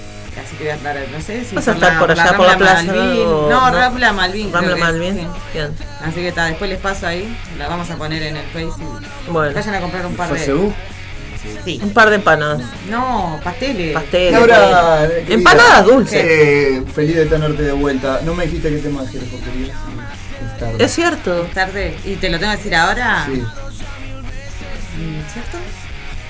[0.45, 1.55] Así que voy a estar, no sé si.
[1.57, 3.23] Vas a estar por allá, por la plaza, Malvin.
[3.27, 3.71] o- No.
[3.71, 4.53] Rambla Malvin.
[4.53, 5.15] Rambla Malvin.
[5.17, 5.27] sí.
[5.55, 5.75] Bien.
[6.05, 7.35] Así que está, después les paso ahí.
[7.59, 8.67] La vamos a poner en el Face.
[9.27, 9.55] y Bueno.
[9.55, 10.71] Vayan a comprar un par de.
[11.83, 12.63] Un par de empanadas.
[12.91, 13.93] No, pasteles.
[13.93, 14.33] Pasteles.
[14.33, 16.25] Laura, eh, querida, Empanadas dulces.
[16.25, 18.21] eh, feliz de tenerte de vuelta.
[18.25, 19.77] No me dijiste qué tema quieres porque querías.
[19.77, 20.85] Es tarde.
[20.85, 21.49] Es cierto.
[21.55, 21.97] Tarde.
[22.05, 23.27] ¿Y te lo tengo que decir ahora?
[23.27, 23.43] Sí,
[24.97, 25.59] Mm, ¿Cierto?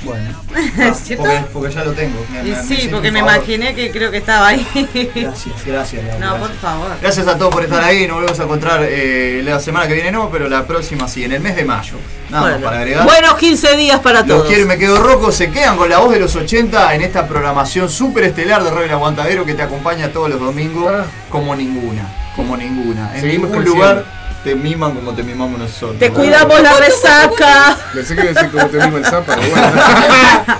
[0.02, 0.30] Bueno.
[0.78, 1.24] ¿Es cierto?
[1.24, 2.24] Porque, porque ya lo tengo.
[2.32, 4.66] Me- Y me- sí, porque me imaginé que creo que estaba ahí.
[5.14, 6.04] Gracias, gracias.
[6.04, 6.88] Laura, No, por favor.
[7.00, 8.06] Gracias a todos por estar ahí.
[8.06, 11.32] Nos volvemos a encontrar eh, la semana que viene, no, pero la próxima sí, en
[11.32, 11.94] el mes de mayo.
[12.30, 13.04] Nada más para agregar.
[13.04, 14.46] Buenos 15 días para Los todos.
[14.48, 17.26] quiero y me quedo roco, se quedan con la voz de los 80 en esta
[17.26, 21.04] programación súper estelar de Radio Aguantadero que te acompaña todos los domingos Ah.
[21.30, 22.02] como ninguna,
[22.34, 23.14] como ninguna.
[23.14, 23.74] En Seguimos ningún creciendo.
[23.74, 24.04] lugar
[24.46, 25.98] te miman como te mimamos nosotros.
[25.98, 27.76] Te cuidamos la resaca.
[27.92, 29.82] Pensé que iba a decir cómo te mimo el zapa, pero bueno.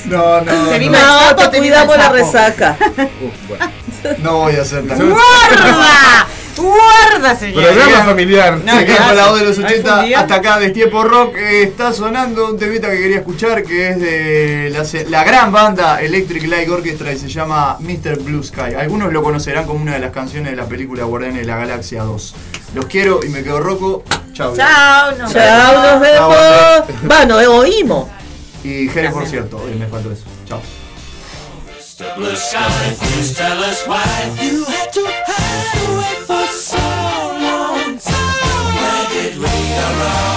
[0.07, 2.15] No, no, Te no, mima el sapo, te cuidamos mima la sapo.
[2.17, 2.77] resaca.
[3.23, 3.71] Uf, bueno.
[4.19, 6.27] no voy a hacer tan ¡Guarda!
[6.57, 7.63] ¡Guarda, señor!
[7.63, 8.59] Programa familiar.
[8.65, 9.07] No, Se quedan ya.
[9.07, 10.21] con la voz de los ¿Hay 80 fundida?
[10.21, 11.37] hasta acá de Tiempo Rock.
[11.37, 15.53] eh, está sonando un temita que quería escuchar que es de la, se- la gran
[15.53, 18.19] banda Electric Light Orchestra y se llama Mr.
[18.23, 18.75] Blue Sky.
[18.81, 22.03] Algunos lo conocerán como una de las canciones de la película Guardianes de la Galaxia
[22.03, 22.35] 2.
[22.77, 24.05] Los quiero y me quedo roco.
[24.35, 24.55] Chao.
[24.55, 27.03] Chao, nos Chao, nos vemos.
[27.05, 28.07] Bueno, eh, oímos.
[28.63, 30.25] Y Jerez, por cierto, hoy me faltó eso.
[30.47, 30.61] Chao.
[31.75, 32.17] Mr.
[32.17, 32.59] Blue Sky,
[32.99, 34.05] please tell us why
[34.45, 37.97] you had to hide away for so long.
[37.97, 40.36] Where did we go wrong?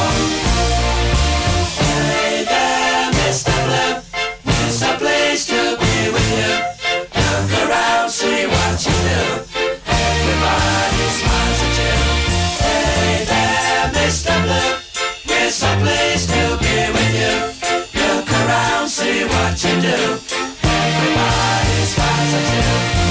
[19.64, 19.88] you do.
[20.64, 23.09] Everybody's got to do.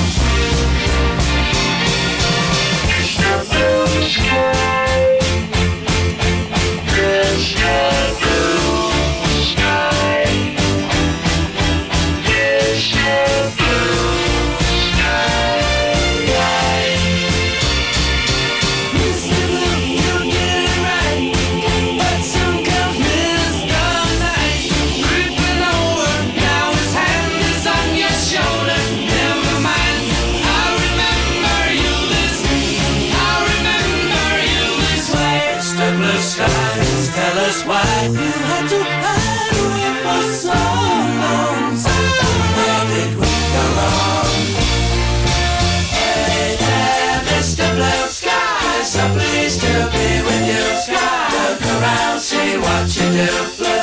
[53.18, 53.77] yeah.